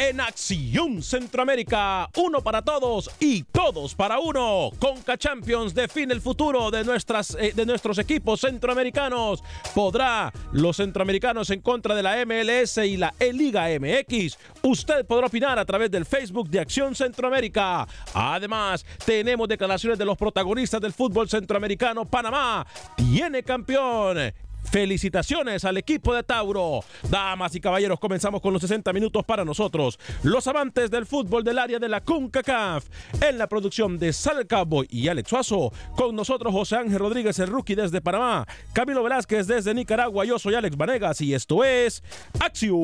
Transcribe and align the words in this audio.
En 0.00 0.18
Acción 0.18 1.02
Centroamérica, 1.02 2.08
uno 2.16 2.40
para 2.40 2.62
todos 2.62 3.10
y 3.20 3.42
todos 3.42 3.94
para 3.94 4.18
uno. 4.18 4.70
Conca 4.78 5.18
Champions 5.18 5.74
define 5.74 6.14
el 6.14 6.22
futuro 6.22 6.70
de, 6.70 6.84
nuestras, 6.84 7.36
eh, 7.38 7.52
de 7.54 7.66
nuestros 7.66 7.98
equipos 7.98 8.40
centroamericanos. 8.40 9.44
¿Podrá 9.74 10.32
los 10.52 10.78
centroamericanos 10.78 11.50
en 11.50 11.60
contra 11.60 11.94
de 11.94 12.02
la 12.02 12.24
MLS 12.24 12.78
y 12.78 12.96
la 12.96 13.12
E-Liga 13.20 13.66
MX? 13.78 14.38
Usted 14.62 15.04
podrá 15.04 15.26
opinar 15.26 15.58
a 15.58 15.66
través 15.66 15.90
del 15.90 16.06
Facebook 16.06 16.48
de 16.48 16.60
Acción 16.60 16.94
Centroamérica. 16.94 17.86
Además, 18.14 18.86
tenemos 19.04 19.48
declaraciones 19.48 19.98
de 19.98 20.06
los 20.06 20.16
protagonistas 20.16 20.80
del 20.80 20.94
fútbol 20.94 21.28
centroamericano. 21.28 22.06
Panamá 22.06 22.66
tiene 22.96 23.42
campeón. 23.42 24.32
Felicitaciones 24.64 25.64
al 25.64 25.76
equipo 25.76 26.14
de 26.14 26.22
Tauro. 26.22 26.84
Damas 27.08 27.54
y 27.54 27.60
caballeros, 27.60 27.98
comenzamos 27.98 28.40
con 28.40 28.52
los 28.52 28.62
60 28.62 28.92
minutos 28.92 29.24
para 29.24 29.44
nosotros, 29.44 29.98
los 30.22 30.46
amantes 30.46 30.90
del 30.90 31.06
fútbol 31.06 31.42
del 31.42 31.58
área 31.58 31.78
de 31.78 31.88
la 31.88 32.02
CONCACAF. 32.02 32.84
En 33.20 33.38
la 33.38 33.48
producción 33.48 33.98
de 33.98 34.12
Sal 34.12 34.46
Cowboy 34.46 34.86
y 34.90 35.08
Alex 35.08 35.30
Suazo, 35.30 35.72
con 35.96 36.14
nosotros 36.14 36.52
José 36.52 36.76
Ángel 36.76 36.98
Rodríguez, 36.98 37.38
el 37.38 37.48
rookie 37.48 37.74
desde 37.74 38.00
Panamá, 38.00 38.46
Camilo 38.72 39.02
Velázquez 39.02 39.46
desde 39.46 39.74
Nicaragua, 39.74 40.24
yo 40.24 40.38
soy 40.38 40.54
Alex 40.54 40.76
Vanegas 40.76 41.20
y 41.20 41.34
esto 41.34 41.64
es 41.64 42.02
Acción 42.38 42.80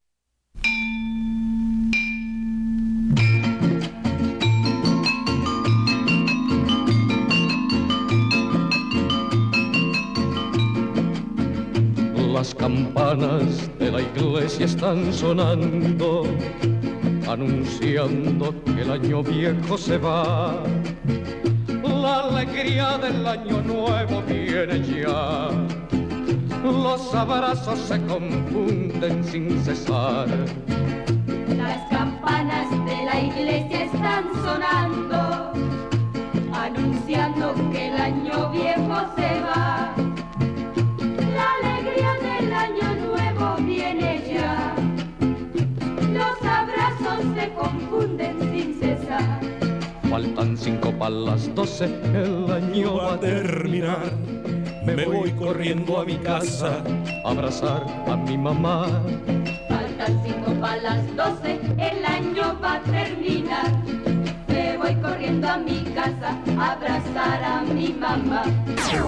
Las 12.32 12.54
campanas 12.54 13.76
de 13.80 13.92
la 13.92 14.02
iglesia 14.04 14.68
están 14.68 15.12
sonando, 15.12 16.28
anunciando 17.28 18.54
que 18.64 18.82
el 18.84 18.92
año 18.92 19.24
viejo 19.24 19.76
se 19.76 19.98
va. 19.98 20.64
Alegría 22.68 22.98
del 22.98 23.26
año 23.26 23.62
nuevo 23.62 24.22
viene 24.24 24.82
ya. 24.82 25.48
Los 26.62 27.16
abrazos 27.16 27.80
se 27.80 27.98
confunden 28.02 29.24
sin 29.24 29.64
cesar. 29.64 30.28
Las 31.48 31.90
campanas 31.90 32.70
de 32.86 33.06
la 33.06 33.22
iglesia 33.22 33.86
están 33.86 34.26
sonando, 34.44 35.17
cinco 50.68 50.92
para 51.00 51.12
las 51.12 51.56
doce, 51.56 51.86
el 52.14 52.52
año 52.52 52.98
va 52.98 53.14
a 53.14 53.20
terminar. 53.20 54.12
Me 54.84 55.06
voy 55.06 55.32
corriendo 55.32 56.00
a 56.00 56.04
mi 56.04 56.18
casa 56.18 56.84
a 57.24 57.30
abrazar 57.30 57.86
a 58.06 58.18
mi 58.18 58.38
mamá. 58.38 59.02
Faltan 59.70 60.22
cinco 60.26 60.52
para 60.60 60.82
las 60.82 61.16
doce, 61.16 61.62
el 61.78 62.06
año 62.06 62.60
va 62.62 62.74
a 62.74 62.82
terminar. 62.82 63.72
Me 64.50 64.78
voy 64.78 64.94
corriendo 64.96 65.48
a 65.48 65.58
mi 65.58 65.80
casa 65.96 66.38
a 66.60 66.72
abrazar 66.74 67.44
a 67.44 67.62
mi 67.62 67.88
mamá. 67.94 68.44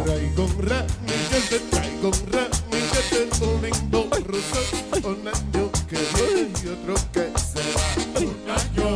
Traigo 0.06 0.46
un 0.46 0.56
ramillete, 0.70 1.60
traigo 1.72 2.08
un 2.08 2.22
ramillete, 2.36 3.20
un 3.44 3.62
lindo 3.64 4.08
rosa, 4.32 4.62
un 5.10 5.28
año 5.28 5.64
que 5.90 6.00
viene 6.16 6.54
y 6.64 6.68
otro 6.76 6.96
que 7.12 7.26
se 7.38 7.64
va. 7.76 7.84
Un 8.28 8.36
año 8.60 8.89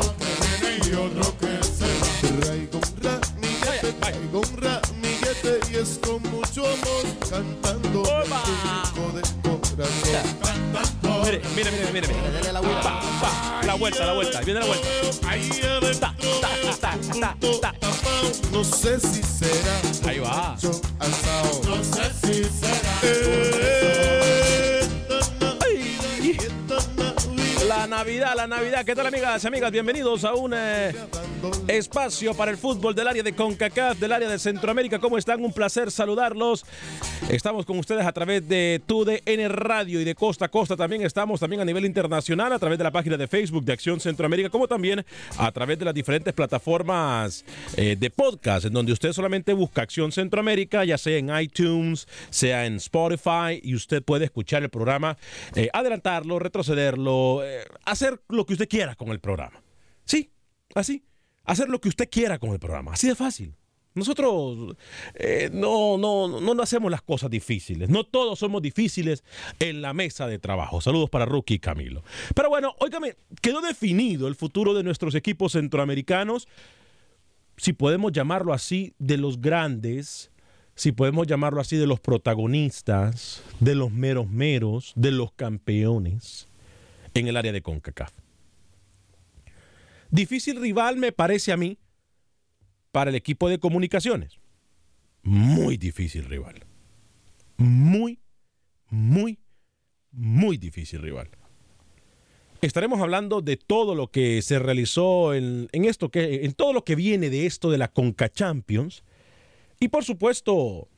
es 5.83 6.00
con 6.00 6.21
mucho 6.31 6.65
amor 6.65 7.03
cantando 7.30 8.01
hijo 8.01 9.12
de 9.12 9.21
corazón. 9.41 10.39
Cantando. 10.41 11.24
Mire, 11.25 11.41
mire, 11.56 11.71
mire, 11.71 12.07
mire. 12.07 12.53
la 12.53 12.62
Pa, 12.62 13.01
pa, 13.21 13.62
la 13.65 13.75
vuelta, 13.75 14.06
la 14.06 14.13
vuelta. 14.13 14.39
Viene 14.41 14.62
la 14.62 14.65
vuelta. 14.65 14.88
Ahí 15.27 15.50
adentro, 15.62 16.09
punto 17.41 17.59
tapao. 17.59 18.31
No 18.51 18.63
sé 18.63 19.00
si 19.00 19.21
será 19.24 20.09
Ahí 20.09 20.19
va. 20.19 20.57
No 20.62 21.83
sé 21.83 22.12
si 22.21 22.44
será. 22.45 23.00
Eh, 23.03 24.88
La 27.68 27.77
La 27.77 27.88
Navidad, 27.88 28.33
la 28.35 28.47
Navidad. 28.47 28.85
¿Qué 28.85 28.95
tal, 28.95 29.07
amigas 29.07 29.44
y 29.44 29.47
amigas? 29.47 29.71
Bienvenidos 29.71 30.24
a 30.24 30.33
un 30.33 30.53
eh, 30.56 30.95
espacio 31.68 32.34
para 32.34 32.51
el 32.51 32.57
fútbol 32.57 32.95
del 32.95 33.07
área 33.07 33.24
de 33.24 33.34
CONCACAF, 33.34 34.00
del 34.00 34.12
área 34.12 34.30
de 34.30 34.40
Centroamérica. 34.40 35.00
¿Cómo 35.00 35.18
están? 35.18 35.44
Un 35.44 35.54
placer 35.54 35.92
saludarlos. 35.92 36.66
Estamos 37.30 37.66
con 37.66 37.80
ustedes 37.80 38.06
a 38.06 38.12
través 38.12 38.48
de 38.48 38.81
TUDN 38.86 39.50
Radio 39.50 40.01
y 40.01 40.04
de 40.04 40.16
Costa 40.16 40.45
a 40.45 40.48
Costa. 40.50 40.75
También 40.75 41.01
estamos 41.04 41.40
también 41.40 41.62
a 41.62 41.66
nivel 41.66 41.86
internacional 41.86 42.54
a 42.54 42.60
través 42.60 42.78
de 42.78 42.84
la 42.84 42.92
página 42.92 43.18
de 43.18 43.28
Facebook 43.28 43.63
de 43.66 43.74
Acción 43.74 44.00
Centroamérica, 44.00 44.50
como 44.50 44.68
también 44.68 45.06
a 45.38 45.51
través 45.51 45.80
de 45.80 45.86
las 45.86 45.94
diferentes 45.94 46.34
plataformas 46.34 47.45
eh, 47.78 47.95
de 48.00 48.10
podcast, 48.10 48.66
en 48.66 48.74
donde 48.74 48.92
usted 48.92 49.13
solamente 49.13 49.54
busca 49.54 49.81
Acción 49.81 50.12
Centroamérica, 50.12 50.84
ya 50.86 50.98
sea 50.98 51.18
en 51.18 51.30
iTunes, 51.38 52.07
sea 52.30 52.66
en 52.66 52.75
Spotify, 52.75 53.60
y 53.62 53.75
usted 53.75 54.04
puede 54.04 54.25
escuchar 54.25 54.63
el 54.63 54.69
programa, 54.69 55.18
eh, 55.56 55.69
adelantarlo, 55.74 56.40
retrocederlo, 56.40 57.42
eh, 57.44 57.63
hacer 57.86 58.22
lo 58.30 58.45
que 58.45 58.54
usted 58.54 58.68
quiera 58.68 58.95
con 58.95 59.10
el 59.10 59.19
programa. 59.19 59.62
Sí, 60.06 60.31
así. 60.75 61.04
Hacer 61.45 61.69
lo 61.69 61.80
que 61.81 61.90
usted 61.90 62.10
quiera 62.10 62.40
con 62.40 62.51
el 62.51 62.60
programa. 62.60 62.94
Así 62.94 63.07
de 63.07 63.16
fácil. 63.16 63.56
Nosotros 63.95 64.75
eh, 65.13 65.50
no, 65.54 65.98
no, 65.98 66.28
no, 66.28 66.54
no 66.54 66.63
hacemos 66.63 66.90
las 66.90 67.01
cosas 67.01 67.30
difíciles. 67.30 67.90
No 67.90 68.04
todos 68.04 68.40
somos 68.40 68.62
difíciles 68.62 69.24
en 69.60 69.81
la 69.81 69.94
mesa 69.94 70.25
de 70.25 70.40
trabajo. 70.40 70.81
Saludos 70.81 71.10
para 71.10 71.25
Rookie 71.25 71.56
y 71.56 71.60
Camilo. 71.60 72.04
Pero 72.34 72.50
bueno, 72.50 72.75
óigame, 72.80 73.16
quedó 73.42 73.62
definido 73.62 74.28
el 74.28 74.36
futuro 74.36 74.74
de 74.74 74.84
nuestros 74.84 75.13
equipos 75.16 75.51
centroamericanos, 75.51 76.48
si 77.57 77.74
podemos 77.74 78.12
llamarlo 78.12 78.54
así, 78.54 78.95
de 78.98 79.18
los 79.18 79.40
grandes, 79.40 80.31
si 80.74 80.92
podemos 80.92 81.28
llamarlo 81.28 81.62
así, 81.62 81.78
de 81.78 81.86
los 81.86 82.00
protagonistas, 82.00 83.44
de 83.60 83.75
los 83.75 83.92
meros 83.92 84.28
meros, 84.28 84.94
de 84.95 85.12
los 85.12 85.31
campeones 85.34 86.48
en 87.13 87.28
el 87.28 87.38
área 87.38 87.51
de 87.51 87.62
CONCACAF. 87.62 88.23
Difícil 90.13 90.62
rival 90.62 90.98
me 90.98 91.12
parece 91.12 91.51
a 91.51 91.57
mí 91.57 91.80
para 92.92 93.10
el 93.10 93.15
equipo 93.15 93.50
de 93.50 93.57
comunicaciones. 93.57 94.38
Muy 95.24 95.75
difícil 95.75 96.25
rival. 96.25 96.63
Muy, 97.57 98.19
muy, 98.92 99.39
muy 100.12 100.57
difícil 100.57 101.01
rival. 101.01 101.31
Estaremos 102.62 103.01
hablando 103.01 103.42
de 103.42 103.57
todo 103.57 103.95
lo 103.95 104.12
que 104.12 104.44
se 104.44 104.60
realizó 104.60 105.33
en, 105.33 105.68
esto 105.74 106.10
que 106.10 106.45
en 106.45 106.54
todo 106.54 106.74
lo 106.74 106.86
que 106.86 106.95
viene 106.95 107.31
de 107.31 107.48
esto 107.48 107.71
de 107.71 107.80
la 107.80 107.88
Conca 107.88 108.30
Champions 108.30 109.04
y 109.80 109.88
por 109.88 110.04
supuesto 110.04 110.89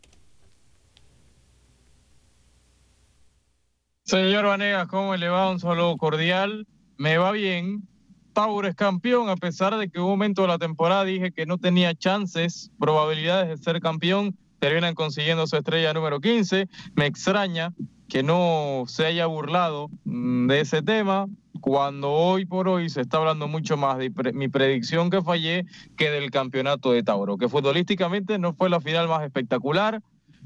Señor 4.03 4.45
Vanegas, 4.45 4.87
¿cómo 4.87 5.15
le 5.15 5.29
va? 5.29 5.51
Un 5.51 5.59
saludo 5.59 5.95
cordial. 5.97 6.65
Me 6.97 7.17
va 7.17 7.31
bien. 7.31 7.87
Tauro 8.33 8.67
es 8.67 8.75
campeón, 8.75 9.29
a 9.29 9.35
pesar 9.35 9.77
de 9.77 9.89
que 9.89 9.97
en 9.97 10.03
un 10.03 10.11
momento 10.11 10.43
de 10.43 10.47
la 10.47 10.57
temporada 10.57 11.03
dije 11.03 11.31
que 11.31 11.45
no 11.45 11.57
tenía 11.57 11.93
chances, 11.95 12.71
probabilidades 12.79 13.49
de 13.49 13.57
ser 13.57 13.81
campeón. 13.81 14.35
Terminan 14.59 14.93
consiguiendo 14.93 15.47
su 15.47 15.55
estrella 15.55 15.93
número 15.93 16.19
15. 16.19 16.67
Me 16.95 17.05
extraña 17.05 17.73
que 18.09 18.23
no 18.23 18.83
se 18.87 19.05
haya 19.05 19.25
burlado 19.25 19.89
mm, 20.03 20.47
de 20.47 20.61
ese 20.61 20.81
tema, 20.81 21.27
cuando 21.61 22.11
hoy 22.11 22.45
por 22.45 22.67
hoy 22.67 22.89
se 22.89 23.01
está 23.01 23.17
hablando 23.17 23.47
mucho 23.47 23.77
más 23.77 23.97
de 23.97 24.11
mi 24.33 24.47
predicción 24.47 25.09
que 25.09 25.21
fallé 25.21 25.65
que 25.97 26.09
del 26.09 26.31
campeonato 26.31 26.91
de 26.91 27.03
Tauro, 27.03 27.37
que 27.37 27.49
futbolísticamente 27.49 28.39
no 28.39 28.53
fue 28.53 28.69
la 28.69 28.81
final 28.81 29.07
más 29.07 29.23
espectacular, 29.23 30.01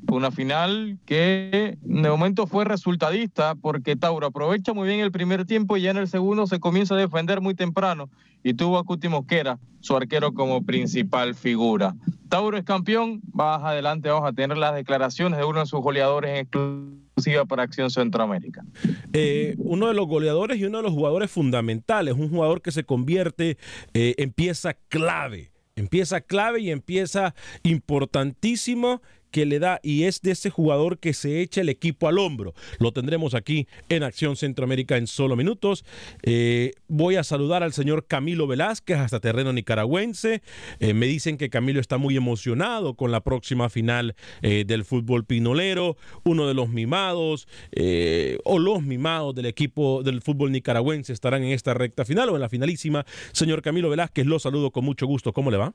una 0.09 0.31
final 0.31 0.97
que 1.05 1.77
de 1.81 2.09
momento 2.09 2.47
fue 2.47 2.65
resultadista 2.65 3.55
porque 3.55 3.95
Tauro 3.95 4.27
aprovecha 4.27 4.73
muy 4.73 4.87
bien 4.87 4.99
el 4.99 5.11
primer 5.11 5.45
tiempo 5.45 5.77
y 5.77 5.81
ya 5.81 5.91
en 5.91 5.97
el 5.97 6.07
segundo 6.07 6.47
se 6.47 6.59
comienza 6.59 6.95
a 6.95 6.97
defender 6.97 7.41
muy 7.41 7.55
temprano 7.55 8.09
y 8.43 8.53
tuvo 8.53 8.77
a 8.77 8.83
Cuti 8.83 9.07
Mosquera, 9.07 9.57
su 9.79 9.95
arquero, 9.95 10.33
como 10.33 10.63
principal 10.65 11.33
figura. 11.33 11.95
Tauro 12.29 12.57
es 12.57 12.63
campeón, 12.63 13.21
más 13.33 13.63
adelante 13.63 14.09
vamos 14.09 14.29
a 14.29 14.33
tener 14.33 14.57
las 14.57 14.75
declaraciones 14.75 15.39
de 15.39 15.45
uno 15.45 15.61
de 15.61 15.65
sus 15.65 15.81
goleadores 15.81 16.31
en 16.31 16.37
exclusiva 16.37 17.45
para 17.45 17.63
Acción 17.63 17.89
Centroamérica. 17.89 18.63
Eh, 19.13 19.55
uno 19.57 19.87
de 19.87 19.93
los 19.93 20.07
goleadores 20.07 20.57
y 20.57 20.65
uno 20.65 20.77
de 20.79 20.83
los 20.83 20.93
jugadores 20.93 21.31
fundamentales, 21.31 22.15
un 22.15 22.29
jugador 22.29 22.61
que 22.61 22.71
se 22.71 22.83
convierte 22.83 23.57
eh, 23.93 24.15
en 24.17 24.31
pieza 24.31 24.73
clave, 24.89 25.51
en 25.75 25.87
pieza 25.87 26.21
clave 26.21 26.59
y 26.59 26.71
en 26.71 26.81
pieza 26.81 27.33
importantísimo 27.63 29.01
que 29.33 29.47
le 29.47 29.57
da 29.57 29.79
y 29.81 30.03
es 30.03 30.21
de 30.21 30.31
ese 30.31 30.51
jugador 30.51 30.99
que 30.99 31.13
se 31.13 31.41
echa 31.41 31.61
el 31.61 31.69
equipo 31.69 32.07
al 32.07 32.19
hombro. 32.19 32.53
Lo 32.77 32.91
tendremos 32.91 33.33
aquí 33.33 33.67
en 33.89 34.03
Acción 34.03 34.35
Centroamérica 34.35 34.95
en 34.95 35.07
solo 35.07 35.35
minutos. 35.35 35.83
Eh, 36.21 36.73
voy 36.87 37.15
a 37.15 37.23
saludar 37.23 37.63
al 37.63 37.73
señor 37.73 38.05
Camilo 38.05 38.45
Velázquez 38.45 38.99
hasta 38.99 39.19
terreno 39.19 39.51
nicaragüense. 39.51 40.43
Eh, 40.79 40.93
me 40.93 41.07
dicen 41.07 41.37
que 41.37 41.49
Camilo 41.49 41.81
está 41.81 41.97
muy 41.97 42.15
emocionado 42.15 42.93
con 42.93 43.11
la 43.11 43.21
próxima 43.21 43.69
final 43.69 44.15
eh, 44.43 44.65
del 44.67 44.85
fútbol 44.85 45.25
pinolero, 45.25 45.97
uno 46.23 46.47
de 46.47 46.53
los 46.53 46.69
mimados 46.69 47.47
o 48.43 48.59
los 48.59 48.83
mimados 48.83 49.33
del 49.33 49.47
equipo 49.47 50.03
del 50.03 50.21
fútbol 50.21 50.51
nicaragüense 50.51 51.11
estarán 51.11 51.43
en 51.43 51.53
esta 51.53 51.73
recta 51.73 52.05
final 52.05 52.29
o 52.29 52.35
en 52.35 52.41
la 52.41 52.49
finalísima. 52.49 53.03
Señor 53.31 53.63
Camilo 53.63 53.89
Velázquez, 53.89 54.27
lo 54.27 54.37
saludo 54.37 54.69
con 54.69 54.85
mucho 54.85 55.07
gusto. 55.07 55.33
¿Cómo 55.33 55.49
le 55.49 55.57
va? 55.57 55.73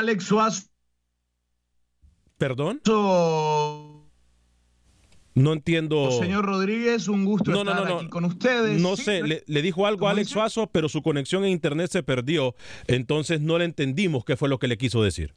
Alex 0.00 0.24
Suazo. 0.24 0.62
¿Perdón? 2.38 2.80
No 5.34 5.52
entiendo. 5.52 6.10
Señor 6.18 6.44
Rodríguez, 6.44 7.06
un 7.08 7.24
gusto 7.24 7.50
no, 7.50 7.58
estar 7.60 7.86
no, 7.88 7.98
aquí 7.98 8.08
con 8.08 8.24
ustedes. 8.24 8.80
No 8.80 8.96
Sí, 8.96 9.04
sé, 9.04 9.22
le, 9.22 9.44
le 9.46 9.62
dijo 9.62 9.86
algo 9.86 10.00
a 10.06 10.10
¿Cómo 10.10 10.10
Alex 10.10 10.28
dice? 10.28 10.34
Suazo, 10.34 10.66
pero 10.66 10.88
su 10.88 11.02
conexión 11.02 11.44
en 11.44 11.50
internet 11.50 11.90
se 11.90 12.02
perdió. 12.02 12.54
Entonces 12.86 13.40
no 13.40 13.58
le 13.58 13.64
entendimos 13.66 14.24
qué 14.24 14.36
fue 14.36 14.48
lo 14.48 14.58
que 14.58 14.68
le 14.68 14.76
quiso 14.76 15.02
decir. 15.02 15.34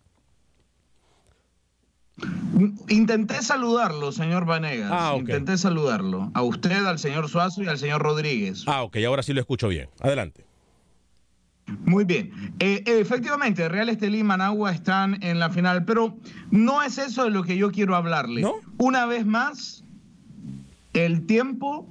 Intenté 2.89 3.41
saludarlo, 3.41 4.11
señor 4.11 4.45
Vanegas. 4.45 4.89
Ah. 4.91 5.15
Intenté 5.17 5.57
saludarlo. 5.57 6.31
A 6.33 6.41
usted, 6.43 6.85
al 6.85 6.99
señor 6.99 7.27
Suazo 7.29 7.63
y 7.63 7.67
al 7.67 7.77
señor 7.77 8.01
Rodríguez. 8.01 8.63
Ah, 8.67 8.83
ok, 8.83 8.97
ahora 9.07 9.23
sí 9.23 9.33
lo 9.33 9.41
escucho 9.41 9.67
bien. 9.67 9.89
Adelante. 9.99 10.45
Muy 11.85 12.03
bien. 12.03 12.31
Eh, 12.59 12.83
efectivamente, 12.85 13.67
Real 13.69 13.89
Estelí 13.89 14.19
y 14.19 14.23
Managua 14.23 14.71
están 14.71 15.21
en 15.23 15.39
la 15.39 15.49
final, 15.49 15.85
pero 15.85 16.17
no 16.51 16.81
es 16.83 16.97
eso 16.97 17.23
de 17.23 17.29
lo 17.31 17.43
que 17.43 17.57
yo 17.57 17.71
quiero 17.71 17.95
hablarle. 17.95 18.45
Una 18.77 19.05
vez 19.05 19.25
más, 19.25 19.83
el 20.93 21.25
tiempo 21.25 21.87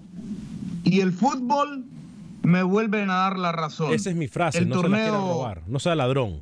y 0.85 1.01
el 1.01 1.13
fútbol 1.13 1.85
me 2.43 2.63
vuelven 2.63 3.11
a 3.11 3.15
dar 3.15 3.39
la 3.39 3.53
razón. 3.53 3.93
Esa 3.93 4.11
es 4.11 4.17
mi 4.17 4.29
frase, 4.29 4.59
El 4.59 4.69
no 4.69 4.81
se 4.83 4.89
la 4.89 4.97
torneo- 4.99 5.13
robar, 5.35 5.63
no 5.67 5.79
sea 5.79 5.95
ladrón. 5.95 6.41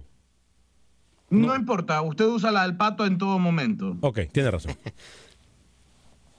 No, 1.30 1.54
importa, 1.54 2.02
usted 2.02 2.26
usa 2.26 2.50
la 2.50 2.62
del 2.62 2.76
pato 2.76 3.06
en 3.06 3.16
todo 3.16 3.38
momento. 3.38 3.96
Ok, 4.00 4.20
tiene 4.32 4.50
razón. 4.50 4.72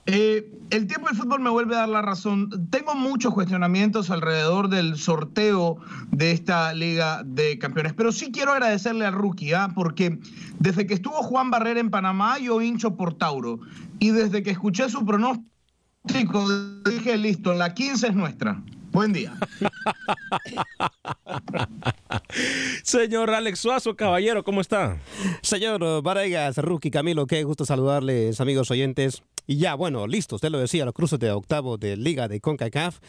Eh, 0.06 0.50
el 0.70 0.88
tiempo 0.88 1.08
del 1.08 1.16
fútbol 1.16 1.40
me 1.40 1.50
vuelve 1.50 1.76
a 1.76 1.80
dar 1.80 1.88
la 1.88 2.02
razón. 2.02 2.68
Tengo 2.70 2.94
muchos 2.94 3.32
cuestionamientos 3.32 4.10
alrededor 4.10 4.68
del 4.68 4.96
sorteo 4.96 5.76
de 6.10 6.32
esta 6.32 6.74
Liga 6.74 7.22
de 7.24 7.58
Campeones, 7.58 7.92
pero 7.92 8.10
sí 8.10 8.32
quiero 8.32 8.52
agradecerle 8.52 9.06
al 9.06 9.12
rookie, 9.12 9.52
¿ah? 9.52 9.70
porque 9.74 10.18
desde 10.58 10.86
que 10.86 10.94
estuvo 10.94 11.22
Juan 11.22 11.50
Barrera 11.50 11.78
en 11.78 11.90
Panamá, 11.90 12.38
yo 12.38 12.60
hincho 12.60 12.96
por 12.96 13.14
Tauro. 13.14 13.60
Y 14.00 14.10
desde 14.10 14.42
que 14.42 14.50
escuché 14.50 14.88
su 14.88 15.04
pronóstico, 15.04 16.48
dije, 16.84 17.16
listo, 17.16 17.54
la 17.54 17.72
15 17.72 18.08
es 18.08 18.14
nuestra. 18.14 18.60
Buen 18.90 19.12
día. 19.12 19.32
Señor 22.82 23.30
Alex 23.30 23.60
Suazo, 23.60 23.96
caballero, 23.96 24.44
¿cómo 24.44 24.60
está? 24.60 24.98
Señor 25.40 26.02
Varegas, 26.02 26.58
Rookie 26.58 26.90
Camilo, 26.90 27.26
qué 27.26 27.42
gusto 27.44 27.64
saludarles, 27.64 28.40
amigos 28.40 28.70
oyentes. 28.70 29.22
Y 29.46 29.56
ya, 29.56 29.74
bueno, 29.74 30.06
listo, 30.06 30.36
usted 30.36 30.50
lo 30.50 30.58
decía, 30.58 30.84
los 30.84 30.94
cruces 30.94 31.18
de 31.18 31.30
octavo 31.30 31.76
de 31.78 31.96
Liga 31.96 32.28
de 32.28 32.40
CONCACAF. 32.40 33.00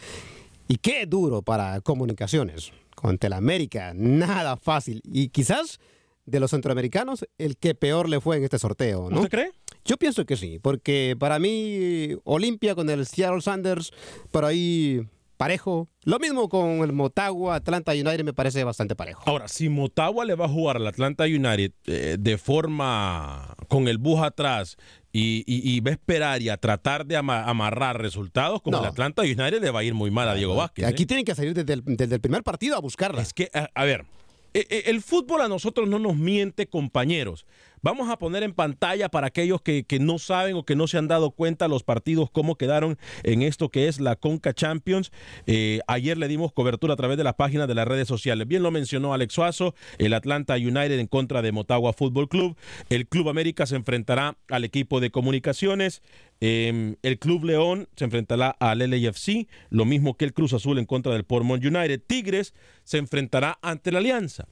Y 0.67 0.77
qué 0.77 1.05
duro 1.05 1.41
para 1.41 1.81
comunicaciones. 1.81 2.71
Con 2.95 3.17
Telamérica, 3.17 3.93
nada 3.95 4.55
fácil. 4.55 5.01
Y 5.03 5.29
quizás 5.29 5.79
de 6.25 6.39
los 6.39 6.51
centroamericanos, 6.51 7.25
el 7.37 7.57
que 7.57 7.75
peor 7.75 8.07
le 8.07 8.21
fue 8.21 8.37
en 8.37 8.43
este 8.43 8.59
sorteo, 8.59 9.09
¿no? 9.09 9.17
¿Usted 9.17 9.29
cree? 9.29 9.51
Yo 9.85 9.97
pienso 9.97 10.25
que 10.25 10.37
sí, 10.37 10.59
porque 10.61 11.15
para 11.19 11.39
mí, 11.39 12.15
Olimpia 12.23 12.75
con 12.75 12.89
el 12.89 13.05
Seattle 13.05 13.41
Sanders, 13.41 13.91
por 14.31 14.45
ahí 14.45 15.05
parejo. 15.43 15.89
Lo 16.05 16.19
mismo 16.19 16.47
con 16.47 16.79
el 16.83 16.93
Motagua, 16.93 17.55
Atlanta 17.55 17.91
United 17.91 18.23
me 18.23 18.33
parece 18.33 18.63
bastante 18.63 18.95
parejo. 18.95 19.23
Ahora, 19.25 19.47
si 19.49 19.67
Motagua 19.67 20.23
le 20.25 20.35
va 20.35 20.45
a 20.45 20.49
jugar 20.49 20.77
al 20.77 20.87
Atlanta 20.87 21.25
United 21.25 21.71
eh, 21.85 22.15
de 22.19 22.37
forma 22.37 23.55
con 23.67 23.87
el 23.87 23.97
bus 23.97 24.21
atrás 24.21 24.77
y, 25.11 25.43
y, 25.45 25.69
y, 25.75 25.79
va 25.81 25.91
a 25.91 25.93
esperar 25.93 26.41
y 26.41 26.49
a 26.49 26.57
tratar 26.57 27.05
de 27.05 27.17
ama 27.17 27.43
amarrar 27.43 27.99
resultados, 28.01 28.61
como 28.61 28.77
No. 28.77 28.83
el 28.83 28.89
Atlanta 28.89 29.21
United 29.23 29.61
le 29.61 29.69
va 29.71 29.81
a 29.81 29.83
ir 29.83 29.93
muy 29.93 30.11
mal 30.11 30.27
a 30.29 30.33
Diego 30.33 30.55
Vázquez. 30.55 30.85
¿eh? 30.85 30.87
Aquí 30.87 31.05
tienen 31.05 31.25
que 31.25 31.35
salir 31.35 31.53
desde 31.53 31.73
el, 31.73 31.83
desde 31.85 32.15
el 32.15 32.21
primer 32.21 32.41
partido 32.43 32.75
a 32.75 32.79
buscarla. 32.79 33.21
Es 33.21 33.33
que, 33.33 33.49
a, 33.53 33.69
a 33.75 33.83
ver, 33.83 34.05
e- 34.53 34.65
e- 34.69 34.83
el 34.89 35.01
fútbol 35.01 35.41
a 35.41 35.47
nosotros 35.47 35.87
no 35.89 35.99
nos 35.99 36.15
miente, 36.15 36.67
compañeros. 36.67 37.45
Vamos 37.83 38.09
a 38.09 38.17
poner 38.17 38.43
en 38.43 38.53
pantalla 38.53 39.09
para 39.09 39.27
aquellos 39.27 39.61
que, 39.61 39.83
que 39.83 39.99
no 39.99 40.17
saben 40.17 40.55
o 40.55 40.63
que 40.63 40.73
no 40.73 40.87
se 40.87 40.97
han 40.97 41.09
dado 41.09 41.31
cuenta 41.31 41.67
los 41.67 41.83
partidos, 41.83 42.31
cómo 42.31 42.55
quedaron 42.55 42.97
en 43.23 43.41
esto 43.41 43.67
que 43.67 43.89
es 43.89 43.99
la 43.99 44.15
Conca 44.15 44.53
Champions. 44.53 45.11
Eh, 45.47 45.81
ayer 45.87 46.17
le 46.17 46.29
dimos 46.29 46.53
cobertura 46.53 46.93
a 46.93 46.95
través 46.95 47.17
de 47.17 47.25
las 47.25 47.33
páginas 47.33 47.67
de 47.67 47.75
las 47.75 47.85
redes 47.85 48.07
sociales. 48.07 48.47
Bien 48.47 48.63
lo 48.63 48.71
mencionó 48.71 49.13
Alex 49.13 49.33
Suazo, 49.33 49.75
el 49.97 50.13
Atlanta 50.13 50.55
United 50.55 50.97
en 50.97 51.07
contra 51.07 51.41
de 51.41 51.51
Motagua 51.51 51.91
Fútbol 51.91 52.29
Club. 52.29 52.55
El 52.89 53.05
Club 53.05 53.27
América 53.27 53.65
se 53.65 53.75
enfrentará 53.75 54.37
al 54.47 54.63
equipo 54.63 55.01
de 55.01 55.11
comunicaciones. 55.11 56.01
Eh, 56.39 56.95
el 57.01 57.19
Club 57.19 57.43
León 57.43 57.89
se 57.97 58.05
enfrentará 58.05 58.49
al 58.61 58.79
LAFC, 58.79 59.49
lo 59.69 59.83
mismo 59.83 60.15
que 60.15 60.23
el 60.23 60.31
Cruz 60.31 60.53
Azul 60.53 60.79
en 60.79 60.85
contra 60.85 61.11
del 61.11 61.25
Portmont 61.25 61.61
United. 61.61 62.01
Tigres 62.07 62.53
se 62.85 62.97
enfrentará 62.97 63.59
ante 63.61 63.91
la 63.91 63.99
Alianza. 63.99 64.47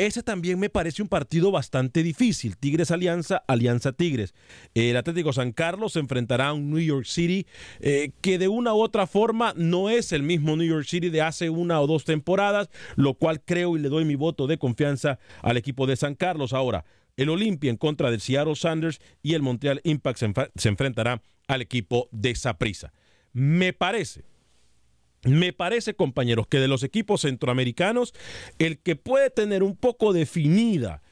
Ese 0.00 0.22
también 0.22 0.58
me 0.58 0.70
parece 0.70 1.02
un 1.02 1.08
partido 1.08 1.50
bastante 1.50 2.02
difícil. 2.02 2.56
Tigres 2.56 2.90
Alianza, 2.90 3.44
Alianza 3.46 3.92
Tigres. 3.92 4.32
El 4.72 4.96
Atlético 4.96 5.34
San 5.34 5.52
Carlos 5.52 5.92
se 5.92 5.98
enfrentará 5.98 6.48
a 6.48 6.52
un 6.54 6.70
New 6.70 6.78
York 6.78 7.04
City 7.04 7.46
eh, 7.80 8.12
que 8.22 8.38
de 8.38 8.48
una 8.48 8.72
u 8.72 8.80
otra 8.80 9.06
forma 9.06 9.52
no 9.58 9.90
es 9.90 10.12
el 10.12 10.22
mismo 10.22 10.56
New 10.56 10.66
York 10.66 10.86
City 10.86 11.10
de 11.10 11.20
hace 11.20 11.50
una 11.50 11.82
o 11.82 11.86
dos 11.86 12.06
temporadas, 12.06 12.70
lo 12.96 13.12
cual 13.12 13.42
creo 13.42 13.76
y 13.76 13.80
le 13.80 13.90
doy 13.90 14.06
mi 14.06 14.14
voto 14.14 14.46
de 14.46 14.56
confianza 14.56 15.18
al 15.42 15.58
equipo 15.58 15.86
de 15.86 15.96
San 15.96 16.14
Carlos. 16.14 16.54
Ahora, 16.54 16.86
el 17.18 17.28
Olimpia 17.28 17.68
en 17.68 17.76
contra 17.76 18.10
del 18.10 18.22
Seattle 18.22 18.56
Sanders 18.56 19.02
y 19.22 19.34
el 19.34 19.42
Montreal 19.42 19.82
Impact 19.84 20.18
se, 20.18 20.32
se 20.56 20.68
enfrentará 20.70 21.20
al 21.46 21.60
equipo 21.60 22.08
de 22.10 22.34
Saprissa. 22.34 22.90
Me 23.34 23.74
parece 23.74 24.29
me 25.24 25.52
parece, 25.52 25.94
compañeros, 25.94 26.46
que 26.46 26.58
de 26.58 26.68
los 26.68 26.82
equipos 26.82 27.22
centroamericanos, 27.22 28.14
el 28.58 28.78
que 28.78 28.96
puede 28.96 29.30
tener 29.30 29.62
un 29.62 29.76
poco 29.76 30.12
definida, 30.12 31.02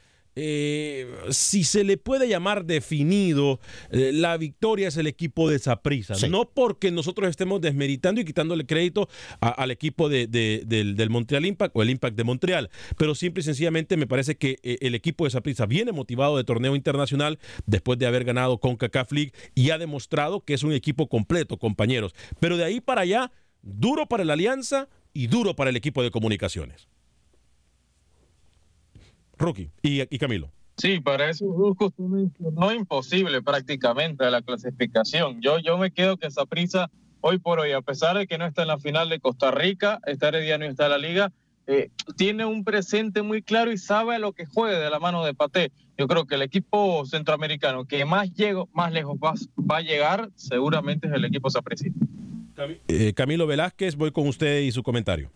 eh, 0.41 1.07
si 1.31 1.63
se 1.65 1.83
le 1.83 1.97
puede 1.97 2.29
llamar 2.29 2.63
definido, 2.63 3.59
eh, 3.91 4.11
la 4.13 4.37
victoria 4.37 4.87
es 4.87 4.95
el 4.95 5.05
equipo 5.07 5.49
de 5.49 5.59
Saprissa. 5.59 6.15
No 6.29 6.49
porque 6.49 6.91
nosotros 6.91 7.29
estemos 7.29 7.59
desmeritando 7.59 8.21
y 8.21 8.25
quitándole 8.25 8.65
crédito 8.65 9.09
a- 9.41 9.49
al 9.49 9.71
equipo 9.71 10.07
de- 10.07 10.27
de- 10.27 10.63
del, 10.65 10.95
del 10.95 11.09
Montreal 11.09 11.45
Impact 11.45 11.75
o 11.75 11.81
el 11.81 11.89
Impact 11.89 12.15
de 12.15 12.23
Montreal, 12.23 12.69
pero 12.97 13.15
simple 13.15 13.41
y 13.41 13.43
sencillamente 13.43 13.97
me 13.97 14.07
parece 14.07 14.37
que 14.37 14.59
eh, 14.63 14.77
el 14.81 14.95
equipo 14.95 15.25
de 15.25 15.31
Saprissa 15.31 15.65
viene 15.65 15.91
motivado 15.91 16.37
de 16.37 16.45
torneo 16.45 16.75
internacional 16.75 17.37
después 17.65 17.99
de 17.99 18.05
haber 18.05 18.23
ganado 18.23 18.59
con 18.59 18.77
CACAF 18.77 19.11
League 19.11 19.33
y 19.55 19.71
ha 19.71 19.77
demostrado 19.77 20.45
que 20.45 20.53
es 20.53 20.63
un 20.63 20.71
equipo 20.71 21.09
completo, 21.09 21.57
compañeros. 21.57 22.13
Pero 22.39 22.55
de 22.55 22.63
ahí 22.63 22.79
para 22.79 23.01
allá, 23.01 23.31
duro 23.61 24.05
para 24.05 24.25
la 24.25 24.33
Alianza 24.33 24.87
y 25.13 25.27
duro 25.27 25.55
para 25.55 25.69
el 25.69 25.75
equipo 25.75 26.03
de 26.03 26.11
comunicaciones. 26.11 26.87
Rookie 29.37 29.71
y, 29.81 30.17
Camilo. 30.17 30.51
Sí, 30.77 30.99
para 30.99 31.29
eso 31.29 31.45
busco 31.45 31.93
no 31.97 32.73
imposible 32.73 33.41
prácticamente 33.41 34.29
la 34.29 34.41
clasificación. 34.41 35.41
Yo, 35.41 35.59
yo 35.59 35.77
me 35.77 35.91
quedo 35.91 36.17
que 36.17 36.27
prisa 36.49 36.89
hoy 37.21 37.37
por 37.37 37.59
hoy, 37.59 37.71
a 37.71 37.81
pesar 37.81 38.17
de 38.17 38.27
que 38.27 38.37
no 38.37 38.45
está 38.45 38.61
en 38.61 38.69
la 38.69 38.79
final 38.79 39.09
de 39.09 39.19
Costa 39.19 39.51
Rica, 39.51 39.99
está 40.05 40.29
Herediano 40.29 40.65
y 40.65 40.69
está 40.69 40.85
en 40.85 40.91
la 40.91 40.97
liga, 40.97 41.31
eh, 41.67 41.91
tiene 42.17 42.45
un 42.45 42.63
presente 42.63 43.21
muy 43.21 43.41
claro 43.41 43.71
y 43.71 43.77
sabe 43.77 44.15
a 44.15 44.19
lo 44.19 44.33
que 44.33 44.45
juegue 44.45 44.77
de 44.77 44.89
la 44.89 44.99
mano 44.99 45.23
de 45.23 45.33
Paté. 45.33 45.71
Yo 45.97 46.07
creo 46.07 46.25
que 46.25 46.35
el 46.35 46.41
equipo 46.41 47.05
centroamericano 47.05 47.85
que 47.85 48.03
más, 48.05 48.33
llego, 48.33 48.69
más 48.73 48.91
lejos 48.91 49.17
va, 49.17 49.33
va 49.59 49.77
a 49.77 49.81
llegar 49.81 50.29
seguramente 50.35 51.07
es 51.07 51.13
el 51.13 51.25
equipo 51.25 51.49
sapricista. 51.49 52.05
Eh, 52.87 53.13
Camilo 53.13 53.47
Velázquez, 53.47 53.95
voy 53.95 54.11
con 54.11 54.27
usted 54.27 54.59
y 54.61 54.71
su 54.71 54.83
comentario. 54.83 55.29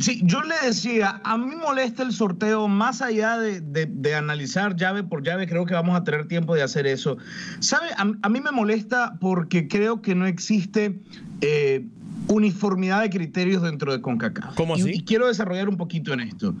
Sí, 0.00 0.22
yo 0.24 0.40
le 0.42 0.54
decía, 0.64 1.20
a 1.22 1.36
mí 1.36 1.54
molesta 1.54 2.02
el 2.02 2.12
sorteo 2.12 2.66
más 2.66 3.02
allá 3.02 3.38
de, 3.38 3.60
de- 3.60 3.86
de 3.86 4.14
analizar 4.14 4.74
llave 4.74 5.02
por 5.04 5.22
llave, 5.22 5.46
creo 5.46 5.66
que 5.66 5.74
vamos 5.74 5.94
a 5.94 6.02
tener 6.02 6.26
tiempo 6.26 6.54
de 6.54 6.62
hacer 6.62 6.86
eso. 6.86 7.18
¿Sabe? 7.60 7.88
A, 7.98 8.10
a 8.22 8.28
mí 8.30 8.40
me 8.40 8.50
molesta 8.50 9.14
porque 9.20 9.68
creo 9.68 10.00
que 10.00 10.14
no 10.14 10.26
existe 10.26 10.98
eh, 11.42 11.84
uniformidad 12.32 13.02
de 13.02 13.10
criterios 13.10 13.62
dentro 13.62 13.92
de 13.92 14.00
CONCACAF. 14.00 14.54
¿Cómo 14.54 14.74
así? 14.74 14.90
Y, 14.94 15.04
quiero 15.04 15.26
desarrollar 15.28 15.68
un 15.68 15.76
poquito 15.76 16.12
en 16.12 16.20
esto. 16.20 16.54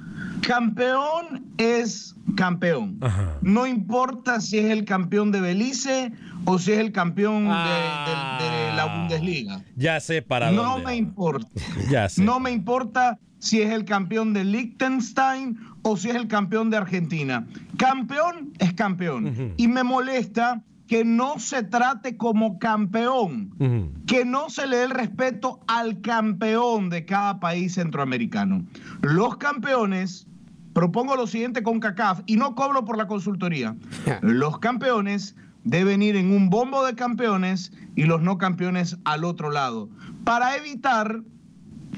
Campeón 0.46 1.44
es 1.56 2.14
campeón. 2.36 2.98
No 3.40 3.66
importa 3.66 4.40
si 4.40 4.58
es 4.58 4.70
el 4.70 4.84
campeón 4.84 5.32
de 5.32 5.40
Belice 5.40 6.12
o 6.44 6.58
si 6.58 6.72
es 6.72 6.78
el 6.78 6.92
campeón 6.92 7.44
de- 7.44 7.50
de- 7.50 8.68
de 8.70 8.76
la 8.76 8.86
Bundesliga. 8.96 9.64
Ya 9.76 9.98
sé 10.00 10.22
para 10.22 10.50
No 10.50 10.62
dónde. 10.62 10.86
me 10.86 10.96
importa. 10.96 11.48
Ya 11.90 12.08
sé. 12.08 12.22
No 12.22 12.38
me 12.38 12.50
importa 12.50 13.18
si 13.38 13.60
es 13.62 13.70
el 13.72 13.84
campeón 13.84 14.32
de 14.34 14.44
Liechtenstein 14.44 15.58
o 15.82 15.96
si 15.96 16.10
es 16.10 16.14
el 16.16 16.28
campeón 16.28 16.70
de 16.70 16.76
Argentina. 16.76 17.46
Campeón 17.76 18.52
es 18.58 18.72
campeón. 18.74 19.54
Y 19.56 19.66
me 19.68 19.82
molesta 19.82 20.62
que 20.92 21.06
no 21.06 21.38
se 21.38 21.62
trate 21.62 22.18
como 22.18 22.58
campeón, 22.58 23.94
que 24.06 24.26
no 24.26 24.50
se 24.50 24.66
le 24.66 24.76
dé 24.76 24.84
el 24.84 24.90
respeto 24.90 25.60
al 25.66 26.02
campeón 26.02 26.90
de 26.90 27.06
cada 27.06 27.40
país 27.40 27.76
centroamericano. 27.76 28.62
Los 29.00 29.38
campeones, 29.38 30.26
propongo 30.74 31.16
lo 31.16 31.26
siguiente 31.26 31.62
con 31.62 31.80
CACAF 31.80 32.20
y 32.26 32.36
no 32.36 32.54
cobro 32.54 32.84
por 32.84 32.98
la 32.98 33.06
consultoría. 33.06 33.74
Los 34.20 34.58
campeones 34.58 35.34
deben 35.64 36.02
ir 36.02 36.14
en 36.14 36.30
un 36.30 36.50
bombo 36.50 36.84
de 36.84 36.94
campeones 36.94 37.72
y 37.96 38.02
los 38.02 38.20
no 38.20 38.36
campeones 38.36 38.98
al 39.06 39.24
otro 39.24 39.50
lado, 39.50 39.88
para 40.24 40.58
evitar 40.58 41.22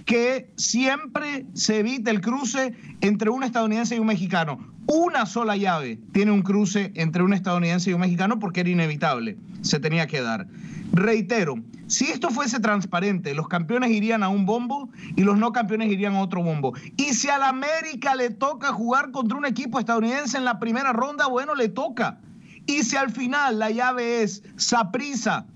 que 0.05 0.53
siempre 0.57 1.47
se 1.55 1.81
evite 1.81 2.13
el 2.13 2.21
cruce 2.21 2.77
entre 3.01 3.29
un 3.29 3.43
estadounidense 3.43 3.97
y 3.97 3.99
un 3.99 4.07
mexicano. 4.07 4.74
Una 4.87 5.25
sola 5.25 5.57
llave 5.57 5.99
tiene 6.13 6.31
un 6.31 6.43
cruce 6.43 6.93
entre 6.95 7.23
un 7.23 7.33
estadounidense 7.33 7.91
y 7.91 7.95
un 7.95 8.01
mexicano 8.01 8.39
porque 8.39 8.61
era 8.61 8.69
inevitable, 8.69 9.39
se 9.63 9.81
tenía 9.81 10.07
que 10.07 10.21
dar. 10.21 10.47
Reitero, 10.93 11.57
si 11.87 12.05
esto 12.07 12.31
fuese 12.31 12.61
transparente, 12.61 13.35
los 13.35 13.49
campeones 13.49 13.91
irían 13.91 14.23
a 14.23 14.29
un 14.29 14.45
bombo 14.45 14.91
y 15.17 15.23
los 15.23 15.39
no 15.39 15.53
campeones 15.53 15.91
irían 15.91 16.15
a 16.15 16.21
otro 16.21 16.43
bombo. 16.43 16.75
Y 16.97 17.15
si 17.15 17.29
al 17.29 17.43
América 17.43 18.15
le 18.15 18.31
toca 18.31 18.73
jugar 18.73 19.11
contra 19.11 19.39
un 19.39 19.47
equipo 19.47 19.79
estadounidense 19.79 20.37
en 20.37 20.45
la 20.45 20.59
primera 20.59 20.93
ronda, 20.93 21.29
bueno, 21.29 21.55
le 21.55 21.69
toca. 21.69 22.19
Y 22.67 22.83
si 22.83 22.97
al 22.97 23.11
final 23.11 23.59
la 23.59 23.71
llave 23.71 24.23
es 24.23 24.43
Saprisa 24.57 25.47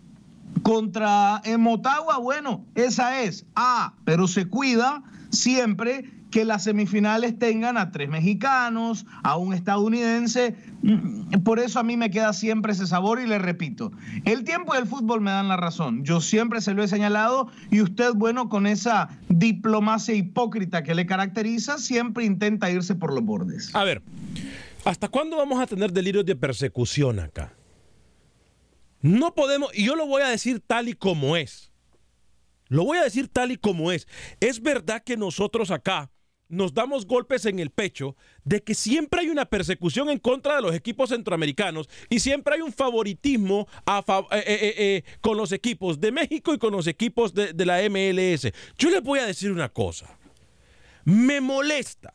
contra 0.62 1.42
Motagua, 1.58 2.18
bueno, 2.18 2.64
esa 2.74 3.20
es. 3.20 3.46
Ah, 3.54 3.94
pero 4.04 4.26
se 4.26 4.46
cuida 4.46 5.02
siempre 5.30 6.17
que 6.30 6.44
las 6.44 6.64
semifinales 6.64 7.38
tengan 7.38 7.76
a 7.76 7.90
tres 7.90 8.08
mexicanos, 8.08 9.06
a 9.22 9.36
un 9.36 9.54
estadounidense. 9.54 10.56
Mm, 10.82 11.42
Por 11.42 11.58
eso 11.58 11.78
a 11.78 11.82
mí 11.82 11.96
me 11.96 12.10
queda 12.10 12.32
siempre 12.32 12.72
ese 12.72 12.86
sabor 12.86 13.20
y 13.20 13.26
le 13.26 13.38
repito, 13.38 13.92
el 14.24 14.44
tiempo 14.44 14.74
y 14.74 14.78
el 14.78 14.86
fútbol 14.86 15.20
me 15.20 15.30
dan 15.30 15.48
la 15.48 15.56
razón. 15.56 16.04
Yo 16.04 16.20
siempre 16.20 16.60
se 16.60 16.74
lo 16.74 16.82
he 16.82 16.88
señalado 16.88 17.50
y 17.70 17.80
usted, 17.80 18.12
bueno, 18.14 18.48
con 18.48 18.66
esa 18.66 19.08
diplomacia 19.28 20.14
hipócrita 20.14 20.82
que 20.82 20.94
le 20.94 21.06
caracteriza, 21.06 21.78
siempre 21.78 22.24
intenta 22.24 22.70
irse 22.70 22.94
por 22.94 23.12
los 23.12 23.24
bordes. 23.24 23.74
A 23.74 23.84
ver, 23.84 24.02
¿hasta 24.84 25.08
cuándo 25.08 25.36
vamos 25.36 25.60
a 25.60 25.66
tener 25.66 25.92
delirios 25.92 26.26
de 26.26 26.36
persecución 26.36 27.20
acá? 27.20 27.54
No 29.00 29.34
podemos, 29.34 29.70
y 29.74 29.84
yo 29.84 29.94
lo 29.94 30.06
voy 30.06 30.22
a 30.22 30.28
decir 30.28 30.60
tal 30.60 30.88
y 30.88 30.94
como 30.94 31.36
es. 31.36 31.70
Lo 32.68 32.84
voy 32.84 32.98
a 32.98 33.02
decir 33.02 33.28
tal 33.28 33.50
y 33.50 33.56
como 33.56 33.92
es. 33.92 34.06
Es 34.40 34.60
verdad 34.60 35.02
que 35.02 35.16
nosotros 35.16 35.70
acá 35.70 36.10
nos 36.48 36.74
damos 36.74 37.06
golpes 37.06 37.46
en 37.46 37.58
el 37.58 37.70
pecho 37.70 38.16
de 38.44 38.62
que 38.62 38.74
siempre 38.74 39.20
hay 39.20 39.28
una 39.28 39.46
persecución 39.46 40.10
en 40.10 40.18
contra 40.18 40.56
de 40.56 40.62
los 40.62 40.74
equipos 40.74 41.10
centroamericanos 41.10 41.88
y 42.08 42.20
siempre 42.20 42.54
hay 42.54 42.60
un 42.60 42.72
favoritismo 42.72 43.68
eh, 43.86 44.02
eh, 44.32 44.74
eh, 44.76 45.02
con 45.20 45.36
los 45.36 45.52
equipos 45.52 46.00
de 46.00 46.12
México 46.12 46.54
y 46.54 46.58
con 46.58 46.72
los 46.72 46.86
equipos 46.86 47.34
de, 47.34 47.52
de 47.52 47.66
la 47.66 47.78
MLS. 47.88 48.52
Yo 48.76 48.90
les 48.90 49.02
voy 49.02 49.18
a 49.18 49.26
decir 49.26 49.52
una 49.52 49.68
cosa. 49.68 50.18
Me 51.04 51.40
molesta 51.40 52.14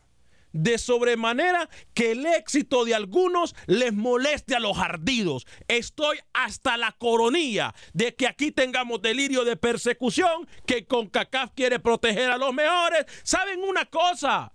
de 0.54 0.78
sobremanera 0.78 1.70
que 1.94 2.12
el 2.12 2.26
éxito 2.26 2.86
de 2.86 2.96
algunos 2.96 3.56
les 3.68 3.94
moleste 3.94 4.56
a 4.56 4.60
los 4.60 4.78
ardidos. 4.78 5.46
Estoy 5.68 6.20
hasta 6.34 6.78
la 6.78 6.94
coronilla 6.94 7.74
de 7.94 8.16
que 8.16 8.28
aquí 8.28 8.52
tengamos 8.52 9.02
delirio 9.02 9.44
de 9.44 9.58
persecución, 9.58 10.48
que 10.66 10.86
CONCACAF 10.86 11.52
quiere 11.56 11.80
proteger 11.80 12.30
a 12.32 12.38
los 12.38 12.54
mejores. 12.54 13.06
¿Saben 13.24 13.64
una 13.64 13.86
cosa? 13.86 14.54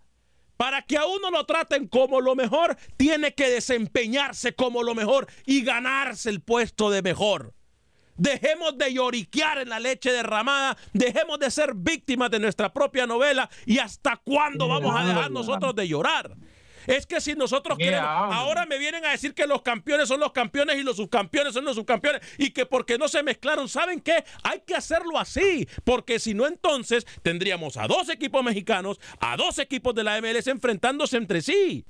Para 0.57 0.83
que 0.83 0.97
a 0.97 1.07
uno 1.07 1.31
lo 1.31 1.47
traten 1.47 1.87
como 1.87 2.21
lo 2.21 2.35
mejor, 2.35 2.77
tiene 2.97 3.35
que 3.35 3.49
desempeñarse 3.49 4.55
como 4.55 4.83
lo 4.83 4.95
mejor 4.95 5.29
y 5.47 5.63
ganarse 5.63 6.31
el 6.31 6.41
puesto 6.41 6.91
de 6.91 7.03
mejor. 7.03 7.55
Dejemos 8.19 8.77
de 8.77 8.93
lloriquear 8.93 9.59
en 9.59 9.69
la 9.69 9.79
leche 9.81 10.13
derramada, 10.13 10.77
dejemos 10.93 11.39
de 11.39 11.51
ser 11.51 11.73
víctimas 11.75 12.31
de 12.31 12.41
nuestra 12.41 12.73
propia 12.73 13.07
novela 13.07 13.49
y 13.65 13.79
hasta 13.79 14.17
cuándo 14.17 14.69
vamos 14.69 14.95
a 14.95 15.07
dejar 15.07 15.31
nosotros 15.31 15.75
de 15.75 15.89
llorar. 15.89 16.37
Es 16.89 17.07
que 17.07 17.21
si 17.21 17.35
nosotros 17.35 17.77
queremos, 17.77 18.09
ahora 18.09 18.65
me 18.65 18.79
vienen 18.79 19.05
a 19.05 19.11
decir 19.11 19.35
que 19.35 19.47
los 19.47 19.61
campeones 19.61 20.09
son 20.09 20.21
los 20.21 20.33
campeones 20.33 20.79
y 20.79 20.83
los 20.83 20.97
subcampeones 20.97 21.53
son 21.53 21.65
los 21.67 21.77
subcampeones 21.77 22.23
y 22.39 22.51
que 22.51 22.65
porque 22.65 22.97
no 22.97 23.09
se 23.09 23.23
mezclaron, 23.23 23.69
¿saben 23.69 24.01
qué? 24.01 24.25
Hay 24.43 24.63
que 24.67 24.75
hacerlo 24.75 25.19
así, 25.19 25.69
porque 25.85 26.19
si 26.19 26.33
no 26.33 26.47
entonces 26.47 27.07
tendríamos 27.23 27.77
a 27.77 27.87
dos 27.87 28.09
equipos 28.09 28.43
mexicanos, 28.43 28.99
a 29.21 29.37
dos 29.37 29.59
equipos 29.59 29.95
de 29.95 30.03
la 30.03 30.19
MLS 30.23 30.47
enfrentándose 30.47 31.19
entre 31.19 31.43
sí. 31.43 31.85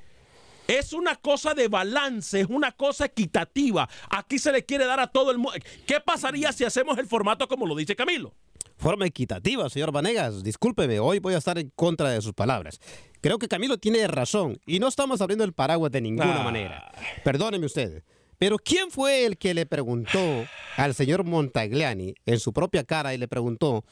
Es 0.68 0.92
una 0.92 1.16
cosa 1.16 1.54
de 1.54 1.66
balance, 1.66 2.40
es 2.42 2.46
una 2.48 2.72
cosa 2.72 3.06
equitativa. 3.06 3.88
Aquí 4.10 4.38
se 4.38 4.52
le 4.52 4.64
quiere 4.66 4.84
dar 4.84 5.00
a 5.00 5.06
todo 5.06 5.30
el 5.30 5.38
mundo. 5.38 5.58
¿Qué 5.86 5.98
pasaría 5.98 6.52
si 6.52 6.64
hacemos 6.64 6.98
el 6.98 7.06
formato 7.06 7.48
como 7.48 7.66
lo 7.66 7.74
dice 7.74 7.96
Camilo? 7.96 8.34
Forma 8.76 9.06
equitativa, 9.06 9.68
señor 9.70 9.90
Vanegas. 9.92 10.42
Discúlpeme, 10.44 11.00
hoy 11.00 11.20
voy 11.20 11.32
a 11.34 11.38
estar 11.38 11.58
en 11.58 11.70
contra 11.74 12.10
de 12.10 12.20
sus 12.20 12.34
palabras. 12.34 12.80
Creo 13.22 13.38
que 13.38 13.48
Camilo 13.48 13.78
tiene 13.78 14.06
razón 14.06 14.60
y 14.66 14.78
no 14.78 14.88
estamos 14.88 15.20
abriendo 15.22 15.42
el 15.44 15.54
paraguas 15.54 15.90
de 15.90 16.02
ninguna 16.02 16.42
Ah. 16.42 16.44
manera. 16.44 16.92
Perdóneme 17.24 17.64
usted. 17.64 18.04
Pero 18.38 18.56
¿quién 18.58 18.90
fue 18.90 19.24
el 19.24 19.38
que 19.38 19.54
le 19.54 19.64
preguntó 19.66 20.44
al 20.76 20.94
señor 20.94 21.24
Montagliani 21.24 22.14
en 22.26 22.38
su 22.38 22.52
propia 22.52 22.84
cara 22.84 23.14
y 23.14 23.18
le 23.18 23.26
preguntó, 23.26 23.84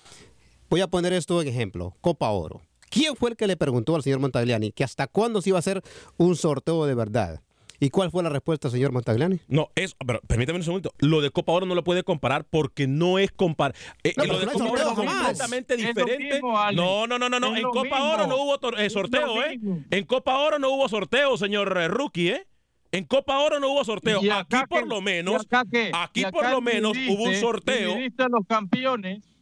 voy 0.68 0.83
a 0.83 0.87
poner 0.88 1.14
esto 1.14 1.40
en 1.40 1.49
ejemplo, 1.49 1.97
Copa 2.02 2.28
Oro? 2.30 2.62
¿Quién 2.90 3.16
fue 3.16 3.31
el 3.31 3.37
que 3.37 3.47
le 3.47 3.57
preguntó 3.57 3.95
al 3.97 4.02
señor 4.02 4.21
Montagliani 4.21 4.73
que 4.73 4.85
hasta 4.85 5.07
cuándo 5.07 5.43
se 5.43 5.50
iba 5.50 5.59
a 5.59 5.61
hacer 5.61 5.83
un 6.16 6.37
sorteo 6.37 6.87
de 6.87 6.95
verdad? 6.95 7.40
¿Y 7.78 7.90
cuál 7.90 8.11
fue 8.11 8.23
la 8.23 8.31
respuesta, 8.31 8.71
señor 8.71 8.93
Montagliani? 8.93 9.40
No, 9.49 9.69
es, 9.75 9.95
pero 10.07 10.21
permítame 10.26 10.59
un 10.59 10.64
segundo. 10.64 10.93
Lo 10.99 11.21
de 11.21 11.31
Copa 11.31 11.52
Oro 11.52 11.66
no 11.66 11.75
lo 11.75 11.85
puede 11.85 12.05
comparar 12.05 12.45
porque 12.49 12.87
no 12.87 13.19
es 13.19 13.31
comparar. 13.33 13.75
Eh, 14.02 14.14
No, 14.16 14.25
eh, 14.25 14.26
lo 14.28 14.38
de 14.38 14.47
no 14.47 14.52
Copa 14.52 14.64
Oro 14.71 14.83
es 14.83 14.88
completamente 14.95 15.76
diferente. 15.76 16.35
mismo, 16.35 16.73
no, 16.73 17.07
no, 17.07 17.19
no, 17.19 17.28
no, 17.28 17.38
no. 17.40 17.55
En 17.57 17.64
Copa 17.64 17.83
mismo. 17.83 18.12
Oro 18.12 18.26
no 18.26 18.37
hubo 18.37 18.78
eh, 18.78 18.90
sorteo, 18.90 19.43
¿eh? 19.45 19.61
En 19.90 20.05
Copa 20.05 20.38
Oro 20.38 20.59
no 20.59 20.71
hubo 20.71 20.88
sorteo, 20.88 21.37
señor 21.37 21.76
eh, 21.76 21.88
Rookie, 21.88 22.31
¿eh? 22.31 22.47
En 22.93 23.05
Copa 23.05 23.38
Oro 23.40 23.61
no 23.61 23.71
hubo 23.73 23.85
sorteo. 23.85 24.21
Aquí 24.33 24.57
por 24.69 24.87
lo 24.87 25.02
menos, 25.02 25.47
aquí 25.93 26.25
por 26.33 26.49
lo 26.50 26.61
menos 26.62 26.97
hubo 27.09 27.25
un 27.25 27.35
sorteo. 27.35 27.95
Los 28.31 28.47
campeones. 28.49 29.36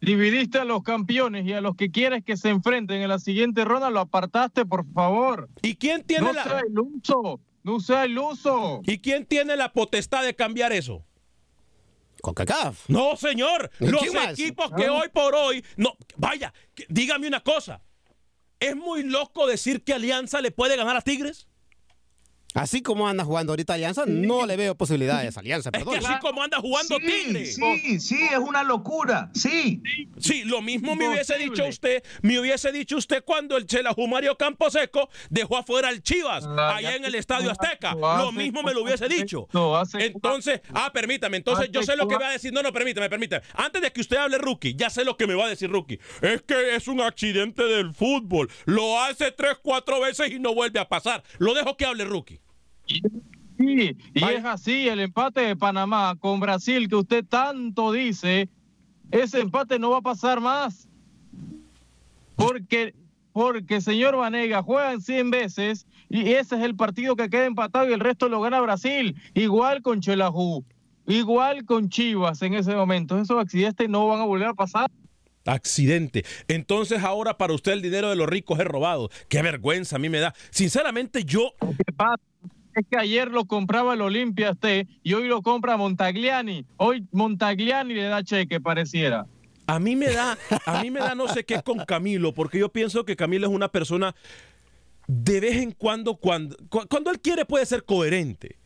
Dividiste 0.00 0.58
a 0.58 0.64
los 0.64 0.82
campeones 0.82 1.44
y 1.46 1.52
a 1.52 1.60
los 1.60 1.76
que 1.76 1.90
quieres 1.90 2.24
que 2.24 2.36
se 2.38 2.48
enfrenten 2.48 3.02
en 3.02 3.08
la 3.08 3.18
siguiente 3.18 3.64
ronda 3.66 3.90
lo 3.90 4.00
apartaste, 4.00 4.64
por 4.64 4.90
favor. 4.92 5.48
¿Y 5.62 5.76
quién 5.76 6.02
tiene 6.04 6.26
no 6.26 6.32
la 6.32 6.44
sea 6.44 6.62
iluso, 6.66 7.40
no 7.62 7.80
sea 7.80 8.06
iluso. 8.06 8.80
¿Y 8.86 8.98
quién 9.00 9.26
tiene 9.26 9.56
la 9.56 9.72
potestad 9.72 10.24
de 10.24 10.34
cambiar 10.34 10.72
eso? 10.72 11.04
CONCACAF. 12.22 12.88
No, 12.88 13.16
señor. 13.16 13.70
¿Y 13.80 13.86
Los 13.88 14.02
equipos 14.30 14.70
que 14.76 14.86
Ah. 14.86 14.92
hoy 14.94 15.08
por 15.12 15.34
hoy. 15.34 15.64
No, 15.76 15.96
vaya, 16.16 16.52
que- 16.74 16.86
dígame 16.88 17.26
una 17.28 17.40
cosa. 17.40 17.82
¿Es 18.58 18.76
muy 18.76 19.02
loco 19.02 19.46
decir 19.46 19.82
que 19.84 19.94
Alianza 19.94 20.40
le 20.40 20.50
puede 20.50 20.76
ganar 20.76 20.96
a 20.96 21.00
Tigres? 21.02 21.46
Así 22.54 22.82
como 22.82 23.06
anda 23.08 23.24
jugando 23.24 23.52
ahorita 23.52 23.74
Alianza, 23.74 24.04
no 24.06 24.44
le 24.46 24.56
veo 24.56 24.74
posibilidades 24.74 25.36
a 25.36 25.40
Alianza, 25.40 25.70
Es 25.72 25.78
que 25.78 25.90
perdón. 25.90 26.04
así 26.06 26.18
como 26.20 26.42
anda 26.42 26.58
jugando 26.58 26.96
Sí, 26.96 27.06
Tigres. 27.06 27.54
sí, 27.54 28.00
sí, 28.00 28.18
es 28.32 28.38
una 28.38 28.62
locura. 28.62 29.30
Sí. 29.34 29.82
Sí, 30.18 30.44
lo 30.44 30.60
mismo 30.60 30.96
me 30.96 31.08
hubiese 31.08 31.38
dicho 31.38 31.64
usted, 31.66 32.02
me 32.22 32.38
hubiese 32.40 32.72
dicho 32.72 32.96
usted 32.96 33.22
cuando 33.24 33.56
el 33.56 33.66
Chelajú 33.66 34.06
Mario 34.08 34.36
Camposeco 34.36 35.08
dejó 35.28 35.56
afuera 35.58 35.88
al 35.88 36.02
Chivas 36.02 36.44
Ah, 36.46 36.76
allá 36.76 36.90
ya 36.90 36.96
en 36.96 37.04
el 37.04 37.14
Estadio 37.14 37.50
Azteca. 37.50 37.94
lo 37.94 38.32
mismo 38.32 38.62
me 38.62 38.74
lo 38.74 38.82
hubiese 38.82 39.08
dicho. 39.08 39.46
Entonces, 39.98 40.60
ah, 40.74 40.90
permítame, 40.92 41.36
entonces 41.36 41.68
yo 41.70 41.82
sé 41.82 41.96
lo 41.96 42.08
que 42.08 42.16
va 42.16 42.28
a 42.28 42.32
decir. 42.32 42.52
No, 42.52 42.62
no, 42.62 42.72
permítame, 42.72 43.08
permítame. 43.08 43.42
Antes 43.54 43.82
de 43.82 43.92
que 43.92 44.00
usted 44.00 44.16
hable 44.16 44.38
rookie, 44.38 44.74
ya 44.74 44.90
sé 44.90 45.04
lo 45.04 45.16
que 45.16 45.26
me 45.26 45.34
va 45.34 45.46
a 45.46 45.48
decir 45.48 45.70
rookie. 45.70 46.00
Es 46.22 46.42
que 46.42 46.74
es 46.74 46.88
un 46.88 47.00
accidente 47.00 47.62
del 47.64 47.92
fútbol. 47.94 48.50
Lo 48.64 49.00
hace 49.00 49.30
tres, 49.32 49.56
cuatro 49.62 50.00
veces 50.00 50.30
y 50.32 50.38
no 50.38 50.54
vuelve 50.54 50.80
a 50.80 50.88
pasar. 50.88 51.22
Lo 51.38 51.54
dejo 51.54 51.76
que 51.76 51.84
hable 51.84 52.04
rookie. 52.04 52.39
Sí, 53.58 53.96
y 54.14 54.24
es 54.24 54.44
así, 54.44 54.88
el 54.88 55.00
empate 55.00 55.42
de 55.42 55.56
Panamá 55.56 56.16
con 56.18 56.40
Brasil 56.40 56.88
que 56.88 56.96
usted 56.96 57.24
tanto 57.24 57.92
dice, 57.92 58.48
ese 59.10 59.40
empate 59.40 59.78
no 59.78 59.90
va 59.90 59.98
a 59.98 60.02
pasar 60.02 60.40
más. 60.40 60.88
Porque, 62.36 62.94
porque 63.32 63.82
señor 63.82 64.16
Vanega, 64.16 64.62
juegan 64.62 65.02
100 65.02 65.30
veces 65.30 65.86
y 66.08 66.32
ese 66.32 66.56
es 66.56 66.62
el 66.62 66.74
partido 66.74 67.16
que 67.16 67.28
queda 67.28 67.44
empatado 67.44 67.88
y 67.88 67.92
el 67.92 68.00
resto 68.00 68.30
lo 68.30 68.40
gana 68.40 68.60
Brasil. 68.60 69.14
Igual 69.34 69.82
con 69.82 70.00
Chelajú, 70.00 70.64
igual 71.06 71.66
con 71.66 71.90
Chivas 71.90 72.40
en 72.40 72.54
ese 72.54 72.74
momento. 72.74 73.18
Esos 73.20 73.38
accidentes 73.38 73.90
no 73.90 74.08
van 74.08 74.20
a 74.20 74.24
volver 74.24 74.48
a 74.48 74.54
pasar. 74.54 74.90
Accidente. 75.44 76.24
Entonces 76.48 77.02
ahora 77.02 77.36
para 77.36 77.52
usted 77.52 77.72
el 77.72 77.82
dinero 77.82 78.08
de 78.08 78.16
los 78.16 78.26
ricos 78.26 78.58
es 78.58 78.66
robado. 78.66 79.10
Qué 79.28 79.42
vergüenza 79.42 79.96
a 79.96 79.98
mí 79.98 80.08
me 80.08 80.20
da. 80.20 80.34
Sinceramente 80.50 81.24
yo... 81.24 81.52
¿Qué 81.60 81.92
pasa? 81.92 82.22
Es 82.74 82.86
que 82.88 82.96
ayer 82.98 83.28
lo 83.30 83.44
compraba 83.46 83.94
el 83.94 84.00
Olimpia 84.00 84.50
este 84.50 84.86
y 85.02 85.14
hoy 85.14 85.26
lo 85.28 85.42
compra 85.42 85.76
Montagliani. 85.76 86.64
Hoy 86.76 87.04
Montagliani 87.12 87.94
le 87.94 88.04
da 88.04 88.22
cheque, 88.22 88.60
pareciera. 88.60 89.26
A 89.66 89.78
mí 89.78 89.96
me 89.96 90.10
da, 90.12 90.36
a 90.66 90.82
mí 90.82 90.90
me 90.90 91.00
da 91.00 91.14
no 91.14 91.28
sé 91.28 91.44
qué 91.44 91.62
con 91.62 91.78
Camilo, 91.84 92.32
porque 92.34 92.58
yo 92.58 92.68
pienso 92.70 93.04
que 93.04 93.16
Camilo 93.16 93.46
es 93.46 93.52
una 93.52 93.68
persona 93.68 94.14
de 95.06 95.40
vez 95.40 95.56
en 95.56 95.72
cuando, 95.72 96.16
cuando, 96.16 96.56
cu- 96.68 96.86
cuando 96.88 97.10
él 97.10 97.20
quiere 97.20 97.44
puede 97.44 97.66
ser 97.66 97.84
coherente. 97.84 98.56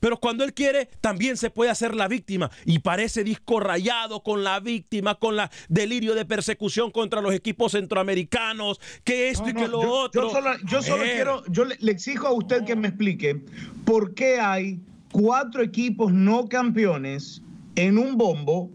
Pero 0.00 0.18
cuando 0.18 0.44
él 0.44 0.54
quiere, 0.54 0.86
también 1.00 1.36
se 1.36 1.50
puede 1.50 1.70
hacer 1.70 1.94
la 1.94 2.08
víctima. 2.08 2.50
Y 2.64 2.80
parece 2.80 3.24
disco 3.24 3.60
rayado 3.60 4.22
con 4.22 4.44
la 4.44 4.60
víctima, 4.60 5.16
con 5.16 5.36
la 5.36 5.50
delirio 5.68 6.14
de 6.14 6.24
persecución 6.24 6.90
contra 6.90 7.20
los 7.20 7.34
equipos 7.34 7.72
centroamericanos, 7.72 8.80
que 9.04 9.30
esto 9.30 9.48
y 9.48 9.52
No, 9.52 9.60
que 9.60 9.68
lo 9.68 9.82
yo, 9.82 9.90
otro. 9.90 10.22
Yo 10.22 10.30
solo, 10.30 10.50
yo 10.64 10.80
quiero, 11.02 11.42
yo 11.48 11.64
le, 11.64 11.76
le 11.80 11.92
exijo 11.92 12.26
a 12.26 12.32
usted 12.32 12.64
que 12.64 12.76
me 12.76 12.88
explique 12.88 13.40
por 13.84 14.14
qué 14.14 14.40
hay 14.40 14.80
cuatro 15.12 15.62
equipos 15.62 16.12
no 16.12 16.48
campeones 16.48 17.42
en 17.76 17.98
un 17.98 18.16
bombo 18.16 18.70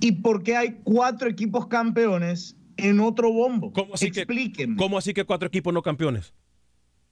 y 0.00 0.12
por 0.12 0.42
qué 0.42 0.56
hay 0.56 0.76
cuatro 0.84 1.28
equipos 1.28 1.66
campeones 1.66 2.56
en 2.76 3.00
otro 3.00 3.32
bombo. 3.32 3.72
¿Cómo 3.72 3.94
así, 3.94 4.10
que, 4.10 4.20
Explíqueme. 4.20 4.76
¿Cómo 4.76 4.98
así 4.98 5.12
que 5.12 5.24
cuatro 5.24 5.48
equipos 5.48 5.74
no 5.74 5.82
campeones? 5.82 6.32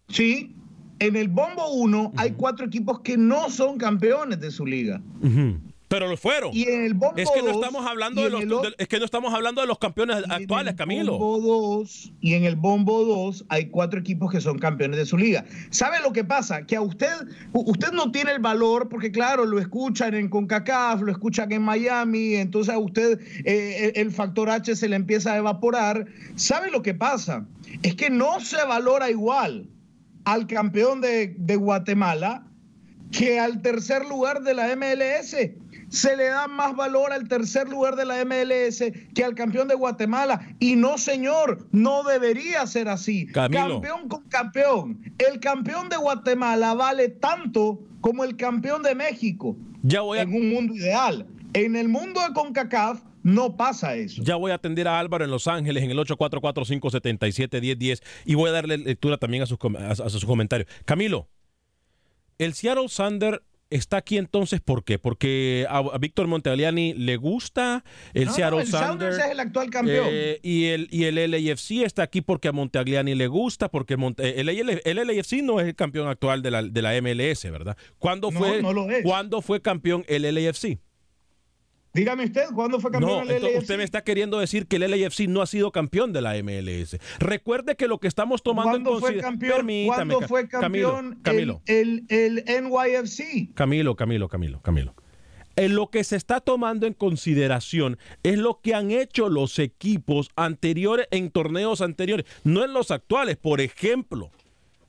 Sí, 0.08 0.54
en 0.98 1.16
el 1.16 1.28
bombo 1.28 1.68
1 1.74 2.12
hay 2.16 2.32
cuatro 2.32 2.66
equipos 2.66 3.00
que 3.00 3.16
no 3.16 3.50
son 3.50 3.78
campeones 3.78 4.40
de 4.40 4.50
su 4.50 4.64
liga. 4.66 5.00
Pero 5.88 6.08
lo 6.08 6.16
fueron. 6.16 6.50
Y 6.52 6.64
en 6.64 6.84
el 6.84 6.94
bombo 6.94 7.14
Es 7.16 7.30
que 7.30 7.42
no 7.44 7.50
estamos 7.52 7.86
hablando 7.86 8.20
de 8.20 8.30
los, 8.30 8.42
el 8.42 8.52
o- 8.52 8.60
de- 8.62 8.74
es 8.76 8.88
que 8.88 8.98
no 8.98 9.04
estamos 9.04 9.32
hablando 9.32 9.60
de 9.60 9.68
los 9.68 9.78
campeones 9.78 10.16
actuales, 10.28 10.74
Camilo. 10.74 11.16
Bombo 11.16 11.76
2, 11.78 12.12
y 12.20 12.34
en 12.34 12.44
el 12.44 12.56
Bombo 12.56 13.04
2 13.04 13.44
hay 13.48 13.66
cuatro 13.66 14.00
equipos 14.00 14.32
que 14.32 14.40
son 14.40 14.58
campeones 14.58 14.98
de 14.98 15.06
su 15.06 15.16
liga. 15.16 15.44
¿Sabe 15.70 15.98
lo 16.02 16.12
que 16.12 16.24
pasa? 16.24 16.66
Que 16.66 16.74
a 16.74 16.80
usted, 16.80 17.12
usted 17.52 17.92
no 17.92 18.10
tiene 18.10 18.32
el 18.32 18.40
valor, 18.40 18.88
porque 18.88 19.12
claro, 19.12 19.44
lo 19.44 19.60
escuchan 19.60 20.14
en 20.14 20.28
CONCACAF, 20.28 21.02
lo 21.02 21.12
escuchan 21.12 21.52
en 21.52 21.62
Miami, 21.62 22.34
entonces 22.34 22.74
a 22.74 22.78
usted 22.78 23.20
eh, 23.44 23.92
el 23.94 24.10
factor 24.10 24.50
H 24.50 24.74
se 24.74 24.88
le 24.88 24.96
empieza 24.96 25.34
a 25.34 25.36
evaporar. 25.36 26.06
¿Sabe 26.34 26.72
lo 26.72 26.82
que 26.82 26.94
pasa? 26.94 27.46
Es 27.84 27.94
que 27.94 28.10
no 28.10 28.40
se 28.40 28.56
valora 28.64 29.08
igual 29.08 29.68
al 30.26 30.46
campeón 30.46 31.00
de, 31.00 31.34
de 31.38 31.56
Guatemala 31.56 32.44
que 33.12 33.38
al 33.38 33.62
tercer 33.62 34.04
lugar 34.04 34.42
de 34.42 34.54
la 34.54 34.74
MLS. 34.76 35.36
Se 35.88 36.16
le 36.16 36.24
da 36.24 36.48
más 36.48 36.74
valor 36.74 37.12
al 37.12 37.28
tercer 37.28 37.68
lugar 37.68 37.94
de 37.94 38.04
la 38.04 38.24
MLS 38.24 38.82
que 39.14 39.24
al 39.24 39.36
campeón 39.36 39.68
de 39.68 39.76
Guatemala. 39.76 40.40
Y 40.58 40.74
no, 40.74 40.98
señor, 40.98 41.68
no 41.70 42.02
debería 42.02 42.66
ser 42.66 42.88
así. 42.88 43.26
Camilo. 43.28 43.80
Campeón 43.80 44.08
con 44.08 44.22
campeón. 44.24 45.00
El 45.18 45.38
campeón 45.38 45.88
de 45.88 45.96
Guatemala 45.96 46.74
vale 46.74 47.08
tanto 47.08 47.80
como 48.00 48.24
el 48.24 48.36
campeón 48.36 48.82
de 48.82 48.96
México. 48.96 49.56
Ya 49.84 50.00
voy 50.00 50.18
a, 50.18 50.22
En 50.22 50.34
un 50.34 50.50
mundo 50.50 50.74
ideal. 50.74 51.24
En 51.52 51.76
el 51.76 51.88
mundo 51.88 52.20
de 52.20 52.34
CONCACAF 52.34 53.00
no 53.26 53.56
pasa 53.56 53.96
eso. 53.96 54.22
ya 54.22 54.36
voy 54.36 54.52
a 54.52 54.54
atender 54.54 54.86
a 54.88 54.98
Álvaro 55.00 55.24
en 55.24 55.30
Los 55.30 55.48
Ángeles 55.48 55.82
en 55.82 55.90
el 55.90 55.98
844-577-1010 55.98 58.02
y 58.24 58.34
voy 58.34 58.50
a 58.50 58.52
darle 58.52 58.78
lectura 58.78 59.18
también 59.18 59.42
a 59.42 59.46
sus, 59.46 59.58
com- 59.58 59.76
a, 59.76 59.90
a 59.90 60.10
sus 60.10 60.24
comentarios. 60.24 60.68
Camilo, 60.84 61.28
el 62.38 62.54
Seattle 62.54 62.88
Sander 62.88 63.42
está 63.68 63.96
aquí 63.96 64.16
entonces, 64.16 64.60
¿por 64.60 64.84
qué? 64.84 64.98
Porque 65.00 65.66
a, 65.68 65.78
a 65.78 65.98
Víctor 65.98 66.28
Montagliani 66.28 66.94
le 66.94 67.16
gusta 67.16 67.82
el 68.14 68.26
No, 68.26 68.32
Seattle 68.32 68.60
el 68.60 68.66
Sander. 68.68 68.88
Sounders 68.88 69.18
es 69.18 69.30
el 69.32 69.40
actual 69.40 69.70
campeón. 69.70 70.06
eh, 70.08 70.38
y, 70.42 70.66
el, 70.66 70.86
y 70.92 71.04
el 71.04 71.16
LAFC 71.30 71.82
está 71.84 72.04
aquí 72.04 72.20
porque 72.20 72.46
a 72.48 72.52
Montagliani 72.52 73.14
le 73.16 73.26
gusta, 73.26 73.68
porque 73.68 73.94
el, 73.94 74.00
Mont- 74.00 74.20
el, 74.20 74.48
el 74.48 75.06
LAFC 75.08 75.42
no 75.42 75.58
es 75.60 75.66
el 75.66 75.74
campeón 75.74 76.06
actual 76.08 76.42
de 76.42 76.50
la, 76.52 76.62
de 76.62 76.82
la 76.82 76.92
MLS, 77.02 77.42
¿verdad? 77.50 77.76
¿Cuándo 77.98 78.30
No, 78.30 78.38
fue, 78.38 78.62
no 78.62 78.72
lo 78.72 78.88
es. 78.90 79.02
¿cuándo 79.02 79.42
fue 79.42 79.60
campeón 79.60 80.04
el 80.06 80.22
LAFC? 80.32 80.78
Dígame 81.96 82.24
usted, 82.26 82.44
¿cuándo 82.54 82.78
fue 82.78 82.90
campeón 82.92 83.26
No, 83.26 83.32
el 83.34 83.42
LAFC? 83.42 83.58
usted 83.58 83.76
me 83.78 83.84
está 83.84 84.04
queriendo 84.04 84.38
decir 84.38 84.66
que 84.66 84.76
el 84.76 84.88
LAFC 84.90 85.20
no 85.28 85.42
ha 85.42 85.46
sido 85.46 85.72
campeón 85.72 86.12
de 86.12 86.20
la 86.22 86.34
MLS. 86.42 86.98
Recuerde 87.18 87.74
que 87.74 87.88
lo 87.88 87.98
que 87.98 88.06
estamos 88.08 88.42
tomando 88.42 88.76
en 88.76 88.84
¿Cuándo 88.84 89.00
fue 89.00 89.14
consideración. 89.20 89.38
campeón, 89.58 89.86
¿cuándo 89.86 90.20
fue 90.22 90.48
campeón 90.48 91.18
Camilo, 91.22 91.22
Camilo, 91.22 91.62
El, 91.66 92.04
el, 92.08 92.44
el 92.46 92.64
NYFC? 92.64 93.54
Camilo, 93.54 93.96
Camilo, 93.96 94.28
Camilo, 94.28 94.60
Camilo. 94.62 94.94
en 95.56 95.74
lo 95.74 95.90
que 95.90 96.04
se 96.04 96.16
está 96.16 96.40
tomando 96.40 96.86
en 96.86 96.92
consideración 96.92 97.98
es 98.22 98.36
lo 98.38 98.60
que 98.60 98.74
han 98.74 98.90
hecho 98.90 99.30
los 99.30 99.58
equipos 99.58 100.28
anteriores 100.36 101.08
en 101.10 101.30
torneos 101.30 101.80
anteriores, 101.80 102.26
no 102.44 102.62
en 102.62 102.74
los 102.74 102.90
actuales. 102.90 103.38
Por 103.38 103.60
ejemplo, 103.62 104.30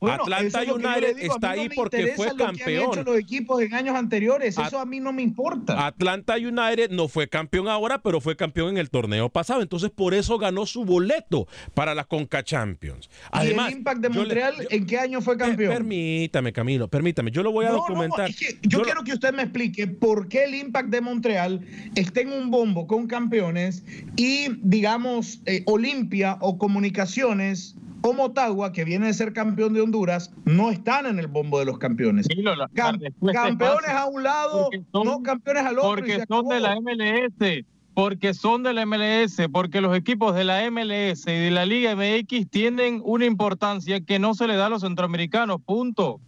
Bueno, 0.00 0.22
Atlanta 0.22 0.62
es 0.62 0.68
United 0.68 1.16
digo, 1.16 1.34
está 1.34 1.54
no 1.56 1.62
ahí 1.62 1.68
porque 1.74 2.12
fue 2.14 2.28
lo 2.28 2.36
que 2.36 2.44
han 2.44 2.56
campeón. 2.56 2.90
hecho 2.92 3.02
los 3.02 3.18
equipos 3.18 3.60
en 3.62 3.74
años 3.74 3.96
anteriores, 3.96 4.56
At- 4.56 4.68
eso 4.68 4.78
a 4.78 4.86
mí 4.86 5.00
no 5.00 5.12
me 5.12 5.22
importa. 5.22 5.86
Atlanta 5.86 6.36
United 6.36 6.90
no 6.90 7.08
fue 7.08 7.28
campeón 7.28 7.66
ahora, 7.68 7.98
pero 8.00 8.20
fue 8.20 8.36
campeón 8.36 8.70
en 8.70 8.78
el 8.78 8.90
torneo 8.90 9.28
pasado. 9.28 9.60
Entonces, 9.62 9.90
por 9.90 10.14
eso 10.14 10.38
ganó 10.38 10.66
su 10.66 10.84
boleto 10.84 11.48
para 11.74 11.94
la 11.94 12.04
Conca 12.04 12.44
Champions. 12.44 13.10
Además, 13.32 13.70
¿Y 13.70 13.72
el 13.72 13.78
Impact 13.78 14.00
de 14.00 14.08
yo 14.08 14.12
le- 14.14 14.18
Montreal 14.20 14.54
en 14.70 14.86
qué 14.86 14.98
año 14.98 15.20
fue 15.20 15.36
campeón? 15.36 15.72
permítame, 15.74 16.52
Camilo, 16.52 16.88
permítame. 16.88 17.30
Yo 17.32 17.42
lo 17.42 17.50
voy 17.50 17.64
a 17.66 17.70
No, 17.70 17.74
no, 17.76 17.80
documentar. 17.82 18.30
es 18.30 18.36
que 18.36 18.58
yo, 18.62 18.82
quiero 18.82 19.02
que 19.02 19.12
usted 19.14 19.32
me 19.34 19.42
explique 19.42 19.86
por 19.88 20.28
qué 20.28 20.44
el 20.44 20.54
Impact 20.54 20.90
de 20.90 21.00
Montreal 21.00 21.60
está 21.96 22.20
en 22.20 22.32
un 22.32 22.50
bombo 22.50 22.86
con 22.86 23.06
campeones 23.08 23.82
y, 24.16 24.48
digamos, 24.62 25.40
eh, 25.46 25.62
Olimpia 25.66 26.36
o 26.40 26.56
Comunicaciones 26.58 27.74
o 28.08 28.12
Motagua, 28.14 28.72
que 28.72 28.84
viene 28.84 29.06
de 29.06 29.14
ser 29.14 29.32
campeón 29.32 29.72
de 29.74 29.80
Honduras, 29.80 30.32
no 30.44 30.70
están 30.70 31.06
en 31.06 31.18
el 31.18 31.26
bombo 31.26 31.58
de 31.58 31.64
los 31.64 31.78
campeones. 31.78 32.26
Cam- 32.74 32.98
campeones 33.32 33.90
a 33.90 34.06
un 34.06 34.22
lado, 34.22 34.70
no 34.92 35.22
campeones 35.22 35.64
al 35.64 35.78
otro. 35.78 35.90
y 36.06 36.10
Porque 36.12 36.24
son 36.28 36.48
de 36.48 36.60
la. 36.60 36.76
MLS, 36.80 37.64
porque 37.94 38.34
son 38.34 38.62
de 38.62 38.72
la 38.74 38.86
MLS, 38.86 39.36
porque 39.52 39.80
los 39.80 39.96
equipos 39.96 40.34
de 40.34 40.44
la 40.44 40.70
MLS 40.70 41.26
y 41.26 41.32
de 41.32 41.50
la 41.50 41.66
Liga 41.66 41.96
MX 41.96 42.48
tienen 42.50 43.00
una 43.04 43.24
importancia 43.24 44.00
que 44.00 44.18
no 44.18 44.34
se 44.34 44.46
le 44.46 44.54
da 44.56 44.66
a 44.66 44.70
los 44.70 44.82
centroamericanos, 44.82 45.60
punto. 45.64 46.20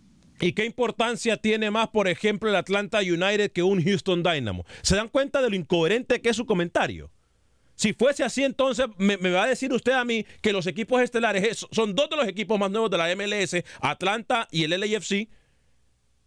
¿Y 0.43 0.53
qué 0.55 0.65
importancia 0.65 1.37
tiene 1.37 1.71
más, 1.71 1.89
por 1.89 2.09
ejemplo, 2.09 2.49
el 2.49 2.57
Atlanta 2.57 3.01
United 3.01 3.53
que 3.53 3.63
un 3.63 3.85
Houston 3.85 4.23
Dynamo? 4.23 4.65
¿Se 4.83 4.97
dan 4.97 5.09
cuenta 5.09 5.43
de 5.43 5.51
lo 5.51 5.55
incoherente 5.57 6.21
que 6.23 6.31
es 6.31 6.37
su 6.37 6.47
comentario? 6.47 7.11
Si 7.81 7.95
fuese 7.95 8.23
así, 8.23 8.45
entonces 8.45 8.85
me, 8.99 9.17
va 9.17 9.45
a 9.45 9.47
decir 9.47 9.73
usted 9.73 9.93
a 9.93 10.05
mí 10.05 10.27
que 10.43 10.53
los 10.53 10.67
equipos 10.67 11.01
estelares 11.01 11.43
es- 11.45 11.67
son 11.73 11.95
dos 11.95 12.11
de 12.11 12.17
los 12.17 12.29
equipos 12.29 12.59
más 12.59 12.71
nuevos 12.71 12.91
de 12.91 12.99
la 12.99 13.09
MLS, 13.17 13.65
Atlanta 13.81 14.47
y 14.51 14.65
el 14.65 14.73
LAFC. 14.79 15.31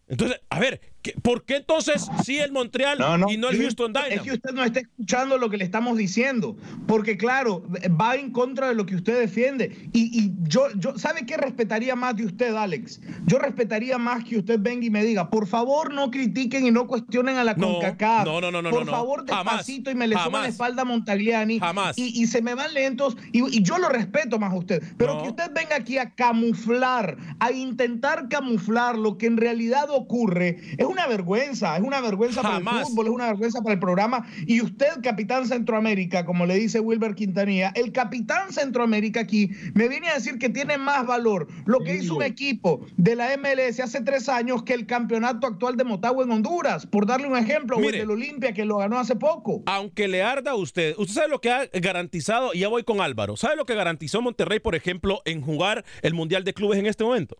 Entonces, 0.08 0.42
a 0.50 0.60
ver, 0.60 0.80
¿qué- 0.80 0.93
¿por 1.22 1.44
qué 1.44 1.58
entonces 1.58 2.08
sí 2.24 2.38
el 2.40 2.52
Montreal 2.52 2.98
y 3.30 3.38
no 3.38 3.50
el 3.50 3.58
Houston 3.62 3.94
Es 3.96 4.04
Dynamo? 4.10 4.24
que 4.24 4.32
usted 4.32 4.52
no 4.52 4.64
está 4.64 4.80
escuchando 4.80 5.38
lo 5.38 5.50
que 5.50 5.58
le 5.58 5.64
estamos 5.66 5.98
diciendo, 5.98 6.56
porque 6.88 7.18
claro, 7.18 7.64
va 8.00 8.16
en 8.16 8.32
contra 8.32 8.70
de 8.70 8.76
lo 8.76 8.86
que 8.86 8.96
usted 8.96 9.20
defiende. 9.20 9.90
Y, 9.94 10.18
y 10.20 10.32
yo, 10.44 10.68
yo, 10.76 10.98
¿sabe 10.98 11.26
qué 11.26 11.38
respetaría 11.38 11.96
más 11.96 12.16
de 12.16 12.26
usted, 12.26 12.56
Alex? 12.56 13.02
Yo 13.26 13.40
respetaría 13.40 13.98
más 13.98 14.24
que 14.24 14.38
usted 14.38 14.60
venga 14.60 14.86
y 14.86 14.90
me 14.90 15.04
diga, 15.04 15.30
por 15.30 15.48
favor 15.48 15.94
no 15.94 16.10
critiquen 16.12 16.66
y 16.66 16.72
no 16.72 16.88
cuestionen 16.88 17.38
a 17.38 17.44
la 17.44 17.54
No, 17.56 17.74
CONCACAF. 17.74 18.26
no, 18.26 18.42
no, 18.42 18.52
no, 18.52 18.62
no, 18.62 18.70
Por 18.70 18.86
favor, 18.90 19.26
Jamás, 19.28 19.58
despacito 19.58 19.92
y 19.92 19.96
me 19.96 20.08
le 20.08 20.16
suban 20.18 20.44
la 20.44 20.48
espalda 20.50 20.84
a 20.84 20.86
Montagliani. 20.86 21.60
Jamás. 21.60 21.98
Y, 21.98 22.22
y 22.22 22.28
se 22.28 22.42
me 22.42 22.54
van 22.56 22.74
lentos 22.74 23.18
y, 23.32 23.40
y 23.58 23.64
yo 23.64 23.78
lo 23.78 23.90
respeto 23.90 24.40
más 24.40 24.52
a 24.54 24.56
usted. 24.56 24.82
Pero 24.98 25.22
que 25.24 25.30
usted 25.30 25.52
venga 25.54 25.76
aquí 25.76 25.98
a 25.98 26.12
camuflar, 26.16 27.18
a 27.40 27.52
intentar 27.52 28.28
camuflar 28.30 28.98
lo 28.98 29.18
que 29.18 29.26
en 29.28 29.38
realidad 29.38 29.90
ocurre, 29.90 30.60
es 30.78 30.86
una 30.94 31.08
vergüenza, 31.08 31.76
es 31.76 31.84
una 31.84 32.02
vergüenza 32.02 32.42
para 32.42 32.58
el 32.58 32.86
fútbol, 32.86 33.08
es 33.08 33.12
una 33.12 33.28
vergüenza 33.28 33.62
para 33.62 33.74
el 33.74 33.80
programa. 33.80 34.26
Y 34.48 34.62
usted, 34.62 35.02
capitán 35.02 35.48
Centroamérica, 35.48 36.26
como 36.26 36.46
le 36.46 36.56
dice 36.56 36.80
Wilber 36.80 37.16
Quintanilla, 37.16 37.72
el 37.76 37.92
capitán 37.92 38.52
Centroamérica 38.52 39.22
aquí 39.22 39.50
me 39.74 39.88
viene 39.88 40.10
a 40.10 40.16
decir 40.16 40.38
que 40.38 40.50
tiene 40.50 40.78
más 40.78 41.06
valor 41.06 41.48
lo 41.66 41.80
que 41.80 41.96
hizo 41.96 42.16
un 42.16 42.24
equipo 42.24 42.86
de 42.98 43.16
la 43.16 43.36
MLS 43.38 43.80
hace 43.80 44.02
tres 44.02 44.30
años 44.30 44.64
que 44.64 44.74
el 44.74 44.86
campeonato 44.86 45.48
actual 45.48 45.76
de 45.78 45.84
Motagua 45.84 46.24
en 46.24 46.32
Honduras, 46.32 46.86
por 46.86 47.06
darle 47.06 47.28
un 47.28 47.38
ejemplo, 47.38 47.78
o 47.78 47.80
el 47.80 47.86
Mire. 47.86 48.00
del 48.00 48.12
Olimpia 48.12 48.54
que 48.54 48.66
lo 48.66 48.78
ganó 48.78 49.00
hace 49.00 49.16
poco. 49.16 49.64
Aunque 49.66 50.08
le 50.08 50.22
arda 50.22 50.52
a 50.52 50.56
usted, 50.56 50.96
usted 50.98 51.14
sabe 51.14 51.30
lo 51.30 51.42
que 51.42 51.52
ha 51.52 51.66
garantizado, 51.74 52.54
y 52.54 52.60
ya 52.60 52.68
voy 52.68 52.84
con 52.84 53.02
Álvaro, 53.02 53.36
¿sabe 53.36 53.56
lo 53.56 53.66
que 53.66 53.76
garantizó 53.76 54.22
Monterrey, 54.22 54.60
por 54.60 54.76
ejemplo, 54.76 55.22
en 55.26 55.42
jugar 55.42 55.84
el 56.02 56.14
Mundial 56.14 56.44
de 56.44 56.54
Clubes 56.54 56.80
en 56.80 56.86
este 56.86 57.04
momento? 57.04 57.38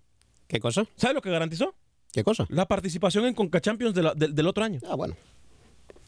¿Qué 0.48 0.60
cosa? 0.60 0.86
¿Sabe 0.96 1.14
lo 1.14 1.22
que 1.22 1.30
garantizó? 1.30 1.76
¿Qué 2.14 2.24
cosa? 2.24 2.46
La 2.50 2.66
participación 2.68 3.26
en 3.26 3.34
Conca 3.34 3.60
Champions 3.60 3.94
de 3.94 4.04
la- 4.04 4.14
del- 4.14 4.34
del 4.34 4.48
otro 4.48 4.64
año. 4.64 4.80
Ah, 4.88 4.96
bueno. 4.96 5.16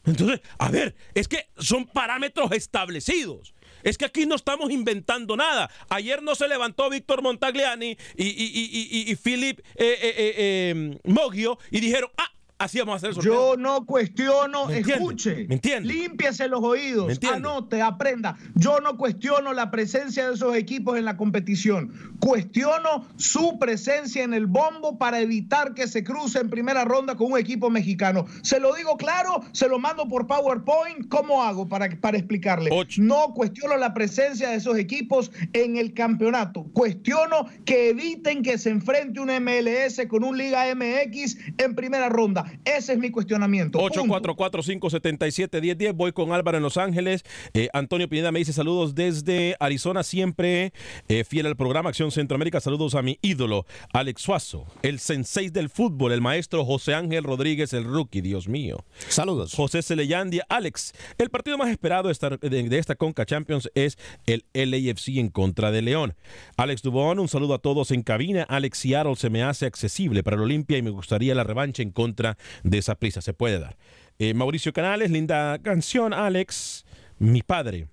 Entonces, 0.05 0.39
a 0.59 0.69
ver, 0.69 0.95
es 1.15 1.27
que 1.27 1.47
son 1.57 1.87
parámetros 1.87 2.51
establecidos. 2.51 3.53
Es 3.81 3.97
que 3.97 4.05
aquí 4.05 4.25
no 4.27 4.35
estamos 4.35 4.69
inventando 4.71 5.35
nada. 5.35 5.69
Ayer 5.89 6.21
no 6.21 6.35
se 6.35 6.47
levantó 6.47 6.89
Víctor 6.91 7.23
Montagliani 7.23 7.97
y, 8.15 8.23
y, 8.23 8.27
y, 8.27 9.01
y, 9.07 9.11
y 9.11 9.15
Philip 9.15 9.59
eh, 9.59 9.63
eh, 9.75 9.97
eh, 10.01 10.33
eh, 10.37 10.97
Moggio 11.05 11.57
y 11.71 11.79
dijeron, 11.79 12.11
ah, 12.17 12.31
así 12.57 12.79
vamos 12.79 12.93
a 12.93 12.95
hacer 12.97 13.09
el 13.09 13.15
sorteo. 13.15 13.33
Yo 13.33 13.57
no 13.57 13.85
cuestiono, 13.85 14.69
escuche, 14.69 15.45
¿Me 15.47 15.55
entiende? 15.55 15.93
límpiese 15.93 16.47
los 16.47 16.63
oídos, 16.63 17.19
¿Me 17.21 17.27
anote, 17.29 17.81
aprenda. 17.81 18.37
Yo 18.55 18.79
no 18.79 18.97
cuestiono 18.97 19.53
la 19.53 19.71
presencia 19.71 20.27
de 20.27 20.35
esos 20.35 20.55
equipos 20.55 20.97
en 20.97 21.05
la 21.05 21.17
competición. 21.17 22.15
Cuestiono 22.19 23.05
su 23.17 23.59
presencia 23.59 24.23
en 24.23 24.33
el 24.33 24.47
bombo 24.47 24.97
para 24.97 25.19
evitar 25.19 25.73
que 25.73 25.87
se 25.87 26.03
cruce 26.03 26.39
en 26.39 26.49
primera 26.49 26.85
ronda 26.85 27.15
con 27.15 27.31
un 27.31 27.37
equipo 27.37 27.69
mexicano. 27.69 28.25
Se 28.41 28.59
lo 28.59 28.73
digo 28.73 28.97
claro, 28.97 29.41
se 29.51 29.67
lo 29.67 29.79
mando 29.79 30.07
por 30.07 30.27
PowerPoint. 30.27 31.07
¿Cómo 31.09 31.43
hago 31.43 31.67
para, 31.67 31.89
para 31.99 32.17
explicarle? 32.17 32.71
No 32.97 33.33
cuestiono 33.33 33.77
la 33.77 33.93
presencia 33.93 34.49
de 34.49 34.55
esos 34.55 34.77
equipos 34.77 35.31
en 35.53 35.77
el 35.77 35.93
campeonato. 35.93 36.63
Cuestiono 36.73 37.47
que 37.65 37.89
eviten 37.89 38.43
que 38.43 38.57
se 38.57 38.69
enfrente 38.69 39.19
un 39.19 39.29
MLS 39.29 40.01
con 40.07 40.23
un 40.23 40.37
Liga 40.37 40.65
MX 40.73 41.37
en 41.57 41.75
primera 41.75 42.09
ronda. 42.09 42.44
Ese 42.63 42.93
es 42.93 42.99
mi 42.99 43.11
cuestionamiento. 43.11 43.79
Punto. 43.79 44.03
844-577-1010. 44.03 45.93
Voy 45.93 46.11
con 46.11 46.31
Álvaro 46.31 46.57
en 46.57 46.63
Los 46.63 46.77
Ángeles. 46.77 47.23
Eh, 47.53 47.69
Antonio 47.73 48.09
Pineda 48.09 48.31
me 48.31 48.39
dice 48.39 48.53
saludos 48.53 48.95
desde 48.95 49.55
Arizona, 49.59 50.03
siempre 50.03 50.73
eh, 51.07 51.23
fiel 51.23 51.45
al 51.45 51.55
programa 51.55 51.89
Acción 51.89 52.11
Centroamérica. 52.11 52.59
Saludos 52.59 52.95
a 52.95 53.01
mi 53.01 53.19
ídolo, 53.21 53.65
Alex 53.93 54.21
Suazo, 54.21 54.65
el 54.81 54.99
sensei 54.99 55.49
del 55.49 55.69
fútbol, 55.69 56.11
el 56.11 56.21
maestro 56.21 56.65
José 56.65 56.93
Ángel 56.93 57.23
Rodríguez, 57.23 57.73
el 57.73 57.83
rookie, 57.83 58.21
Dios 58.21 58.47
mío. 58.47 58.85
Saludos. 59.09 59.53
José 59.53 59.81
Celeyandia, 59.81 60.45
Alex. 60.49 60.93
El 61.17 61.29
partido 61.29 61.57
más 61.57 61.69
esperado 61.69 62.07
de 62.07 62.11
esta, 62.11 62.29
de, 62.29 62.63
de 62.63 62.77
esta 62.77 62.95
Conca 62.95 63.25
Champions 63.25 63.69
es 63.75 63.97
el 64.25 64.45
LAFC 64.53 65.17
en 65.17 65.29
contra 65.29 65.71
de 65.71 65.81
León. 65.81 66.15
Alex 66.57 66.81
Dubón, 66.81 67.19
un 67.19 67.27
saludo 67.27 67.53
a 67.53 67.59
todos 67.59 67.91
en 67.91 68.03
cabina. 68.03 68.43
Alex 68.43 68.79
Seattle 68.79 69.15
se 69.15 69.29
me 69.29 69.43
hace 69.43 69.65
accesible 69.65 70.23
para 70.23 70.35
el 70.35 70.43
Olimpia 70.43 70.77
y 70.77 70.81
me 70.81 70.89
gustaría 70.89 71.35
la 71.35 71.43
revancha 71.43 71.83
en 71.83 71.91
contra 71.91 72.34
de 72.63 72.77
esa 72.77 72.95
prisa. 72.95 73.21
Se 73.21 73.33
puede 73.33 73.59
dar. 73.59 73.77
Eh, 74.19 74.33
Mauricio 74.33 74.73
Canales, 74.73 75.11
linda 75.11 75.59
canción, 75.59 76.13
Alex. 76.13 76.85
Mi 77.19 77.41
padre 77.41 77.87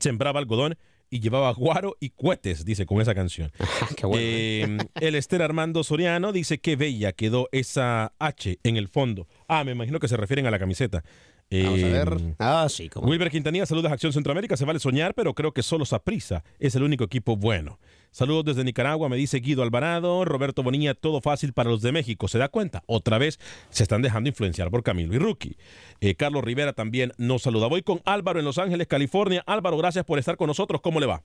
sembraba 0.00 0.40
algodón 0.40 0.76
y 1.08 1.20
llevaba 1.20 1.52
guaro 1.52 1.96
y 2.00 2.10
cohetes, 2.10 2.64
dice 2.64 2.84
con 2.86 3.00
esa 3.00 3.14
canción. 3.14 3.52
Eh, 4.14 4.78
el 5.00 5.14
Esther 5.14 5.42
Armando 5.42 5.82
Soriano 5.84 6.32
dice 6.32 6.58
que 6.58 6.76
bella 6.76 7.12
quedó 7.12 7.48
esa 7.52 8.12
H 8.18 8.58
en 8.62 8.76
el 8.76 8.88
fondo. 8.88 9.26
Ah, 9.48 9.64
me 9.64 9.72
imagino 9.72 9.98
que 10.00 10.08
se 10.08 10.16
refieren 10.16 10.46
a 10.46 10.50
la 10.50 10.58
camiseta. 10.58 11.02
Vamos 11.50 11.82
a 11.82 11.86
Eh, 11.86 11.92
ver. 11.92 12.34
Ah, 12.38 12.66
sí, 12.68 12.88
como. 12.88 13.08
Wilber 13.08 13.30
Quintanilla, 13.30 13.66
saludos 13.66 13.90
a 13.90 13.94
Acción 13.94 14.12
Centroamérica. 14.12 14.56
Se 14.56 14.64
vale 14.64 14.80
soñar, 14.80 15.14
pero 15.14 15.32
creo 15.34 15.52
que 15.52 15.62
solo 15.62 15.84
Saprisa 15.84 16.42
es 16.58 16.74
el 16.74 16.82
único 16.82 17.04
equipo 17.04 17.36
bueno. 17.36 17.78
Saludos 18.16 18.46
desde 18.46 18.64
Nicaragua, 18.64 19.10
me 19.10 19.16
dice 19.16 19.40
Guido 19.40 19.62
Alvarado. 19.62 20.24
Roberto 20.24 20.62
Bonilla, 20.62 20.94
todo 20.94 21.20
fácil 21.20 21.52
para 21.52 21.68
los 21.68 21.82
de 21.82 21.92
México. 21.92 22.28
¿Se 22.28 22.38
da 22.38 22.48
cuenta? 22.48 22.82
Otra 22.86 23.18
vez 23.18 23.38
se 23.68 23.82
están 23.82 24.00
dejando 24.00 24.30
influenciar 24.30 24.70
por 24.70 24.82
Camilo 24.82 25.14
y 25.14 25.18
Rookie. 25.18 25.58
Eh, 26.00 26.14
Carlos 26.14 26.42
Rivera 26.42 26.72
también 26.72 27.12
nos 27.18 27.42
saluda. 27.42 27.66
Voy 27.66 27.82
con 27.82 28.00
Álvaro 28.06 28.38
en 28.38 28.46
Los 28.46 28.56
Ángeles, 28.56 28.86
California. 28.86 29.44
Álvaro, 29.46 29.76
gracias 29.76 30.06
por 30.06 30.18
estar 30.18 30.38
con 30.38 30.46
nosotros. 30.46 30.80
¿Cómo 30.80 30.98
le 30.98 31.04
va? 31.04 31.20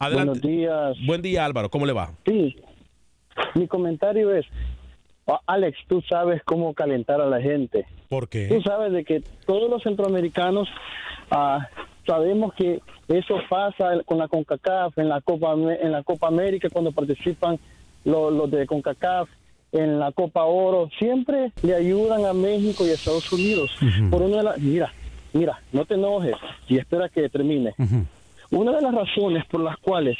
Adelante. 0.00 0.40
Buenos 0.40 0.42
días. 0.42 1.06
Buen 1.06 1.22
día, 1.22 1.44
Álvaro. 1.44 1.70
¿Cómo 1.70 1.86
le 1.86 1.92
va? 1.92 2.10
Sí, 2.26 2.56
mi 3.54 3.68
comentario 3.68 4.34
es, 4.34 4.44
ah, 5.28 5.38
Alex, 5.46 5.78
tú 5.86 6.02
sabes 6.08 6.42
cómo 6.42 6.74
calentar 6.74 7.20
a 7.20 7.26
la 7.26 7.40
gente. 7.40 7.86
¿Por 8.08 8.28
qué? 8.28 8.48
Tú 8.48 8.60
sabes 8.62 8.92
de 8.92 9.04
que 9.04 9.22
todos 9.46 9.70
los 9.70 9.84
centroamericanos 9.84 10.68
ah, 11.30 11.68
sabemos 12.08 12.54
que 12.54 12.80
eso 13.08 13.38
pasa 13.50 14.02
con 14.06 14.16
la 14.16 14.28
CONCACAF, 14.28 14.96
en 14.96 15.10
la 15.10 15.20
Copa, 15.20 15.52
en 15.52 15.92
la 15.92 16.02
Copa 16.02 16.28
América, 16.28 16.68
cuando 16.72 16.90
participan 16.90 17.58
los, 18.04 18.32
los 18.32 18.50
de 18.50 18.66
CONCACAF, 18.66 19.28
en 19.72 19.98
la 19.98 20.10
Copa 20.12 20.44
Oro, 20.44 20.88
siempre 20.98 21.52
le 21.62 21.74
ayudan 21.74 22.24
a 22.24 22.32
México 22.32 22.86
y 22.86 22.90
a 22.90 22.94
Estados 22.94 23.30
Unidos. 23.30 23.76
Por 24.10 24.22
una 24.22 24.38
de 24.38 24.42
las, 24.42 24.58
mira, 24.58 24.90
mira, 25.34 25.60
no 25.72 25.84
te 25.84 25.94
enojes 25.94 26.34
y 26.66 26.78
espera 26.78 27.10
que 27.10 27.28
termine. 27.28 27.74
Una 28.50 28.72
de 28.72 28.80
las 28.80 28.94
razones 28.94 29.44
por 29.44 29.60
las 29.60 29.76
cuales 29.76 30.16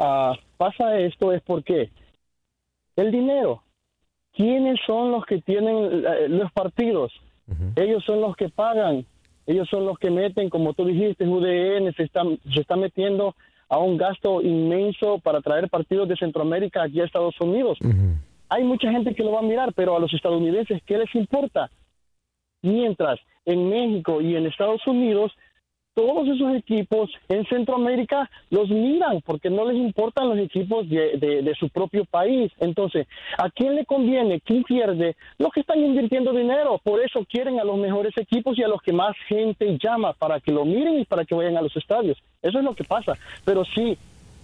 ah, 0.00 0.32
pasa 0.56 0.98
esto 0.98 1.32
es 1.32 1.42
porque 1.42 1.90
el 2.96 3.10
dinero. 3.10 3.62
¿Quiénes 4.34 4.80
son 4.86 5.10
los 5.10 5.26
que 5.26 5.42
tienen 5.42 6.02
los 6.38 6.50
partidos? 6.52 7.12
Ellos 7.76 8.02
son 8.02 8.22
los 8.22 8.34
que 8.34 8.48
pagan. 8.48 9.04
Ellos 9.46 9.68
son 9.68 9.86
los 9.86 9.98
que 9.98 10.10
meten, 10.10 10.48
como 10.50 10.72
tú 10.74 10.84
dijiste, 10.84 11.26
UDN 11.26 11.92
se 11.94 12.04
está, 12.04 12.22
se 12.52 12.60
está 12.60 12.76
metiendo 12.76 13.34
a 13.68 13.78
un 13.78 13.96
gasto 13.96 14.42
inmenso 14.42 15.18
para 15.18 15.40
traer 15.40 15.68
partidos 15.68 16.08
de 16.08 16.16
Centroamérica 16.16 16.82
aquí 16.82 17.00
a 17.00 17.04
Estados 17.04 17.40
Unidos. 17.40 17.78
hay 18.48 18.64
mucha 18.64 18.90
gente 18.90 19.14
que 19.14 19.24
lo 19.24 19.32
va 19.32 19.40
a 19.40 19.42
mirar, 19.42 19.72
pero 19.74 19.96
a 19.96 20.00
los 20.00 20.12
estadounidenses, 20.12 20.82
¿qué 20.84 20.98
les 20.98 21.14
importa? 21.14 21.70
Mientras 22.60 23.18
en 23.46 23.68
México 23.68 24.20
y 24.20 24.36
en 24.36 24.46
Estados 24.46 24.86
Unidos, 24.86 25.32
todos 25.94 26.26
esos 26.28 26.54
equipos 26.56 27.10
en 27.28 27.44
Centroamérica 27.46 28.30
los 28.50 28.68
miran 28.70 29.20
porque 29.24 29.50
no 29.50 29.64
les 29.70 29.76
importan 29.76 30.28
los 30.30 30.38
equipos 30.38 30.88
de, 30.88 31.18
de- 31.18 31.52
su 31.58 31.68
propio 31.68 32.04
país. 32.06 32.50
Entonces, 32.60 33.06
¿a 33.38 33.50
quién 33.50 33.74
le 33.74 33.84
conviene? 33.84 34.40
¿Quién 34.40 34.62
pierde? 34.64 35.16
Los 35.38 35.52
que 35.52 35.60
están 35.60 35.78
invirtiendo 35.84 36.32
dinero. 36.32 36.80
Por 36.82 37.00
eso 37.04 37.24
quieren 37.30 37.60
a 37.60 37.64
los 37.64 37.76
mejores 37.78 38.16
equipos 38.16 38.58
y 38.58 38.62
a 38.62 38.68
los 38.68 38.80
que 38.82 38.92
más 38.92 39.14
gente 39.28 39.78
llama 39.82 40.12
para 40.14 40.40
que 40.40 40.50
lo 40.50 40.64
miren 40.64 41.00
y 41.00 41.04
para 41.04 41.24
que 41.24 41.34
vayan 41.34 41.56
a 41.58 41.62
los 41.62 41.76
estadios. 41.76 42.16
Eso 42.40 42.58
es 42.58 42.64
lo 42.64 42.74
que 42.74 42.84
pasa. 42.84 43.12
Pero 43.44 43.64
sí, 43.64 43.96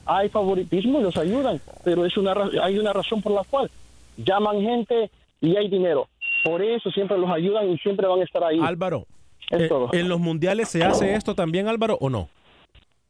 hay 0.04 0.28
favoritismo 0.28 1.00
y 1.00 1.02
los 1.02 1.16
ayudan. 1.16 1.60
Pero 1.82 2.04
es 2.04 2.16
una, 2.18 2.34
hay 2.62 2.78
una 2.78 2.92
razón 2.92 3.22
por 3.22 3.32
la 3.32 3.42
cual 3.44 3.70
llaman 4.18 4.60
gente 4.60 5.10
y 5.40 5.56
hay 5.56 5.68
dinero. 5.68 6.08
Por 6.44 6.62
eso 6.62 6.90
siempre 6.90 7.16
los 7.18 7.30
ayudan 7.30 7.70
y 7.70 7.78
siempre 7.78 8.06
van 8.06 8.20
a 8.20 8.24
estar 8.24 8.44
ahí. 8.44 8.58
Álvaro, 8.62 9.06
Es 9.50 9.62
eh, 9.62 9.68
todo. 9.68 9.88
¿en 9.92 10.08
los 10.08 10.20
mundiales 10.20 10.68
se 10.68 10.84
hace 10.84 11.14
esto 11.14 11.34
también, 11.34 11.68
Álvaro, 11.68 11.96
o 12.00 12.10
no? 12.10 12.28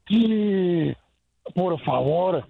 Sí, 0.07 0.93
por 1.55 1.79
favor, 1.81 2.45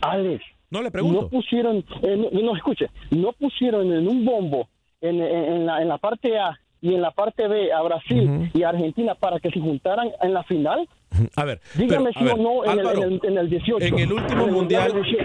Alex. 0.00 0.44
No 0.70 0.82
le 0.82 0.90
pregunto. 0.90 1.22
No 1.22 1.28
pusieron, 1.28 1.84
eh, 2.02 2.28
no, 2.32 2.40
no, 2.42 2.56
escuche, 2.56 2.86
no 3.10 3.32
pusieron 3.32 3.92
en 3.92 4.08
un 4.08 4.24
bombo 4.24 4.68
en, 5.00 5.20
en- 5.20 5.52
en 5.52 5.66
la, 5.66 5.80
en 5.82 5.88
la 5.88 5.98
parte 5.98 6.38
A 6.38 6.58
y 6.80 6.94
en 6.94 7.00
la 7.02 7.10
parte 7.10 7.46
B 7.48 7.72
a 7.72 7.82
Brasil 7.82 8.50
y 8.52 8.62
a 8.62 8.70
Argentina 8.70 9.14
para 9.14 9.38
que 9.40 9.50
se 9.50 9.60
juntaran 9.60 10.10
en 10.22 10.34
la 10.34 10.42
final. 10.44 10.88
A 11.36 11.44
ver, 11.44 11.60
Dígame 11.74 12.10
pero, 12.12 12.26
si 12.26 12.32
o 12.32 12.42
no 12.42 12.64
en, 12.64 12.70
Álvaro, 12.78 13.02
el, 13.04 13.04
en, 13.04 13.12
el, 13.12 13.20
en 13.32 13.38
el 13.38 13.50
18. 13.50 13.86
en 13.86 13.98
el 13.98 14.12
último 14.12 14.44
En 14.46 14.52
mundial, 14.52 14.92
18. 14.92 15.24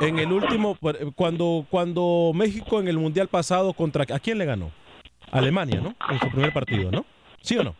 en 0.00 0.18
el 0.18 0.32
último, 0.32 0.76
cuando, 1.16 1.64
cuando 1.70 2.30
México 2.34 2.78
en 2.78 2.88
el 2.88 2.98
mundial 2.98 3.28
pasado 3.28 3.72
contra, 3.72 4.04
¿a 4.14 4.18
quién 4.20 4.38
le 4.38 4.44
ganó? 4.44 4.70
Alemania, 5.32 5.80
¿no? 5.80 5.96
En 6.08 6.20
su 6.20 6.30
primer 6.30 6.52
partido, 6.52 6.90
¿no? 6.90 7.04
¿Sí 7.40 7.56
o 7.56 7.64
no? 7.64 7.74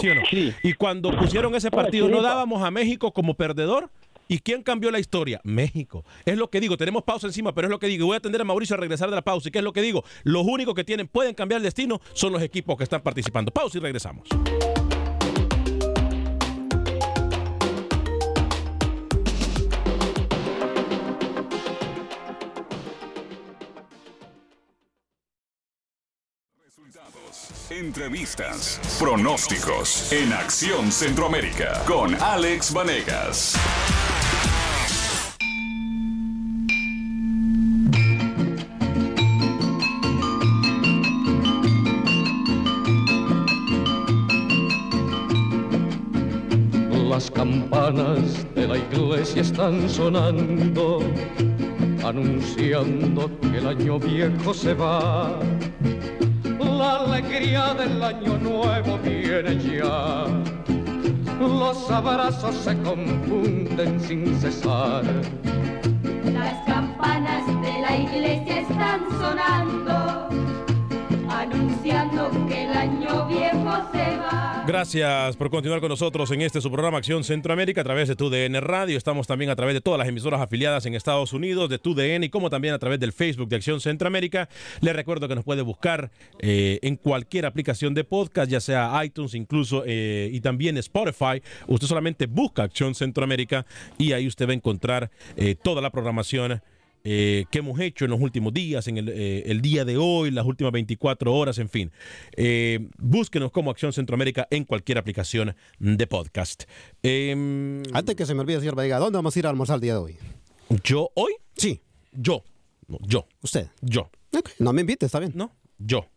¿Sí 0.00 0.08
o 0.08 0.14
no? 0.14 0.22
Y 0.62 0.72
cuando 0.72 1.16
pusieron 1.16 1.54
ese 1.54 1.70
partido, 1.70 2.08
¿no 2.08 2.22
dábamos 2.22 2.62
a 2.62 2.70
México 2.70 3.12
como 3.12 3.34
perdedor? 3.34 3.90
¿Y 4.28 4.40
quién 4.40 4.62
cambió 4.62 4.90
la 4.90 4.98
historia? 4.98 5.40
México. 5.44 6.04
Es 6.24 6.36
lo 6.36 6.50
que 6.50 6.60
digo, 6.60 6.76
tenemos 6.76 7.04
pausa 7.04 7.28
encima, 7.28 7.54
pero 7.54 7.68
es 7.68 7.70
lo 7.70 7.78
que 7.78 7.86
digo. 7.86 8.06
Voy 8.06 8.14
a 8.14 8.18
atender 8.18 8.40
a 8.40 8.44
Mauricio 8.44 8.74
a 8.74 8.78
regresar 8.78 9.08
de 9.08 9.14
la 9.14 9.22
pausa. 9.22 9.48
¿Y 9.48 9.52
qué 9.52 9.58
es 9.58 9.64
lo 9.64 9.72
que 9.72 9.82
digo? 9.82 10.04
Los 10.24 10.44
únicos 10.44 10.74
que 10.74 10.82
tienen, 10.82 11.06
pueden 11.06 11.34
cambiar 11.34 11.58
el 11.58 11.62
destino 11.62 12.00
son 12.12 12.32
los 12.32 12.42
equipos 12.42 12.76
que 12.76 12.84
están 12.84 13.02
participando. 13.02 13.52
Pausa 13.52 13.78
y 13.78 13.80
regresamos. 13.80 14.26
Entrevistas, 27.70 28.80
pronósticos 28.96 30.12
en 30.12 30.32
Acción 30.32 30.92
Centroamérica 30.92 31.82
con 31.84 32.14
Alex 32.14 32.72
Vanegas. 32.72 33.56
Las 47.08 47.28
campanas 47.32 48.46
de 48.54 48.68
la 48.68 48.78
iglesia 48.78 49.42
están 49.42 49.90
sonando, 49.90 51.00
anunciando 52.04 53.28
que 53.40 53.58
el 53.58 53.66
año 53.66 53.98
viejo 53.98 54.54
se 54.54 54.72
va. 54.72 55.40
Alegría 57.46 57.74
del 57.74 58.02
año 58.02 58.38
nuevo 58.38 58.98
viene 58.98 59.56
ya. 59.62 60.26
Los 61.38 61.88
abrazos 61.88 62.56
se 62.56 62.76
confunden 62.82 64.00
sin 64.00 64.36
cesar. 64.40 65.04
Las 66.24 66.66
campanas 66.66 67.46
de 67.62 67.80
la 67.82 67.96
iglesia 67.98 68.62
están 68.62 69.00
sonando, 69.20 70.28
anunciando 71.28 72.30
que 72.48 72.64
el 72.64 72.76
año 72.76 73.28
viejo 73.28 73.76
se 73.92 74.16
va. 74.16 74.45
Gracias 74.66 75.36
por 75.36 75.48
continuar 75.48 75.78
con 75.78 75.90
nosotros 75.90 76.28
en 76.32 76.42
este 76.42 76.60
su 76.60 76.72
programa 76.72 76.98
Acción 76.98 77.22
Centroamérica 77.22 77.82
a 77.82 77.84
través 77.84 78.08
de 78.08 78.16
TUDN 78.16 78.60
Radio. 78.60 78.98
Estamos 78.98 79.28
también 79.28 79.48
a 79.48 79.54
través 79.54 79.74
de 79.74 79.80
todas 79.80 79.96
las 79.96 80.08
emisoras 80.08 80.40
afiliadas 80.40 80.84
en 80.86 80.94
Estados 80.94 81.32
Unidos, 81.32 81.70
de 81.70 81.78
TUDN 81.78 82.24
y 82.24 82.30
como 82.30 82.50
también 82.50 82.74
a 82.74 82.78
través 82.80 82.98
del 82.98 83.12
Facebook 83.12 83.48
de 83.48 83.56
Acción 83.56 83.80
Centroamérica. 83.80 84.48
Les 84.80 84.96
recuerdo 84.96 85.28
que 85.28 85.36
nos 85.36 85.44
puede 85.44 85.62
buscar 85.62 86.10
eh, 86.40 86.80
en 86.82 86.96
cualquier 86.96 87.46
aplicación 87.46 87.94
de 87.94 88.02
podcast, 88.02 88.50
ya 88.50 88.58
sea 88.58 89.00
iTunes 89.04 89.34
incluso 89.34 89.84
eh, 89.86 90.30
y 90.32 90.40
también 90.40 90.76
Spotify. 90.78 91.40
Usted 91.68 91.86
solamente 91.86 92.26
busca 92.26 92.64
Acción 92.64 92.96
Centroamérica 92.96 93.66
y 93.98 94.14
ahí 94.14 94.26
usted 94.26 94.48
va 94.48 94.50
a 94.50 94.56
encontrar 94.56 95.12
eh, 95.36 95.54
toda 95.54 95.80
la 95.80 95.90
programación 95.90 96.60
eh, 97.08 97.44
que 97.52 97.58
hemos 97.60 97.78
hecho 97.78 98.04
en 98.04 98.10
los 98.10 98.20
últimos 98.20 98.52
días, 98.52 98.88
en 98.88 98.98
el, 98.98 99.08
eh, 99.08 99.44
el 99.46 99.60
día 99.62 99.84
de 99.84 99.96
hoy, 99.96 100.32
las 100.32 100.44
últimas 100.44 100.72
24 100.72 101.32
horas, 101.32 101.56
en 101.58 101.68
fin. 101.68 101.92
Eh, 102.32 102.88
búsquenos 102.98 103.52
como 103.52 103.70
Acción 103.70 103.92
Centroamérica 103.92 104.48
en 104.50 104.64
cualquier 104.64 104.98
aplicación 104.98 105.54
de 105.78 106.06
podcast. 106.08 106.64
Em, 107.04 107.84
Antes 107.92 108.16
que 108.16 108.26
se 108.26 108.34
me 108.34 108.40
olvide, 108.40 108.58
señor 108.58 108.74
Vega, 108.74 108.98
¿dónde 108.98 109.18
vamos 109.18 109.36
a 109.36 109.38
ir 109.38 109.46
a 109.46 109.50
almorzar 109.50 109.76
el 109.76 109.82
día 109.82 109.92
de 109.92 110.00
hoy? 110.00 110.16
¿Yo 110.82 111.12
hoy? 111.14 111.34
Sí. 111.56 111.80
Yo. 112.10 112.42
No, 112.88 112.98
yo. 113.06 113.28
¿Usted? 113.40 113.68
Yo. 113.82 114.10
No 114.58 114.72
me 114.72 114.80
invite, 114.80 115.06
está 115.06 115.20
bien. 115.20 115.30
No, 115.36 115.52
yo. 115.78 116.08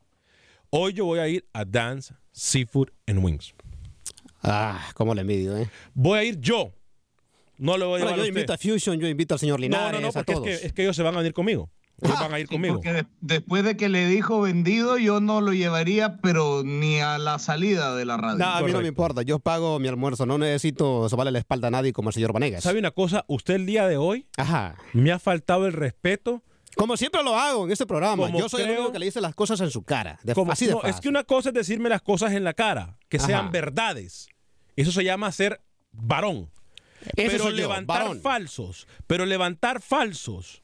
Hoy 0.72 0.94
yo 0.94 1.06
voy 1.06 1.20
a 1.20 1.28
ir 1.28 1.46
a 1.54 1.66
Dance 1.66 2.16
Seafood 2.32 2.88
and 3.06 3.24
Wings. 3.24 3.54
Ah, 4.42 4.90
cómo 4.96 5.14
le 5.14 5.22
envidio, 5.22 5.56
¿eh? 5.56 5.70
Voy 5.94 6.18
a 6.18 6.24
ir 6.24 6.40
yo. 6.40 6.74
No 7.60 7.78
le 7.78 7.86
voy 7.86 7.96
a 7.96 8.00
llevar 8.00 8.16
yo 8.16 8.22
a 8.22 8.26
usted. 8.26 8.36
invito 8.36 8.54
a 8.54 8.58
Fusion, 8.58 9.00
yo 9.00 9.08
invito 9.08 9.36
al 9.36 9.40
señor 9.40 9.60
No, 9.60 9.64
Linares, 9.64 10.02
no, 10.02 10.02
no, 10.02 10.08
a 10.08 10.12
porque 10.14 10.32
es 10.32 10.36
todos. 10.38 10.48
que, 10.48 10.54
es 10.68 10.74
que 10.74 10.82
ellos 10.82 10.96
se 10.96 11.04
van 11.04 11.14
a 11.14 11.18
venir 11.20 11.34
conmigo. 11.34 11.70
Ellos 12.02 12.18
van 12.18 12.34
a 12.34 12.40
ir 12.40 12.48
conmigo. 12.48 12.76
Porque 12.76 12.94
de- 12.94 13.06
después 13.20 13.64
de 13.66 13.76
que 13.76 13.90
le 13.90 14.08
dijo 14.08 14.40
vendido, 14.40 14.98
yo 14.98 15.20
no 15.20 15.42
lo 15.42 15.52
llevaría, 15.52 16.18
pero 16.22 16.64
ni 16.64 17.00
a 17.02 17.18
la 17.18 17.38
salida 17.40 17.94
de 17.96 18.06
la 18.06 18.16
radio. 18.16 18.38
No, 18.38 18.46
a 18.46 18.62
mí 18.62 18.72
no 18.72 18.80
me 18.82 18.88
importa, 18.88 19.22
yo 19.22 19.40
pago 19.40 19.78
mi 19.80 19.90
almuerzo, 19.90 20.26
no 20.26 20.38
necesito 20.38 21.10
sobarle 21.10 21.32
la 21.34 21.40
espalda 21.40 21.68
a 21.68 21.72
nadie 21.72 21.92
como 21.92 22.10
el 22.10 22.14
señor 22.14 22.32
Vanegas. 22.32 22.64
¿Sabe 22.64 22.80
una 22.80 22.92
cosa? 22.92 23.26
Usted 23.28 23.56
el 23.56 23.66
día 23.66 23.86
de 23.90 23.98
hoy 23.98 24.26
Ajá. 24.38 24.76
me 24.94 25.12
ha 25.12 25.20
faltado 25.20 25.68
el 25.68 25.74
respeto. 25.74 26.42
Como 26.78 26.96
siempre 26.96 27.22
lo 27.24 27.36
hago 27.36 27.66
en 27.66 27.72
este 27.74 27.86
programa. 27.86 28.28
Como 28.28 28.40
Yo 28.40 28.48
soy 28.48 28.62
el 28.62 28.68
creo- 28.68 28.80
único 28.80 28.94
que 28.94 29.00
le 29.00 29.06
dice 29.08 29.20
las 29.20 29.36
cosas 29.36 29.60
en 29.60 29.70
su 29.70 29.84
cara. 29.84 30.18
De, 30.24 30.34
Como- 30.34 30.54
así 30.54 30.68
de 30.68 30.72
no, 30.72 30.84
es 30.84 31.02
que 31.02 31.10
una 31.10 31.26
cosa 31.26 31.50
es 31.50 31.56
decirme 31.56 31.90
las 31.90 32.02
cosas 32.02 32.32
en 32.32 32.46
la 32.46 32.54
cara, 32.54 32.98
que 33.10 33.18
Ajá. 33.18 33.26
sean 33.28 33.52
verdades. 33.52 34.30
Eso 34.78 34.94
se 34.94 35.04
llama 35.04 35.30
ser 35.34 35.60
varón. 35.92 36.50
Ese 37.16 37.32
pero 37.38 37.46
yo, 37.46 37.56
levantar 37.56 38.16
falsos, 38.18 38.88
pero 39.08 39.26
levantar 39.26 39.82
falsos, 39.82 40.62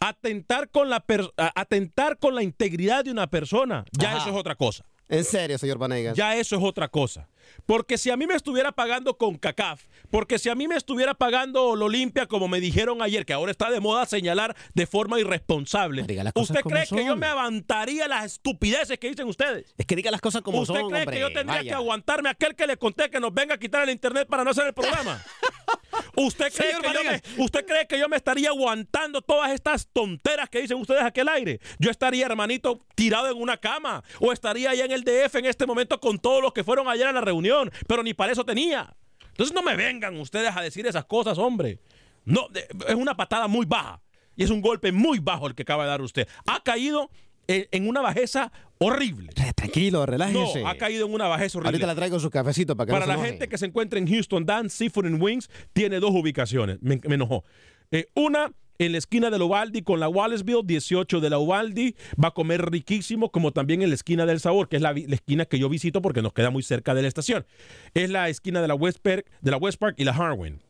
atentar 0.00 0.68
con 0.70 0.88
la 0.90 1.00
per- 1.00 1.32
atentar 1.54 2.18
con 2.18 2.34
la 2.34 2.42
integridad 2.42 3.04
de 3.04 3.10
una 3.10 3.28
persona, 3.28 3.84
ya 3.92 4.10
Ajá. 4.10 4.18
eso 4.18 4.30
es 4.30 4.36
otra 4.36 4.54
cosa. 4.54 4.84
En 5.08 5.24
serio, 5.24 5.58
señor 5.58 5.78
Vanegas. 5.78 6.16
Ya 6.16 6.36
eso 6.36 6.56
es 6.56 6.62
otra 6.62 6.88
cosa. 6.88 7.28
Porque 7.66 7.98
si 7.98 8.10
a 8.10 8.16
mí 8.16 8.26
me 8.26 8.34
estuviera 8.34 8.72
pagando 8.72 9.16
con 9.16 9.36
CACAF, 9.36 9.84
porque 10.10 10.38
si 10.38 10.48
a 10.48 10.54
mí 10.54 10.68
me 10.68 10.76
estuviera 10.76 11.14
pagando 11.14 11.76
lo 11.76 11.88
limpia, 11.88 12.26
como 12.26 12.48
me 12.48 12.60
dijeron 12.60 13.02
ayer, 13.02 13.24
que 13.24 13.32
ahora 13.32 13.50
está 13.50 13.70
de 13.70 13.80
moda 13.80 14.06
señalar 14.06 14.56
de 14.74 14.86
forma 14.86 15.20
irresponsable, 15.20 16.06
¿usted 16.34 16.60
cree 16.60 16.86
que 16.86 17.04
yo 17.04 17.16
me 17.16 17.26
aguantaría 17.26 18.08
las 18.08 18.24
estupideces 18.24 18.98
que 18.98 19.08
dicen 19.08 19.28
ustedes? 19.28 19.74
Es 19.78 19.86
que 19.86 19.96
diga 19.96 20.10
las 20.10 20.20
cosas 20.20 20.42
como 20.42 20.60
¿Usted 20.60 20.74
son, 20.74 20.90
cree 20.90 21.02
hombre. 21.02 21.16
que 21.16 21.20
yo 21.20 21.32
tendría 21.32 21.58
Vaya. 21.58 21.70
que 21.70 21.74
aguantarme 21.74 22.28
a 22.28 22.32
aquel 22.32 22.54
que 22.54 22.66
le 22.66 22.76
conté 22.76 23.10
que 23.10 23.20
nos 23.20 23.32
venga 23.32 23.54
a 23.54 23.58
quitar 23.58 23.82
el 23.82 23.90
internet 23.90 24.28
para 24.28 24.44
no 24.44 24.50
hacer 24.50 24.66
el 24.66 24.74
programa? 24.74 25.22
¿Usted 26.16 26.52
cree, 26.52 26.72
Señor 26.72 26.82
que 26.82 26.92
yo 26.92 27.10
me. 27.10 27.44
¿Usted 27.44 27.66
cree 27.66 27.86
que 27.86 27.98
yo 27.98 28.08
me 28.08 28.16
estaría 28.16 28.48
aguantando 28.50 29.22
todas 29.22 29.52
estas 29.52 29.86
tonteras 29.88 30.48
que 30.48 30.60
dicen 30.60 30.78
ustedes 30.78 31.02
aquí 31.02 31.20
al 31.20 31.28
aire? 31.28 31.60
Yo 31.78 31.90
estaría, 31.90 32.26
hermanito, 32.26 32.80
tirado 32.94 33.30
en 33.30 33.40
una 33.40 33.56
cama 33.56 34.02
o 34.20 34.32
estaría 34.32 34.70
allá 34.70 34.84
en 34.84 34.92
el 34.92 35.04
DF 35.04 35.36
en 35.36 35.46
este 35.46 35.66
momento 35.66 36.00
con 36.00 36.18
todos 36.18 36.42
los 36.42 36.52
que 36.52 36.64
fueron 36.64 36.88
ayer 36.88 37.06
a 37.06 37.12
la 37.12 37.20
reunión, 37.20 37.39
pero 37.86 38.02
ni 38.02 38.14
para 38.14 38.32
eso 38.32 38.44
tenía. 38.44 38.94
Entonces 39.28 39.54
no 39.54 39.62
me 39.62 39.76
vengan 39.76 40.16
ustedes 40.18 40.54
a 40.54 40.60
decir 40.60 40.86
esas 40.86 41.04
cosas, 41.04 41.38
hombre. 41.38 41.80
No, 42.24 42.48
es 42.86 42.94
una 42.94 43.16
patada 43.16 43.48
muy 43.48 43.66
baja 43.66 44.02
y 44.36 44.44
es 44.44 44.50
un 44.50 44.60
golpe 44.60 44.92
muy 44.92 45.18
bajo 45.18 45.46
el 45.46 45.54
que 45.54 45.62
acaba 45.62 45.84
de 45.84 45.90
dar 45.90 46.02
usted. 46.02 46.28
Ha 46.46 46.62
caído 46.62 47.10
en, 47.48 47.88
una 47.88 48.00
bajeza 48.00 48.52
horrible. 48.78 49.32
Tranquilo, 49.32 50.06
relájese. 50.06 50.62
No, 50.62 50.68
ha 50.68 50.74
caído 50.76 51.06
en 51.06 51.14
una 51.14 51.26
bajeza 51.26 51.58
horrible. 51.58 51.76
Ahorita 51.76 51.86
le 51.86 51.94
traigo 51.94 52.20
su 52.20 52.30
cafecito 52.30 52.76
para 52.76 52.86
que 52.86 52.92
Para 52.92 53.06
no 53.06 53.12
se 53.12 53.18
la 53.18 53.24
gente 53.24 53.48
que 53.48 53.58
se 53.58 53.66
encuentra 53.66 53.98
en 53.98 54.06
Houston, 54.06 54.46
Dan 54.46 54.70
Seafood 54.70 55.06
and 55.06 55.22
Wings 55.22 55.50
tiene 55.72 56.00
dos 56.00 56.12
ubicaciones. 56.12 56.78
Me, 56.80 57.00
me 57.04 57.14
enojó. 57.14 57.44
Eh, 57.90 58.06
una 58.14 58.52
en 58.80 58.92
la 58.92 58.98
esquina 58.98 59.28
de 59.28 59.38
la 59.38 59.44
Ubaldi 59.44 59.82
con 59.82 60.00
la 60.00 60.08
Wallaceville, 60.08 60.62
18 60.64 61.20
de 61.20 61.30
la 61.30 61.38
Ubaldi. 61.38 61.94
Va 62.22 62.28
a 62.28 62.30
comer 62.30 62.70
riquísimo, 62.70 63.30
como 63.30 63.52
también 63.52 63.82
en 63.82 63.90
la 63.90 63.94
esquina 63.94 64.24
del 64.24 64.40
Sabor, 64.40 64.68
que 64.68 64.76
es 64.76 64.82
la, 64.82 64.92
esquina 64.92 65.44
que 65.44 65.58
yo 65.58 65.68
visito 65.68 66.00
porque 66.00 66.22
nos 66.22 66.32
queda 66.32 66.50
muy 66.50 66.62
cerca 66.62 66.94
de 66.94 67.02
la 67.02 67.08
estación. 67.08 67.46
Es 67.92 68.08
la 68.08 68.30
esquina 68.30 68.62
de 68.62 68.68
la 68.68 68.74
West 68.74 69.00
Park, 69.02 69.30
de 69.42 69.50
la 69.50 69.58
West 69.58 69.78
Park 69.78 69.96
y 69.98 70.04
la 70.04 70.12
Harwin. 70.12 70.60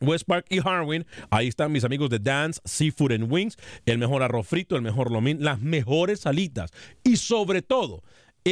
West 0.00 0.26
Park 0.26 0.46
y 0.50 0.60
Harwin, 0.62 1.06
ahí 1.30 1.48
están 1.48 1.72
mis 1.72 1.82
amigos 1.82 2.08
de 2.10 2.20
Dance 2.20 2.60
Seafood 2.64 3.12
and 3.12 3.32
Wings, 3.32 3.56
el 3.84 3.98
mejor 3.98 4.22
arroz 4.22 4.46
frito, 4.46 4.76
el 4.76 4.82
mejor 4.82 5.10
lomín, 5.10 5.42
las 5.42 5.60
mejores 5.60 6.20
salitas 6.20 6.70
y 7.02 7.16
sobre 7.16 7.62
todo 7.62 8.04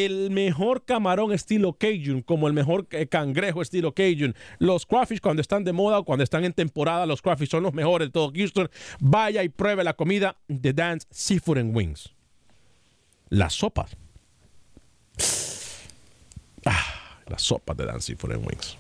el 0.04 0.30
mejor 0.30 0.84
camarón 0.84 1.32
estilo 1.32 1.72
Cajun, 1.72 2.22
como 2.22 2.46
el 2.48 2.52
mejor 2.52 2.86
eh, 2.90 3.06
cangrejo 3.06 3.62
estilo 3.62 3.94
Cajun. 3.94 4.34
Los 4.58 4.84
crawfish 4.84 5.20
cuando 5.20 5.40
están 5.40 5.64
de 5.64 5.72
moda 5.72 5.98
o 5.98 6.04
cuando 6.04 6.22
están 6.22 6.44
en 6.44 6.52
temporada, 6.52 7.06
los 7.06 7.22
crawfish 7.22 7.48
son 7.48 7.62
los 7.62 7.72
mejores 7.72 8.08
de 8.08 8.12
todo 8.12 8.32
Houston. 8.34 8.68
Vaya 9.00 9.42
y 9.42 9.48
pruebe 9.48 9.84
la 9.84 9.94
comida 9.94 10.36
de 10.48 10.72
Dance 10.72 11.06
Seafood 11.10 11.58
and 11.58 11.76
Wings. 11.76 12.12
Las 13.28 13.54
sopas. 13.54 13.96
Ah, 16.64 17.20
las 17.26 17.42
sopas 17.42 17.76
de 17.76 17.86
Dance 17.86 18.06
Seafood 18.06 18.32
and 18.32 18.46
Wings. 18.46 18.76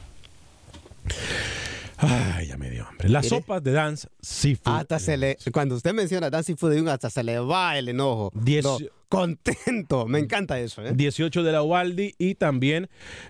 Ay, 1.98 2.48
ya 2.48 2.56
me 2.56 2.70
dio 2.70 2.86
hambre. 2.86 3.08
Las 3.08 3.24
Mire. 3.24 3.36
sopas 3.36 3.62
de 3.62 3.72
Dance 3.72 4.08
Seafood. 4.20 4.74
Hasta 4.74 4.98
se 4.98 5.16
le, 5.16 5.38
cuando 5.52 5.76
usted 5.76 5.94
menciona 5.94 6.28
Dance 6.30 6.56
Food 6.56 6.72
de 6.72 6.80
un 6.82 6.88
hasta 6.88 7.10
se 7.10 7.22
le 7.22 7.38
va 7.38 7.78
el 7.78 7.88
enojo. 7.88 8.32
Contento. 9.08 10.08
Me 10.08 10.18
encanta 10.18 10.58
eso. 10.58 10.84
¿eh? 10.84 10.90
18 10.92 11.44
de 11.44 11.52
la 11.52 11.62
Ubaldi 11.62 12.16
y 12.18 12.34
también 12.34 12.88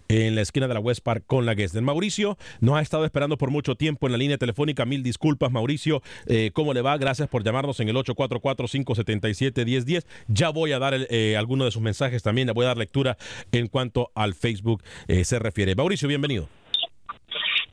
en 0.09 0.35
la 0.35 0.40
esquina 0.40 0.68
de 0.68 0.74
la 0.74 0.81
West 0.81 1.02
Park 1.02 1.24
con 1.26 1.44
la 1.44 1.52
Guest. 1.55 1.74
Mauricio 1.76 2.38
nos 2.61 2.79
ha 2.79 2.81
estado 2.81 3.05
esperando 3.05 3.37
por 3.37 3.50
mucho 3.50 3.74
tiempo 3.74 4.07
en 4.07 4.12
la 4.12 4.18
línea 4.18 4.38
telefónica. 4.38 4.87
Mil 4.87 5.02
disculpas, 5.02 5.52
Mauricio. 5.52 6.02
Eh, 6.26 6.50
¿Cómo 6.55 6.72
le 6.72 6.81
va? 6.81 6.96
Gracias 6.96 7.29
por 7.29 7.44
llamarnos 7.44 7.79
en 7.81 7.90
el 7.90 7.96
844-577-1010. 7.96 10.07
Ya 10.29 10.48
voy 10.48 10.72
a 10.72 10.79
dar 10.79 10.94
el, 10.94 11.07
eh, 11.11 11.37
alguno 11.37 11.66
de 11.66 11.70
sus 11.70 11.83
mensajes 11.83 12.22
también. 12.22 12.46
Le 12.46 12.55
voy 12.55 12.64
a 12.64 12.68
dar 12.68 12.79
lectura 12.79 13.18
en 13.52 13.66
cuanto 13.68 14.11
al 14.14 14.33
Facebook 14.35 14.83
eh, 15.09 15.24
se 15.24 15.38
refiere. 15.38 15.74
Mauricio, 15.74 16.09
bienvenido. 16.09 16.48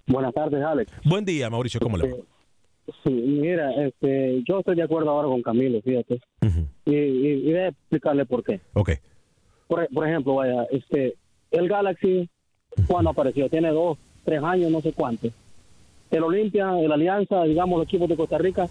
Buenas 0.08 0.34
tardes, 0.34 0.64
Alex. 0.64 0.92
Buen 1.06 1.26
día, 1.26 1.50
Mauricio. 1.50 1.80
¿Cómo 1.80 1.98
le 1.98 2.12
va? 2.12 2.18
Sí, 3.04 3.10
mira, 3.12 3.72
este, 3.86 4.44
yo 4.48 4.60
estoy 4.60 4.76
de 4.76 4.84
acuerdo 4.84 5.10
ahora 5.12 5.30
con 5.30 5.42
Camilo, 5.42 5.82
fíjate. 5.82 6.20
y, 6.86 6.94
y, 6.96 7.28
y 7.48 7.52
voy 7.52 7.56
a 7.60 7.68
explicarle 7.70 8.26
por 8.26 8.44
qué. 8.44 8.60
Ok. 8.74 8.92
Por, 9.68 9.88
por 9.94 10.08
ejemplo, 10.08 10.36
vaya, 10.36 10.64
este, 10.70 11.16
el 11.52 11.70
Galaxy, 11.70 12.30
cuando 12.88 13.12
apareció, 13.12 13.48
tiene 13.50 13.70
dos, 13.70 13.98
tres 14.26 14.44
años, 14.44 14.70
no 14.70 14.82
sé 14.82 14.92
cuántos. 14.92 15.32
El 16.12 16.24
Olimpia, 16.24 16.78
el 16.80 16.92
Alianza, 16.92 17.44
digamos, 17.46 17.80
los 17.80 17.88
equipos 17.88 18.10
de 18.10 18.18
Costa 18.18 18.38
Rica, 18.38 18.68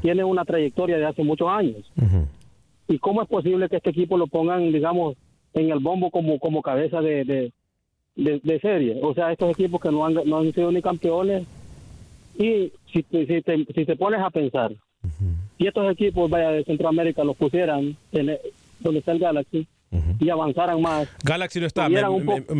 tiene 0.00 0.24
una 0.24 0.44
trayectoria 0.44 0.96
de 0.96 1.06
hace 1.06 1.22
muchos 1.22 1.48
años. 1.48 1.92
¿Y 2.88 2.98
cómo 2.98 3.22
es 3.22 3.28
posible 3.28 3.68
que 3.68 3.76
este 3.76 3.90
equipo 3.90 4.16
lo 4.16 4.26
pongan, 4.26 4.72
digamos, 4.72 5.16
en 5.52 5.70
el 5.70 5.78
bombo 5.80 6.10
como, 6.10 6.38
como 6.38 6.62
cabeza 6.62 7.00
de, 7.00 7.24
de, 7.24 7.52
de- 8.24 8.40
de 8.42 8.60
serie? 8.60 8.98
O 9.02 9.14
sea, 9.14 9.32
estos 9.32 9.50
equipos 9.50 9.80
que 9.80 9.90
no 9.90 10.04
han, 10.06 10.14
no 10.14 10.38
han 10.38 10.52
sido 10.52 10.70
ni 10.72 10.80
campeones. 10.82 11.46
Y 12.38 12.72
si, 12.92 13.02
te- 13.02 13.26
si, 13.26 13.42
te, 13.42 13.64
si 13.74 13.84
te 13.84 13.96
pones 13.96 14.20
a 14.20 14.30
pensar, 14.30 14.72
si 15.58 15.66
estos 15.66 15.90
equipos 15.92 16.30
vaya 16.30 16.50
de 16.52 16.64
Centroamérica 16.64 17.22
los 17.24 17.36
pusieran 17.36 17.96
en 18.12 18.28
el- 18.30 18.38
donde 18.78 19.00
está 19.00 19.12
el 19.12 19.18
Galaxy 19.18 19.66
y 20.20 20.30
avanzaran 20.30 20.80
más. 20.80 21.08
Galaxy 21.24 21.60
no 21.60 21.66
está. 21.66 21.88
Me, 21.88 21.98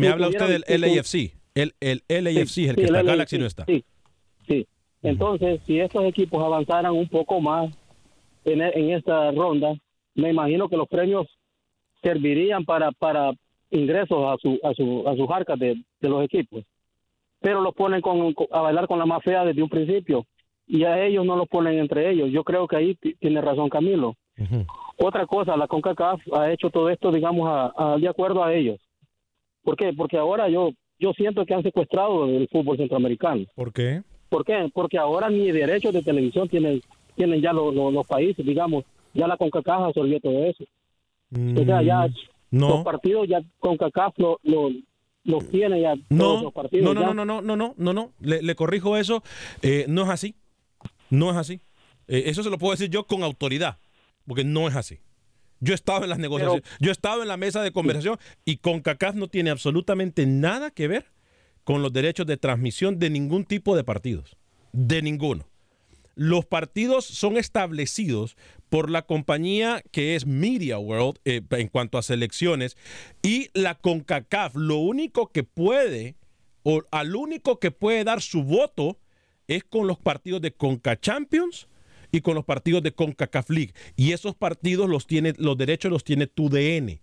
habla 0.07 0.27
usted 0.27 0.61
del 0.67 0.81
LAFC. 0.81 1.33
El, 1.55 1.73
el 1.79 2.01
LAFC 2.09 2.57
es 2.57 2.69
el 2.69 2.75
que 2.75 2.81
sí, 2.81 2.83
está. 2.87 2.99
el 2.99 3.05
Galaxy 3.05 3.37
no 3.39 3.45
está. 3.45 3.65
Sí, 3.65 3.83
sí. 4.47 4.67
Entonces, 5.03 5.59
si 5.65 5.79
estos 5.79 6.03
equipos 6.05 6.43
avanzaran 6.43 6.91
un 6.93 7.07
poco 7.07 7.39
más 7.41 7.71
en, 8.45 8.61
e- 8.61 8.71
en 8.75 8.91
esta 8.91 9.31
ronda, 9.31 9.73
me 10.15 10.29
imagino 10.29 10.69
que 10.69 10.77
los 10.77 10.87
premios 10.87 11.27
servirían 12.03 12.65
para, 12.65 12.91
para 12.91 13.31
ingresos 13.71 14.17
a, 14.27 14.37
su, 14.37 14.59
a, 14.63 14.73
su, 14.73 15.07
a 15.07 15.15
sus 15.15 15.29
arcas 15.29 15.57
de, 15.59 15.75
de 15.99 16.09
los 16.09 16.23
equipos. 16.23 16.63
Pero 17.39 17.61
los 17.61 17.73
ponen 17.73 18.01
con, 18.01 18.35
a 18.51 18.61
bailar 18.61 18.87
con 18.87 18.99
la 18.99 19.05
más 19.05 19.23
fea 19.23 19.43
desde 19.45 19.63
un 19.63 19.69
principio 19.69 20.25
y 20.67 20.83
a 20.83 21.03
ellos 21.03 21.25
no 21.25 21.35
los 21.35 21.47
ponen 21.47 21.79
entre 21.79 22.09
ellos. 22.11 22.29
Yo 22.31 22.43
creo 22.43 22.67
que 22.67 22.75
ahí 22.75 22.95
ti- 22.95 23.15
tiene 23.15 23.41
razón 23.41 23.69
Camilo. 23.69 24.15
Otra 24.97 25.25
cosa, 25.25 25.57
la 25.57 25.67
CONCACAF 25.67 26.21
ha 26.33 26.51
hecho 26.51 26.69
todo 26.69 26.89
esto, 26.89 27.11
digamos, 27.11 27.47
a- 27.49 27.73
a- 27.75 27.97
de 27.97 28.07
acuerdo 28.07 28.43
a 28.43 28.53
ellos. 28.53 28.79
¿Por 29.63 29.75
qué? 29.75 29.93
Porque 29.93 30.17
ahora 30.17 30.49
yo 30.49 30.71
yo 30.99 31.13
siento 31.13 31.43
que 31.47 31.55
han 31.55 31.63
secuestrado 31.63 32.25
el 32.25 32.47
fútbol 32.49 32.77
centroamericano. 32.77 33.45
¿Por 33.55 33.73
qué? 33.73 34.03
¿Por 34.29 34.45
qué? 34.45 34.69
Porque 34.71 34.99
ahora 34.99 35.29
ni 35.31 35.51
derechos 35.51 35.93
de 35.93 36.03
televisión 36.03 36.47
tienen 36.47 36.79
tienen 37.15 37.41
ya 37.41 37.51
los, 37.53 37.73
los, 37.73 37.91
los 37.91 38.05
países, 38.07 38.45
digamos, 38.45 38.83
ya 39.13 39.27
la 39.27 39.35
CONCACAF 39.37 39.81
absorbió 39.81 40.19
todo 40.19 40.45
eso. 40.45 40.63
O 41.59 41.65
sea, 41.65 41.81
ya 41.81 42.07
Mm, 42.07 42.13
no. 42.51 42.69
los 42.69 42.83
partidos 42.83 43.27
ya 43.27 43.41
CONCACAF 43.59 44.17
lo, 44.17 44.39
lo, 44.43 44.69
los 45.23 45.49
tiene 45.49 45.81
ya 45.81 45.95
todos 46.09 46.43
los 46.43 46.53
partidos. 46.53 46.85
no, 46.85 46.93
no, 46.93 47.01
ya. 47.01 47.13
no, 47.13 47.25
no, 47.25 47.41
no, 47.41 47.55
no, 47.55 47.73
no, 47.77 47.93
no, 47.93 48.13
le, 48.19 48.41
le 48.41 48.55
corrijo 48.55 48.97
eso. 48.97 49.23
Eh, 49.61 49.85
no 49.87 50.03
es 50.03 50.09
así. 50.09 50.35
No 51.09 51.31
es 51.31 51.37
así. 51.37 51.61
Eh, 52.07 52.23
eso 52.27 52.43
se 52.43 52.49
lo 52.49 52.57
puedo 52.57 52.71
decir 52.71 52.89
yo 52.89 53.05
con 53.05 53.23
autoridad, 53.23 53.77
porque 54.25 54.43
no 54.43 54.67
es 54.67 54.75
así. 54.75 54.99
Yo 55.59 55.73
he 55.73 55.75
estado 55.75 56.03
en 56.03 56.09
las 56.09 56.17
negociaciones, 56.17 56.63
yo 56.79 56.89
he 56.89 56.91
estado 56.91 57.21
en 57.21 57.27
la 57.27 57.37
mesa 57.37 57.61
de 57.61 57.71
conversación 57.71 58.17
y 58.45 58.57
con 58.57 58.81
CACAF 58.81 59.15
no 59.15 59.27
tiene 59.27 59.51
absolutamente 59.51 60.25
nada 60.25 60.71
que 60.71 60.87
ver 60.87 61.05
con 61.63 61.83
los 61.83 61.93
derechos 61.93 62.25
de 62.25 62.37
transmisión 62.37 62.97
de 62.97 63.11
ningún 63.11 63.45
tipo 63.45 63.75
de 63.75 63.83
partidos. 63.83 64.37
De 64.73 65.01
ninguno. 65.03 65.47
Los 66.15 66.45
partidos 66.45 67.05
son 67.05 67.37
establecidos 67.37 68.35
por 68.71 68.89
la 68.89 69.01
compañía 69.01 69.83
que 69.91 70.15
es 70.15 70.25
Media 70.25 70.79
World 70.79 71.19
eh, 71.25 71.41
en 71.51 71.67
cuanto 71.67 71.97
a 71.97 72.03
selecciones 72.03 72.77
y 73.21 73.49
la 73.53 73.75
CONCACAF. 73.75 74.55
Lo 74.55 74.77
único 74.77 75.27
que 75.27 75.43
puede 75.43 76.15
o 76.63 76.81
al 76.89 77.17
único 77.17 77.59
que 77.59 77.71
puede 77.71 78.05
dar 78.05 78.21
su 78.21 78.43
voto 78.43 78.97
es 79.49 79.65
con 79.65 79.87
los 79.87 79.99
partidos 79.99 80.41
de 80.41 80.53
Conca 80.53 80.97
Champions 80.97 81.67
y 82.13 82.21
con 82.21 82.33
los 82.33 82.45
partidos 82.45 82.81
de 82.81 82.93
CONCACAF 82.93 83.49
League. 83.49 83.73
Y 83.97 84.13
esos 84.13 84.35
partidos 84.35 84.89
los 84.89 85.05
tiene 85.05 85.33
los 85.37 85.57
derechos 85.57 85.91
los 85.91 86.05
tiene 86.05 86.27
TUDN 86.27 87.01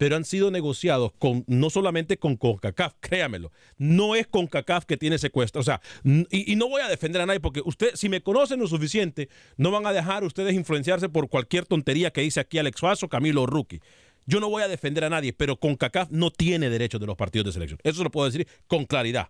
pero 0.00 0.16
han 0.16 0.24
sido 0.24 0.50
negociados 0.50 1.12
con 1.18 1.44
no 1.46 1.68
solamente 1.68 2.16
con 2.16 2.36
CONCACAF, 2.36 2.94
créamelo, 3.00 3.52
no 3.76 4.14
es 4.14 4.26
CONCACAF 4.26 4.86
que 4.86 4.96
tiene 4.96 5.18
secuestro, 5.18 5.60
o 5.60 5.62
sea, 5.62 5.82
y, 6.30 6.56
no 6.56 6.70
voy 6.70 6.80
a 6.80 6.88
defender 6.88 7.20
a 7.20 7.26
nadie 7.26 7.38
porque 7.38 7.60
usted, 7.66 7.90
si 7.96 8.08
me 8.08 8.22
conocen 8.22 8.60
lo 8.60 8.66
suficiente, 8.66 9.28
no 9.58 9.70
van 9.70 9.84
a 9.84 9.92
dejar 9.92 10.24
ustedes 10.24 10.54
influenciarse 10.54 11.10
por 11.10 11.28
cualquier 11.28 11.66
tontería 11.66 12.12
que 12.12 12.22
dice 12.22 12.40
aquí 12.40 12.56
Alex 12.56 12.80
Faso, 12.80 13.10
Camilo 13.10 13.44
Rookie. 13.44 13.82
Yo 14.24 14.40
no 14.40 14.48
voy 14.48 14.62
a 14.62 14.68
defender 14.68 15.04
a 15.04 15.10
nadie, 15.10 15.34
pero 15.34 15.58
CONCACAF 15.58 16.08
no 16.10 16.30
tiene 16.30 16.70
derechos 16.70 16.98
de 16.98 17.06
los 17.06 17.16
partidos 17.16 17.44
de 17.44 17.52
selección. 17.52 17.78
Eso 17.82 18.02
lo 18.02 18.10
puedo 18.10 18.24
decir 18.24 18.48
con 18.68 18.86
claridad. 18.86 19.28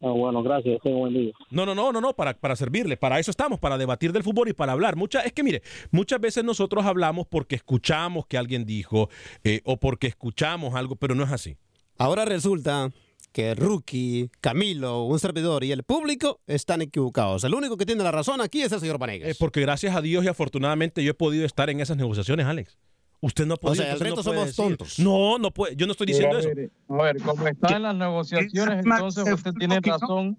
Ah, 0.00 0.10
bueno, 0.10 0.42
gracias. 0.42 0.80
Tengo 0.82 0.98
buen 0.98 1.14
día. 1.14 1.32
No, 1.50 1.64
no, 1.64 1.74
no, 1.74 1.90
no, 1.90 2.00
no, 2.00 2.12
para, 2.12 2.34
para 2.34 2.54
servirle. 2.54 2.96
Para 2.96 3.18
eso 3.18 3.30
estamos, 3.30 3.58
para 3.58 3.78
debatir 3.78 4.12
del 4.12 4.22
fútbol 4.22 4.48
y 4.48 4.52
para 4.52 4.72
hablar. 4.72 4.96
Mucha, 4.96 5.20
es 5.20 5.32
que 5.32 5.42
mire, 5.42 5.62
muchas 5.90 6.20
veces 6.20 6.44
nosotros 6.44 6.84
hablamos 6.84 7.26
porque 7.26 7.56
escuchamos 7.56 8.26
que 8.26 8.36
alguien 8.36 8.66
dijo 8.66 9.08
eh, 9.42 9.62
o 9.64 9.78
porque 9.78 10.06
escuchamos 10.06 10.74
algo, 10.74 10.96
pero 10.96 11.14
no 11.14 11.24
es 11.24 11.32
así. 11.32 11.56
Ahora 11.96 12.26
resulta 12.26 12.90
que 13.32 13.54
Rookie, 13.54 14.30
Camilo, 14.40 15.04
un 15.04 15.18
servidor 15.18 15.64
y 15.64 15.72
el 15.72 15.82
público 15.82 16.40
están 16.46 16.82
equivocados. 16.82 17.44
El 17.44 17.54
único 17.54 17.76
que 17.76 17.86
tiene 17.86 18.02
la 18.02 18.12
razón 18.12 18.40
aquí 18.40 18.62
es 18.62 18.72
el 18.72 18.80
señor 18.80 18.98
Vanegas. 18.98 19.30
Eh, 19.30 19.34
porque 19.38 19.60
gracias 19.60 19.96
a 19.96 20.02
Dios 20.02 20.24
y 20.24 20.28
afortunadamente 20.28 21.02
yo 21.02 21.10
he 21.10 21.14
podido 21.14 21.44
estar 21.44 21.70
en 21.70 21.80
esas 21.80 21.96
negociaciones, 21.96 22.46
Alex. 22.46 22.78
Usted 23.20 23.46
no 23.46 23.54
ha 23.54 23.56
podido. 23.56 23.82
sea, 23.82 23.92
el 23.94 23.98
entonces 24.02 24.16
resto 24.16 24.30
no 24.30 24.36
puede 24.36 24.52
somos 24.52 24.56
decir. 24.56 24.76
tontos. 24.78 24.98
No, 24.98 25.38
no 25.38 25.50
puede. 25.50 25.74
Yo 25.76 25.86
no 25.86 25.92
estoy 25.92 26.06
diciendo 26.08 26.36
a 26.36 26.40
eso. 26.40 26.48
a 26.88 27.02
ver, 27.02 27.22
como 27.22 27.46
está 27.48 27.76
en 27.76 27.82
las 27.82 27.94
negociaciones, 27.96 28.84
entonces 28.84 29.32
usted 29.32 29.52
tiene 29.54 29.80
razón. 29.80 30.36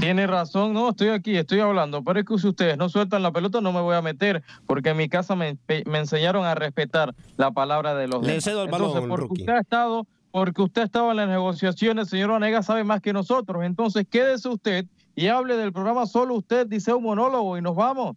Tiene 0.00 0.26
razón, 0.26 0.72
no, 0.74 0.90
estoy 0.90 1.08
aquí, 1.08 1.36
estoy 1.36 1.60
hablando, 1.60 2.02
pero 2.02 2.18
es 2.20 2.26
que 2.26 2.36
si 2.38 2.48
ustedes 2.48 2.76
no 2.76 2.88
sueltan 2.88 3.22
la 3.22 3.32
pelota 3.32 3.60
no 3.60 3.72
me 3.72 3.80
voy 3.80 3.94
a 3.94 4.02
meter, 4.02 4.42
porque 4.66 4.90
en 4.90 4.96
mi 4.96 5.08
casa 5.08 5.34
me, 5.36 5.56
me 5.86 5.98
enseñaron 5.98 6.44
a 6.44 6.54
respetar 6.54 7.14
la 7.36 7.52
palabra 7.52 7.94
de 7.94 8.08
los 8.08 8.20
Le 8.22 8.28
demás. 8.28 8.44
cedo 8.44 8.64
el 8.64 8.68
Entonces, 8.70 8.94
balón, 8.94 9.08
porque 9.08 9.22
Rookie. 9.28 9.42
usted 9.42 9.52
ha 9.54 9.60
estado, 9.60 10.06
porque 10.30 10.62
usted 10.62 10.82
ha 10.82 10.84
estado 10.84 11.10
en 11.12 11.16
las 11.16 11.28
negociaciones, 11.28 12.08
señor 12.08 12.30
Onega 12.32 12.62
sabe 12.62 12.84
más 12.84 13.00
que 13.00 13.12
nosotros, 13.12 13.64
entonces 13.64 14.04
quédese 14.10 14.48
usted 14.48 14.84
y 15.14 15.28
hable 15.28 15.56
del 15.56 15.72
programa 15.72 16.06
solo 16.06 16.34
usted, 16.34 16.66
dice 16.66 16.92
un 16.92 17.04
monólogo 17.04 17.56
y 17.56 17.62
nos 17.62 17.74
vamos. 17.76 18.16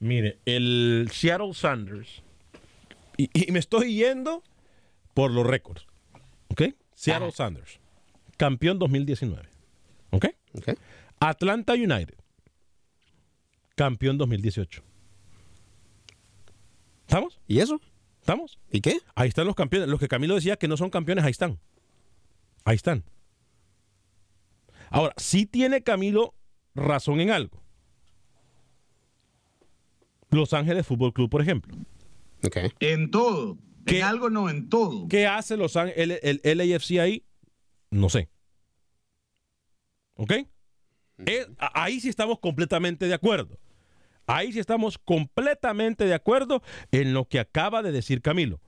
Mire, 0.00 0.38
el 0.44 1.08
Seattle 1.12 1.54
Sanders, 1.54 2.22
y, 3.16 3.30
y 3.32 3.50
me 3.52 3.58
estoy 3.58 3.94
yendo 3.94 4.44
por 5.14 5.32
los 5.32 5.46
récords, 5.46 5.86
¿ok? 6.48 6.62
Seattle 6.94 7.32
Sanders, 7.32 7.80
campeón 8.36 8.78
2019, 8.78 9.48
¿ok? 10.10 10.26
Atlanta 11.20 11.74
United, 11.74 12.14
campeón 13.74 14.18
2018. 14.18 14.82
¿Estamos? 17.08 17.40
¿Y 17.46 17.60
eso? 17.60 17.80
¿Estamos? 18.20 18.58
¿Y 18.70 18.82
qué? 18.82 18.98
Ahí 19.14 19.28
están 19.28 19.46
los 19.46 19.54
campeones. 19.54 19.88
Los 19.88 19.98
que 19.98 20.08
Camilo 20.08 20.34
decía 20.34 20.56
que 20.56 20.68
no 20.68 20.76
son 20.76 20.90
campeones, 20.90 21.24
ahí 21.24 21.30
están. 21.30 21.58
Ahí 22.64 22.76
están. 22.76 23.02
Ahora, 24.90 25.14
sí 25.16 25.46
tiene 25.46 25.82
Camilo 25.82 26.34
razón 26.74 27.20
en 27.20 27.30
algo. 27.30 27.62
Los 30.30 30.52
Ángeles 30.52 30.86
Fútbol 30.86 31.12
Club, 31.12 31.30
por 31.30 31.40
ejemplo. 31.40 31.76
En 32.80 33.10
todo. 33.10 33.58
En 33.86 34.02
algo 34.02 34.28
no, 34.30 34.50
en 34.50 34.68
todo. 34.68 35.08
¿Qué 35.08 35.26
hace 35.26 35.56
los 35.56 35.76
Ángeles, 35.76 36.20
el, 36.22 36.40
el 36.44 36.58
LAFC 36.58 36.98
ahí? 36.98 37.24
No 37.90 38.08
sé. 38.10 38.28
¿Ok? 40.14 40.32
Eh, 41.26 41.46
ahí 41.58 42.00
sí 42.00 42.08
estamos 42.08 42.38
completamente 42.38 43.06
de 43.06 43.14
acuerdo. 43.14 43.58
Ahí 44.26 44.52
sí 44.52 44.58
estamos 44.58 44.98
completamente 44.98 46.04
de 46.04 46.14
acuerdo 46.14 46.62
en 46.92 47.14
lo 47.14 47.26
que 47.26 47.40
acaba 47.40 47.82
de 47.82 47.92
decir 47.92 48.20
Camilo. 48.20 48.60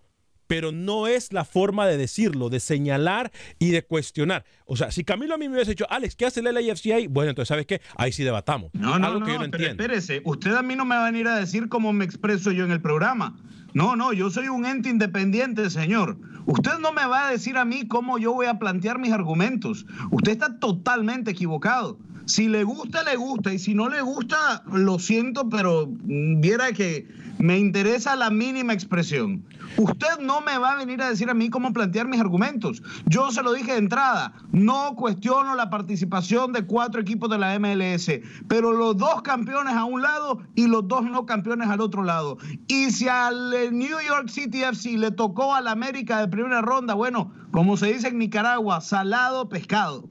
Pero 0.50 0.72
no 0.72 1.06
es 1.06 1.32
la 1.32 1.44
forma 1.44 1.86
de 1.86 1.96
decirlo, 1.96 2.48
de 2.48 2.58
señalar 2.58 3.30
y 3.60 3.70
de 3.70 3.84
cuestionar. 3.84 4.44
O 4.64 4.74
sea, 4.74 4.90
si 4.90 5.04
Camilo 5.04 5.36
a 5.36 5.38
mí 5.38 5.48
me 5.48 5.54
hubiese 5.54 5.70
dicho, 5.70 5.86
Alex, 5.88 6.16
¿qué 6.16 6.26
hace 6.26 6.40
el 6.40 6.52
LAFC 6.52 6.86
ahí? 6.86 7.06
Bueno, 7.06 7.30
entonces, 7.30 7.46
¿sabes 7.50 7.66
qué? 7.66 7.80
Ahí 7.96 8.10
sí 8.10 8.24
debatamos. 8.24 8.70
No, 8.74 8.98
no, 8.98 9.06
Algo 9.06 9.20
no, 9.20 9.26
que 9.26 9.32
yo 9.34 9.38
no 9.38 9.44
pero 9.48 9.62
entiendo. 9.64 9.80
espérese, 9.84 10.22
usted 10.24 10.52
a 10.56 10.62
mí 10.62 10.74
no 10.74 10.84
me 10.84 10.96
va 10.96 11.06
a 11.06 11.10
venir 11.12 11.28
a 11.28 11.36
decir 11.36 11.68
cómo 11.68 11.92
me 11.92 12.04
expreso 12.04 12.50
yo 12.50 12.64
en 12.64 12.72
el 12.72 12.80
programa. 12.80 13.36
No, 13.74 13.94
no, 13.94 14.12
yo 14.12 14.28
soy 14.28 14.48
un 14.48 14.66
ente 14.66 14.88
independiente, 14.88 15.70
señor. 15.70 16.18
Usted 16.46 16.78
no 16.80 16.90
me 16.90 17.06
va 17.06 17.28
a 17.28 17.30
decir 17.30 17.56
a 17.56 17.64
mí 17.64 17.86
cómo 17.86 18.18
yo 18.18 18.32
voy 18.32 18.46
a 18.46 18.58
plantear 18.58 18.98
mis 18.98 19.12
argumentos. 19.12 19.86
Usted 20.10 20.32
está 20.32 20.58
totalmente 20.58 21.30
equivocado. 21.30 21.96
Si 22.30 22.46
le 22.46 22.62
gusta, 22.62 23.02
le 23.02 23.16
gusta. 23.16 23.52
Y 23.52 23.58
si 23.58 23.74
no 23.74 23.88
le 23.88 24.02
gusta, 24.02 24.62
lo 24.72 25.00
siento, 25.00 25.48
pero 25.48 25.88
mm, 25.88 26.40
viera 26.40 26.70
que 26.72 27.08
me 27.38 27.58
interesa 27.58 28.14
la 28.14 28.30
mínima 28.30 28.72
expresión. 28.72 29.44
Usted 29.76 30.20
no 30.20 30.40
me 30.40 30.56
va 30.56 30.72
a 30.72 30.76
venir 30.76 31.02
a 31.02 31.10
decir 31.10 31.28
a 31.28 31.34
mí 31.34 31.50
cómo 31.50 31.72
plantear 31.72 32.06
mis 32.06 32.20
argumentos. 32.20 32.84
Yo 33.06 33.32
se 33.32 33.42
lo 33.42 33.52
dije 33.52 33.72
de 33.72 33.78
entrada, 33.78 34.32
no 34.52 34.94
cuestiono 34.94 35.56
la 35.56 35.70
participación 35.70 36.52
de 36.52 36.66
cuatro 36.66 37.00
equipos 37.00 37.28
de 37.30 37.38
la 37.38 37.58
MLS, 37.58 38.20
pero 38.46 38.70
los 38.70 38.96
dos 38.96 39.22
campeones 39.22 39.74
a 39.74 39.84
un 39.84 40.02
lado 40.02 40.40
y 40.54 40.68
los 40.68 40.86
dos 40.86 41.02
no 41.02 41.26
campeones 41.26 41.68
al 41.68 41.80
otro 41.80 42.04
lado. 42.04 42.38
Y 42.68 42.92
si 42.92 43.08
al 43.08 43.52
eh, 43.54 43.72
New 43.72 43.98
York 44.06 44.28
City 44.28 44.62
FC 44.62 44.98
le 44.98 45.10
tocó 45.10 45.52
al 45.52 45.66
América 45.66 46.20
de 46.20 46.28
primera 46.28 46.60
ronda, 46.62 46.94
bueno, 46.94 47.32
como 47.50 47.76
se 47.76 47.92
dice 47.92 48.06
en 48.08 48.18
Nicaragua, 48.18 48.80
salado 48.80 49.48
pescado. 49.48 50.08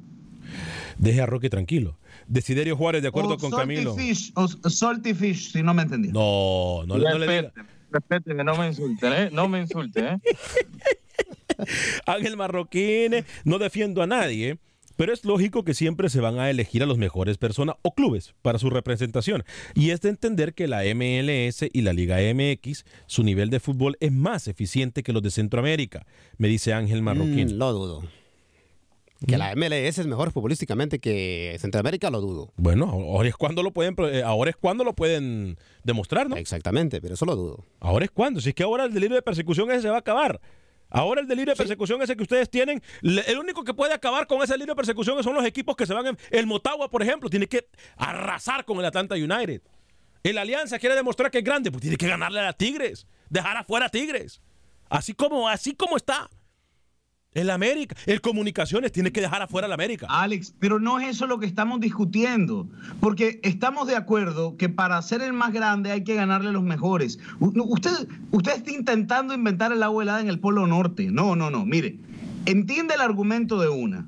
Deje 0.97 1.21
a 1.21 1.25
Roque 1.25 1.49
tranquilo. 1.49 1.98
Desiderio 2.29 2.77
Juárez, 2.77 3.01
de 3.01 3.07
acuerdo 3.09 3.33
O 3.33 3.37
con 3.37 3.49
salty 3.51 3.57
Camilo. 3.75 3.95
Fish, 3.95 4.31
o 4.35 4.47
salty 4.47 5.13
fish, 5.13 5.51
si 5.51 5.63
no 5.63 5.73
me 5.73 5.81
entendí. 5.83 6.09
No, 6.09 6.83
no, 6.85 6.97
le- 6.97 7.09
no 7.09 7.17
le 7.17 7.27
diga. 7.27 7.41
Respete, 7.41 7.69
respete, 7.91 8.35
que 8.37 8.43
no 8.43 8.55
me 8.55 8.67
insulten, 8.67 9.13
¿eh? 9.13 9.29
No 9.33 9.47
me 9.49 9.59
insulten, 9.61 10.05
¿eh? 10.05 10.17
Ángel 12.05 12.37
Marroquín, 12.37 13.25
no 13.43 13.57
defiendo 13.59 14.01
a 14.01 14.07
nadie, 14.07 14.57
pero 14.95 15.13
es 15.13 15.25
lógico 15.25 15.63
que 15.63 15.73
siempre 15.73 16.09
se 16.09 16.19
van 16.21 16.39
a 16.39 16.49
elegir 16.49 16.83
a 16.83 16.85
las 16.85 16.97
mejores 16.97 17.37
personas 17.37 17.75
o 17.81 17.93
clubes 17.93 18.33
para 18.41 18.59
su 18.59 18.69
representación. 18.69 19.43
Y 19.73 19.89
es 19.91 20.01
de 20.01 20.09
entender 20.09 20.53
que 20.53 20.67
la 20.67 20.83
MLS 20.93 21.65
y 21.71 21.81
la 21.81 21.93
Liga 21.93 22.17
MX, 22.33 22.85
su 23.07 23.23
nivel 23.23 23.49
de 23.49 23.59
fútbol 23.59 23.97
es 23.99 24.11
más 24.11 24.47
eficiente 24.47 25.03
que 25.03 25.13
los 25.13 25.23
de 25.23 25.31
Centroamérica, 25.31 26.05
me 26.37 26.47
dice 26.47 26.73
Ángel 26.73 27.01
Marroquín. 27.01 27.55
Mm, 27.55 27.57
lo 27.57 27.71
dudo. 27.73 28.03
Que 29.25 29.37
la 29.37 29.53
MLS 29.55 29.97
es 29.97 30.07
mejor 30.07 30.31
futbolísticamente 30.31 30.99
que 30.99 31.57
Centroamérica, 31.59 32.09
lo 32.09 32.21
dudo. 32.21 32.53
Bueno, 32.55 32.85
ahora 32.85 33.27
es 33.27 33.35
cuando 33.35 33.63
lo 33.63 33.71
pueden, 33.71 33.95
eh, 33.99 34.23
ahora 34.23 34.49
es 34.49 34.55
cuando 34.55 34.83
lo 34.83 34.93
pueden 34.93 35.57
demostrar, 35.83 36.29
¿no? 36.29 36.37
Exactamente, 36.37 37.01
pero 37.01 37.15
eso 37.15 37.25
lo 37.25 37.35
dudo. 37.35 37.65
Ahora 37.81 38.05
es 38.05 38.11
cuando, 38.11 38.39
si 38.39 38.49
es 38.49 38.55
que 38.55 38.63
ahora 38.63 38.85
el 38.85 38.93
delirio 38.93 39.15
de 39.15 39.21
persecución 39.21 39.69
ese 39.71 39.81
se 39.81 39.89
va 39.89 39.97
a 39.97 39.99
acabar. 39.99 40.39
Ahora 40.89 41.21
el 41.21 41.27
delirio 41.27 41.53
de 41.53 41.57
persecución 41.57 42.01
ese 42.01 42.15
que 42.15 42.23
ustedes 42.23 42.49
tienen, 42.49 42.81
el 43.01 43.37
único 43.37 43.63
que 43.63 43.73
puede 43.73 43.93
acabar 43.93 44.25
con 44.25 44.41
ese 44.41 44.53
delirio 44.53 44.73
de 44.73 44.77
persecución 44.77 45.21
son 45.21 45.35
los 45.35 45.45
equipos 45.45 45.75
que 45.75 45.85
se 45.85 45.93
van 45.93 46.07
en 46.07 46.17
el 46.31 46.47
Motagua, 46.47 46.89
por 46.89 47.03
ejemplo, 47.03 47.29
tiene 47.29 47.47
que 47.47 47.67
arrasar 47.97 48.65
con 48.65 48.79
el 48.79 48.85
Atlanta 48.85 49.15
United. 49.15 49.61
El 50.23 50.37
Alianza 50.37 50.79
quiere 50.79 50.95
demostrar 50.95 51.29
que 51.29 51.39
es 51.39 51.43
grande, 51.43 51.71
pues 51.71 51.81
tiene 51.81 51.97
que 51.97 52.07
ganarle 52.07 52.39
a 52.39 52.43
las 52.43 52.57
Tigres, 52.57 53.05
dejar 53.29 53.57
afuera 53.57 53.85
a 53.85 53.89
Tigres. 53.89 54.41
Así 54.89 55.13
como 55.13 55.47
así 55.47 55.75
como 55.75 55.95
está. 55.95 56.29
El 57.35 57.51
América, 57.51 57.95
el 58.07 58.21
Comunicaciones 58.21 58.91
tiene 58.91 59.11
que 59.11 59.21
dejar 59.21 59.43
afuera 59.43 59.67
al 59.67 59.73
América. 59.73 60.07
Alex, 60.09 60.55
pero 60.57 60.79
no 60.79 60.99
es 60.99 61.09
eso 61.09 61.27
lo 61.27 61.37
que 61.39 61.45
estamos 61.45 61.79
discutiendo, 61.79 62.67
porque 62.99 63.39
estamos 63.43 63.87
de 63.87 63.95
acuerdo 63.95 64.57
que 64.57 64.67
para 64.67 64.99
ser 65.03 65.21
el 65.21 65.33
más 65.33 65.53
grande 65.53 65.91
hay 65.91 66.03
que 66.03 66.15
ganarle 66.15 66.49
a 66.49 66.53
los 66.53 66.63
mejores. 66.63 67.19
Usted, 67.39 67.91
usted 68.31 68.53
está 68.53 68.71
intentando 68.71 69.35
inventar 69.35 69.71
el 69.71 69.83
agua 69.83 70.01
helada 70.01 70.21
en 70.21 70.29
el 70.29 70.39
Polo 70.39 70.65
Norte. 70.65 71.11
No, 71.11 71.35
no, 71.35 71.51
no. 71.51 71.65
Mire, 71.67 71.99
entiende 72.47 72.95
el 72.95 73.01
argumento 73.01 73.59
de 73.61 73.69
una. 73.69 74.07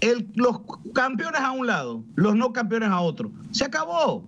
El- 0.00 0.28
los 0.34 0.60
campeones 0.94 1.42
a 1.42 1.50
un 1.50 1.66
lado, 1.66 2.02
los 2.14 2.34
no 2.36 2.54
campeones 2.54 2.88
a 2.88 3.00
otro. 3.00 3.30
Se 3.50 3.64
acabó. 3.64 4.26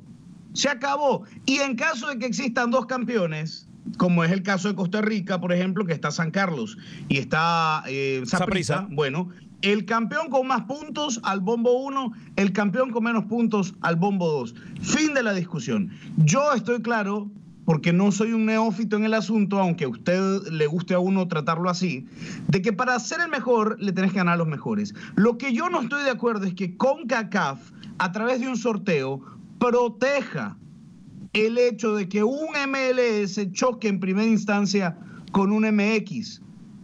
Se 0.52 0.68
acabó. 0.68 1.22
Y 1.46 1.60
en 1.60 1.76
caso 1.76 2.08
de 2.08 2.18
que 2.18 2.26
existan 2.26 2.70
dos 2.70 2.84
campeones, 2.84 3.66
como 3.96 4.24
es 4.24 4.30
el 4.30 4.42
caso 4.42 4.68
de 4.68 4.74
Costa 4.74 5.00
Rica, 5.00 5.40
por 5.40 5.52
ejemplo, 5.52 5.84
que 5.84 5.92
está 5.92 6.10
San 6.10 6.30
Carlos 6.30 6.78
y 7.08 7.18
está 7.18 7.82
eh, 7.86 8.22
Saprissa. 8.24 8.86
Bueno, 8.90 9.28
el 9.62 9.84
campeón 9.84 10.28
con 10.28 10.46
más 10.46 10.62
puntos 10.62 11.20
al 11.22 11.40
bombo 11.40 11.72
1, 11.82 12.12
el 12.36 12.52
campeón 12.52 12.90
con 12.90 13.04
menos 13.04 13.24
puntos 13.24 13.74
al 13.80 13.96
bombo 13.96 14.28
2. 14.28 14.54
Fin 14.80 15.14
de 15.14 15.22
la 15.22 15.32
discusión. 15.32 15.90
Yo 16.16 16.52
estoy 16.52 16.82
claro, 16.82 17.30
porque 17.64 17.92
no 17.92 18.10
soy 18.10 18.32
un 18.32 18.46
neófito 18.46 18.96
en 18.96 19.04
el 19.04 19.14
asunto, 19.14 19.60
aunque 19.60 19.84
a 19.84 19.88
usted 19.88 20.48
le 20.50 20.66
guste 20.66 20.94
a 20.94 20.98
uno 20.98 21.28
tratarlo 21.28 21.70
así, 21.70 22.06
de 22.48 22.60
que 22.60 22.72
para 22.72 22.98
ser 22.98 23.20
el 23.20 23.28
mejor 23.28 23.76
le 23.80 23.92
tenés 23.92 24.12
que 24.12 24.18
ganar 24.18 24.34
a 24.34 24.38
los 24.38 24.48
mejores. 24.48 24.94
Lo 25.14 25.38
que 25.38 25.52
yo 25.52 25.70
no 25.70 25.80
estoy 25.80 26.02
de 26.02 26.10
acuerdo 26.10 26.46
es 26.46 26.54
que 26.54 26.76
CONCACAF, 26.76 27.60
a 27.98 28.12
través 28.12 28.40
de 28.40 28.48
un 28.48 28.56
sorteo, 28.56 29.20
proteja 29.58 30.56
el 31.32 31.58
hecho 31.58 31.94
de 31.94 32.08
que 32.08 32.22
un 32.22 32.48
MLS 32.68 33.40
choque 33.52 33.88
en 33.88 34.00
primera 34.00 34.26
instancia 34.26 34.98
con 35.32 35.52
un 35.52 35.64
MX. 35.64 36.42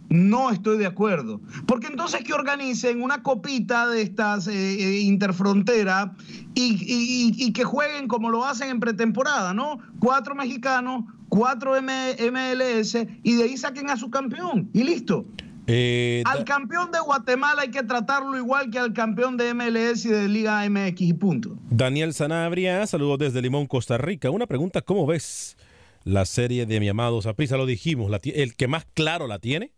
No 0.09 0.49
estoy 0.49 0.79
de 0.79 0.87
acuerdo. 0.87 1.39
Porque 1.67 1.87
entonces 1.87 2.23
que 2.23 2.33
organicen 2.33 3.03
una 3.03 3.21
copita 3.21 3.87
de 3.87 4.01
estas 4.01 4.47
eh, 4.47 4.53
eh, 4.53 4.99
interfrontera 5.01 6.15
y, 6.55 7.53
que 7.53 7.63
jueguen 7.63 8.07
como 8.07 8.29
lo 8.29 8.43
hacen 8.43 8.69
en 8.69 8.79
pretemporada, 8.79 9.53
¿no? 9.53 9.79
Cuatro 9.99 10.33
mexicanos, 10.33 11.03
cuatro 11.29 11.73
MLS 11.79 12.95
y 13.23 13.35
de 13.35 13.43
ahí 13.43 13.57
saquen 13.57 13.89
a 13.91 13.97
su 13.97 14.09
campeón 14.09 14.69
y 14.73 14.83
listo. 14.83 15.25
Eh, 15.71 16.23
Al 16.25 16.45
campeón 16.45 16.91
de 16.91 16.99
Guatemala 16.99 17.61
hay 17.61 17.69
que 17.69 17.83
tratarlo 17.83 18.35
igual 18.35 18.71
que 18.71 18.79
al 18.79 18.91
campeón 18.91 19.37
de 19.37 19.53
MLS 19.53 20.03
y 20.05 20.09
de 20.09 20.27
Liga 20.27 20.67
MX 20.67 21.01
y 21.01 21.13
punto. 21.13 21.57
Daniel 21.69 22.15
Sanabria, 22.15 22.87
saludos 22.87 23.19
desde 23.19 23.39
Limón, 23.39 23.67
Costa 23.67 23.99
Rica. 23.99 24.31
Una 24.31 24.47
pregunta, 24.47 24.81
¿cómo 24.81 25.05
ves 25.05 25.57
la 26.05 26.25
serie 26.25 26.65
de 26.65 26.79
mi 26.79 26.89
amado 26.89 27.21
Saprisa? 27.21 27.55
Lo 27.55 27.67
dijimos, 27.67 28.09
la 28.09 28.19
el 28.23 28.55
que 28.55 28.67
más 28.67 28.87
claro 28.95 29.27
la 29.27 29.37
tiene 29.37 29.71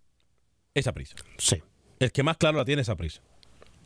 es 0.74 0.86
Saprisa. 0.86 1.16
Sí. 1.38 1.62
El 2.00 2.14
que 2.14 2.24
más 2.24 2.38
claro 2.38 2.58
la 2.58 2.64
tiene 2.64 2.84
es 2.84 2.88
Saprisa. 2.88 3.22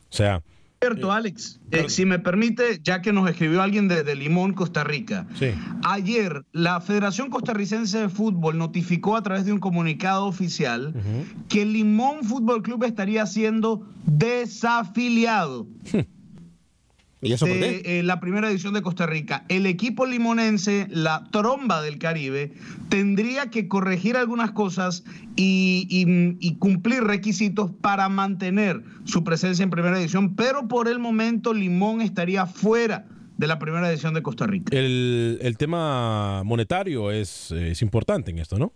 O 0.08 0.14
sea, 0.14 0.44
Cierto, 0.80 1.10
Alex. 1.10 1.58
Eh, 1.70 1.88
si 1.88 2.04
me 2.04 2.18
permite, 2.18 2.80
ya 2.82 3.00
que 3.00 3.12
nos 3.12 3.28
escribió 3.28 3.62
alguien 3.62 3.88
de, 3.88 4.04
de 4.04 4.14
Limón, 4.14 4.52
Costa 4.52 4.84
Rica. 4.84 5.26
sí. 5.34 5.52
Ayer, 5.84 6.44
la 6.52 6.80
Federación 6.80 7.30
Costarricense 7.30 7.98
de 7.98 8.08
Fútbol 8.08 8.58
notificó 8.58 9.16
a 9.16 9.22
través 9.22 9.46
de 9.46 9.52
un 9.52 9.58
comunicado 9.58 10.26
oficial 10.26 10.92
que 11.48 11.64
Limón 11.64 12.24
Fútbol 12.24 12.62
Club 12.62 12.84
estaría 12.84 13.24
siendo 13.26 13.88
desafiliado 14.04 15.66
¿Y 17.22 17.32
eso 17.32 17.46
por 17.46 17.56
de 17.58 17.82
qué? 17.82 17.98
eh, 17.98 18.02
la 18.02 18.20
primera 18.20 18.50
edición 18.50 18.74
de 18.74 18.82
Costa 18.82 19.06
Rica. 19.06 19.44
El 19.48 19.66
equipo 19.66 20.04
limonense, 20.06 20.86
la 20.90 21.24
tromba 21.32 21.80
del 21.82 21.98
Caribe, 21.98 22.52
tendría 22.88 23.50
que 23.50 23.68
corregir 23.68 24.16
algunas 24.16 24.50
cosas 24.52 25.02
y, 25.34 25.86
y- 25.90 26.36
y 26.46 26.56
cumplir 26.56 27.02
requisitos 27.04 27.70
para 27.80 28.08
mantener 28.08 28.82
su 29.04 29.24
presencia 29.24 29.62
en 29.62 29.70
primera 29.70 29.98
edición, 29.98 30.34
pero 30.36 30.68
por 30.68 30.88
el 30.88 30.98
momento 30.98 31.54
Limón 31.54 32.00
estaría 32.02 32.46
fuera 32.46 33.06
de 33.38 33.46
la 33.46 33.58
primera 33.58 33.90
edición 33.90 34.14
de 34.14 34.22
Costa 34.22 34.46
Rica. 34.46 34.76
El, 34.76 35.38
el 35.42 35.56
tema 35.56 36.42
monetario 36.44 37.10
es, 37.10 37.50
es 37.50 37.82
importante 37.82 38.30
en 38.30 38.38
esto, 38.38 38.58
¿no? 38.58 38.72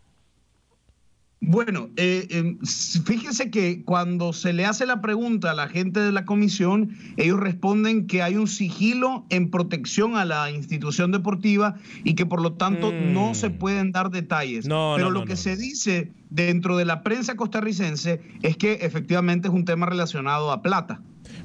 Bueno, 1.42 1.88
eh, 1.96 2.26
eh, 2.28 2.56
s- 2.62 3.00
fíjense 3.02 3.50
que 3.50 3.82
cuando 3.82 4.34
se 4.34 4.52
le 4.52 4.66
hace 4.66 4.84
la 4.84 5.00
pregunta 5.00 5.50
a 5.50 5.54
la 5.54 5.68
gente 5.68 5.98
de 6.00 6.12
la 6.12 6.26
comisión, 6.26 6.90
ellos 7.16 7.40
responden 7.40 8.06
que 8.06 8.22
hay 8.22 8.36
un 8.36 8.46
sigilo 8.46 9.24
en 9.30 9.50
protección 9.50 10.16
a 10.16 10.26
la 10.26 10.50
institución 10.50 11.12
deportiva 11.12 11.76
y 12.04 12.14
que 12.14 12.26
por 12.26 12.42
lo 12.42 12.52
tanto 12.52 12.92
no 12.92 13.34
se 13.34 13.48
pueden 13.48 13.90
dar 13.90 14.10
detalles. 14.10 14.66
Mm. 14.66 14.68
No, 14.68 14.92
Pero 14.96 15.08
no, 15.08 15.14
lo 15.14 15.20
no, 15.20 15.26
que 15.26 15.36
se 15.36 15.56
dice 15.56 16.12
dentro 16.28 16.76
de 16.76 16.84
la 16.84 17.02
prensa 17.02 17.36
costarricense 17.36 18.20
es 18.42 18.58
que 18.58 18.74
efectivamente 18.82 19.48
es 19.48 19.54
un 19.54 19.64
tema 19.64 19.86
relacionado 19.86 20.52
a 20.52 20.60
plata. 20.60 21.00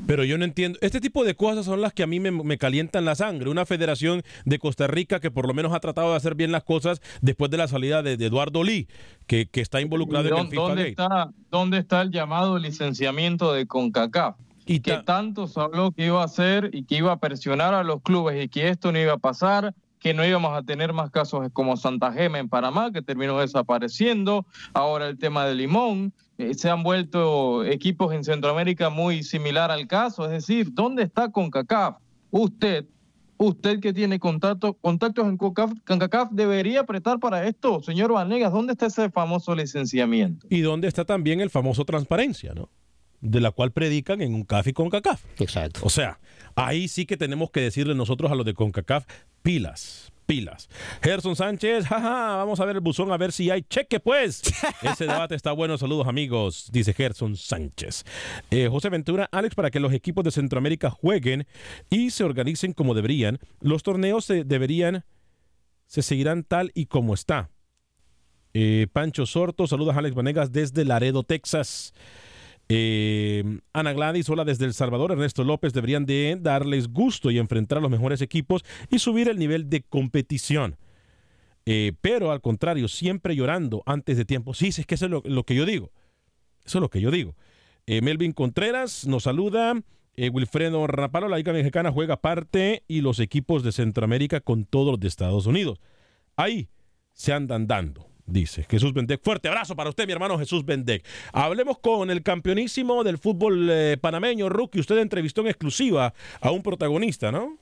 Pero 0.07 0.23
yo 0.23 0.37
no 0.37 0.45
entiendo. 0.45 0.77
Este 0.81 1.01
tipo 1.01 1.23
de 1.23 1.35
cosas 1.35 1.65
son 1.65 1.81
las 1.81 1.91
que 1.93 2.03
a 2.03 2.07
mí 2.07 2.19
me, 2.19 2.29
me 2.31 2.57
calientan 2.59 3.05
la 3.05 3.15
sangre. 3.15 3.49
Una 3.49 3.65
federación 3.65 4.21
de 4.45 4.59
Costa 4.59 4.85
Rica 4.87 5.19
que 5.19 5.31
por 5.31 5.47
lo 5.47 5.53
menos 5.55 5.73
ha 5.73 5.79
tratado 5.79 6.11
de 6.11 6.17
hacer 6.17 6.35
bien 6.35 6.51
las 6.51 6.63
cosas 6.63 7.01
después 7.21 7.49
de 7.49 7.57
la 7.57 7.67
salida 7.67 8.03
de, 8.03 8.15
de 8.15 8.25
Eduardo 8.27 8.63
Lee, 8.63 8.87
que, 9.25 9.47
que 9.47 9.61
está 9.61 9.81
involucrado 9.81 10.27
en 10.27 10.33
el 10.37 10.43
¿Dó- 10.43 10.49
FIFA 10.49 10.61
¿Dónde 10.61 10.75
Gate. 10.81 10.89
está, 10.91 11.31
¿Dónde 11.49 11.77
está 11.79 12.01
el 12.01 12.11
llamado 12.11 12.59
licenciamiento 12.59 13.51
de 13.53 13.65
CONCACAF? 13.65 14.35
Y 14.67 14.79
que 14.79 14.97
tanto 14.97 15.47
se 15.47 15.59
habló 15.59 15.91
que 15.91 16.05
iba 16.07 16.21
a 16.21 16.25
hacer 16.25 16.69
y 16.73 16.83
que 16.85 16.95
iba 16.97 17.11
a 17.11 17.17
presionar 17.19 17.73
a 17.73 17.83
los 17.83 18.01
clubes 18.01 18.43
y 18.43 18.47
que 18.47 18.69
esto 18.69 18.91
no 18.91 18.99
iba 18.99 19.13
a 19.13 19.17
pasar, 19.17 19.73
que 19.99 20.13
no 20.15 20.25
íbamos 20.25 20.55
a 20.55 20.63
tener 20.63 20.91
más 20.93 21.09
casos 21.11 21.47
como 21.53 21.77
Santa 21.77 22.11
Gema 22.11 22.39
en 22.39 22.49
Panamá, 22.49 22.91
que 22.91 23.01
terminó 23.03 23.39
desapareciendo. 23.39 24.45
Ahora 24.73 25.07
el 25.07 25.17
tema 25.17 25.45
de 25.45 25.55
Limón. 25.55 26.13
Eh, 26.37 26.53
se 26.53 26.69
han 26.69 26.83
vuelto 26.83 27.63
equipos 27.63 28.13
en 28.13 28.23
Centroamérica 28.23 28.89
muy 28.89 29.23
similar 29.23 29.71
al 29.71 29.87
caso. 29.87 30.25
Es 30.25 30.31
decir, 30.31 30.73
¿dónde 30.73 31.03
está 31.03 31.31
CONCACAF? 31.31 31.97
Usted, 32.31 32.85
usted 33.37 33.79
que 33.79 33.93
tiene 33.93 34.19
contacto, 34.19 34.73
contactos 34.73 35.27
en 35.27 35.37
CONCACAF, 35.37 35.79
CONCACAF 35.85 36.31
debería 36.31 36.81
apretar 36.81 37.19
para 37.19 37.47
esto. 37.47 37.81
Señor 37.81 38.11
Vanegas, 38.11 38.51
¿dónde 38.51 38.73
está 38.73 38.87
ese 38.87 39.09
famoso 39.09 39.55
licenciamiento? 39.55 40.45
Y 40.49 40.61
dónde 40.61 40.87
está 40.87 41.05
también 41.05 41.39
el 41.39 41.49
famoso 41.49 41.85
transparencia, 41.85 42.53
¿no? 42.53 42.69
De 43.21 43.39
la 43.39 43.51
cual 43.51 43.71
predican 43.71 44.21
en 44.21 44.35
un 44.35 44.43
CAF 44.43 44.67
y 44.67 44.73
CONCACAF. 44.73 45.23
Exacto. 45.39 45.79
O 45.83 45.89
sea, 45.89 46.19
ahí 46.55 46.89
sí 46.89 47.05
que 47.05 47.15
tenemos 47.15 47.49
que 47.49 47.61
decirle 47.61 47.95
nosotros 47.95 48.31
a 48.31 48.35
los 48.35 48.45
de 48.45 48.53
CONCACAF, 48.53 49.05
pilas, 49.41 50.11
pilas. 50.25 50.69
Gerson 51.01 51.35
Sánchez, 51.35 51.85
jaja, 51.87 52.35
vamos 52.35 52.59
a 52.59 52.65
ver 52.65 52.75
el 52.75 52.81
buzón 52.81 53.11
a 53.11 53.17
ver 53.17 53.31
si 53.31 53.49
hay 53.49 53.63
cheque, 53.63 53.99
pues. 53.99 54.41
Ese 54.81 55.05
debate 55.05 55.35
está 55.35 55.51
bueno. 55.51 55.77
Saludos, 55.77 56.07
amigos, 56.07 56.69
dice 56.71 56.93
Gerson 56.93 57.35
Sánchez. 57.35 58.03
Eh, 58.51 58.67
José 58.69 58.89
Ventura, 58.89 59.27
Alex, 59.31 59.55
para 59.55 59.71
que 59.71 59.79
los 59.79 59.93
equipos 59.93 60.23
de 60.23 60.31
Centroamérica 60.31 60.89
jueguen 60.89 61.47
y 61.89 62.11
se 62.11 62.23
organicen 62.23 62.73
como 62.73 62.93
deberían, 62.93 63.39
los 63.61 63.83
torneos 63.83 64.25
se 64.25 64.43
deberían, 64.43 65.05
se 65.87 66.01
seguirán 66.01 66.43
tal 66.43 66.71
y 66.73 66.87
como 66.87 67.13
está. 67.13 67.49
Eh, 68.53 68.87
Pancho 68.93 69.25
Sorto, 69.25 69.67
saludos 69.67 69.95
a 69.95 69.99
Alex 69.99 70.15
Vanegas 70.15 70.51
desde 70.51 70.85
Laredo, 70.85 71.23
Texas. 71.23 71.93
Eh, 72.67 73.59
Ana 73.73 73.93
Gladys, 73.93 74.29
hola 74.29 74.43
desde 74.43 74.65
El 74.65 74.73
Salvador. 74.73 75.11
Ernesto 75.11 75.43
López 75.43 75.73
deberían 75.73 76.05
de 76.05 76.37
darles 76.39 76.87
gusto 76.87 77.31
y 77.31 77.37
enfrentar 77.37 77.77
a 77.77 77.81
los 77.81 77.91
mejores 77.91 78.21
equipos 78.21 78.63
y 78.89 78.99
subir 78.99 79.29
el 79.29 79.37
nivel 79.37 79.69
de 79.69 79.83
competición. 79.83 80.77
Eh, 81.65 81.93
pero 82.01 82.31
al 82.31 82.41
contrario, 82.41 82.87
siempre 82.87 83.35
llorando 83.35 83.83
antes 83.85 84.17
de 84.17 84.25
tiempo. 84.25 84.53
Sí, 84.53 84.67
es 84.67 84.85
que 84.85 84.95
eso 84.95 85.05
es 85.05 85.11
lo, 85.11 85.21
lo 85.25 85.43
que 85.43 85.55
yo 85.55 85.65
digo. 85.65 85.91
Eso 86.65 86.79
es 86.79 86.81
lo 86.81 86.89
que 86.89 87.01
yo 87.01 87.11
digo. 87.11 87.35
Eh, 87.87 88.01
Melvin 88.01 88.31
Contreras 88.31 89.05
nos 89.07 89.23
saluda. 89.23 89.75
Eh, 90.17 90.29
Wilfredo 90.29 90.87
Rapalo, 90.87 91.27
la 91.27 91.37
Liga 91.37 91.53
Mexicana 91.53 91.91
juega 91.91 92.21
parte 92.21 92.83
y 92.87 93.01
los 93.01 93.19
equipos 93.19 93.63
de 93.63 93.71
Centroamérica 93.71 94.39
con 94.39 94.65
todos 94.65 94.91
los 94.93 94.99
de 94.99 95.07
Estados 95.07 95.45
Unidos. 95.45 95.79
Ahí 96.35 96.69
se 97.13 97.33
andan 97.33 97.67
dando 97.67 98.07
dice 98.25 98.65
Jesús 98.69 98.93
Bendec. 98.93 99.21
Fuerte 99.23 99.47
abrazo 99.47 99.75
para 99.75 99.89
usted, 99.89 100.05
mi 100.05 100.13
hermano 100.13 100.37
Jesús 100.37 100.65
Bendec. 100.65 101.05
Hablemos 101.33 101.79
con 101.79 102.09
el 102.09 102.23
campeonísimo 102.23 103.03
del 103.03 103.17
fútbol 103.17 103.69
eh, 103.69 103.97
panameño, 103.99 104.49
Rookie. 104.49 104.79
Usted 104.79 104.97
entrevistó 104.97 105.41
en 105.41 105.47
exclusiva 105.47 106.13
a 106.41 106.51
un 106.51 106.63
protagonista, 106.63 107.31
¿no? 107.31 107.57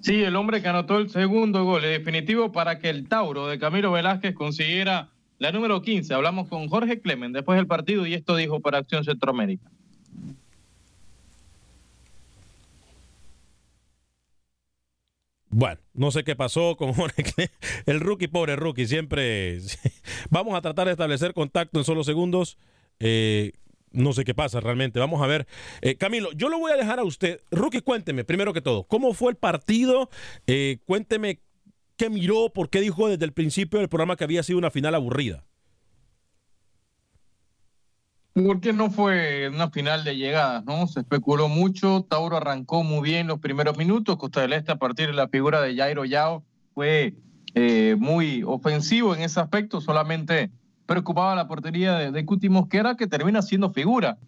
Sí, 0.00 0.22
el 0.22 0.36
hombre 0.36 0.62
que 0.62 0.68
anotó 0.68 0.98
el 0.98 1.10
segundo 1.10 1.64
gol, 1.64 1.84
el 1.84 1.98
definitivo 1.98 2.52
para 2.52 2.78
que 2.78 2.88
el 2.88 3.08
Tauro 3.08 3.48
de 3.48 3.58
Camilo 3.58 3.90
Velázquez 3.90 4.34
consiguiera 4.34 5.10
la 5.38 5.50
número 5.50 5.82
15. 5.82 6.14
Hablamos 6.14 6.48
con 6.48 6.68
Jorge 6.68 7.00
Clemen 7.00 7.32
después 7.32 7.56
del 7.56 7.66
partido 7.66 8.06
y 8.06 8.14
esto 8.14 8.36
dijo 8.36 8.60
para 8.60 8.78
Acción 8.78 9.04
Centroamérica. 9.04 9.70
Bueno, 15.50 15.80
no 15.94 16.10
sé 16.10 16.24
qué 16.24 16.36
pasó 16.36 16.76
con 16.76 16.92
Jorge. 16.94 17.50
El 17.86 18.00
rookie, 18.00 18.28
pobre 18.28 18.56
rookie, 18.56 18.86
siempre. 18.86 19.58
Vamos 20.30 20.54
a 20.54 20.60
tratar 20.60 20.86
de 20.86 20.92
establecer 20.92 21.34
contacto 21.34 21.78
en 21.78 21.84
solo 21.84 22.04
segundos. 22.04 22.58
Eh, 23.00 23.52
no 23.92 24.12
sé 24.12 24.24
qué 24.24 24.34
pasa 24.34 24.60
realmente. 24.60 24.98
Vamos 25.00 25.22
a 25.22 25.26
ver. 25.26 25.46
Eh, 25.80 25.96
Camilo, 25.96 26.32
yo 26.32 26.48
lo 26.48 26.58
voy 26.58 26.72
a 26.72 26.76
dejar 26.76 26.98
a 26.98 27.04
usted. 27.04 27.40
Rookie, 27.50 27.80
cuénteme, 27.80 28.24
primero 28.24 28.52
que 28.52 28.60
todo, 28.60 28.84
¿cómo 28.84 29.14
fue 29.14 29.30
el 29.32 29.36
partido? 29.36 30.10
Eh, 30.46 30.78
cuénteme 30.84 31.40
qué 31.96 32.10
miró, 32.10 32.52
por 32.52 32.70
qué 32.70 32.80
dijo 32.80 33.08
desde 33.08 33.24
el 33.24 33.32
principio 33.32 33.80
del 33.80 33.88
programa 33.88 34.16
que 34.16 34.24
había 34.24 34.42
sido 34.42 34.58
una 34.58 34.70
final 34.70 34.94
aburrida. 34.94 35.44
Porque 38.46 38.72
no 38.72 38.90
fue 38.90 39.48
una 39.48 39.70
final 39.70 40.04
de 40.04 40.16
llegadas, 40.16 40.64
¿no? 40.64 40.86
Se 40.86 41.00
especuló 41.00 41.48
mucho, 41.48 42.06
Tauro 42.08 42.36
arrancó 42.36 42.84
muy 42.84 43.02
bien 43.02 43.26
los 43.26 43.40
primeros 43.40 43.76
minutos, 43.76 44.16
Costa 44.16 44.42
del 44.42 44.52
Este 44.52 44.70
a 44.70 44.76
partir 44.76 45.08
de 45.08 45.14
la 45.14 45.28
figura 45.28 45.60
de 45.60 45.74
Jairo 45.74 46.04
Yao 46.04 46.44
fue 46.72 47.14
eh, 47.54 47.96
muy 47.98 48.44
ofensivo 48.44 49.14
en 49.14 49.22
ese 49.22 49.40
aspecto, 49.40 49.80
solamente 49.80 50.52
preocupaba 50.86 51.34
la 51.34 51.48
portería 51.48 52.12
de, 52.12 52.24
Cuti 52.24 52.48
Mosquera 52.48 52.96
que 52.96 53.08
termina 53.08 53.42
siendo 53.42 53.72
figura. 53.72 54.18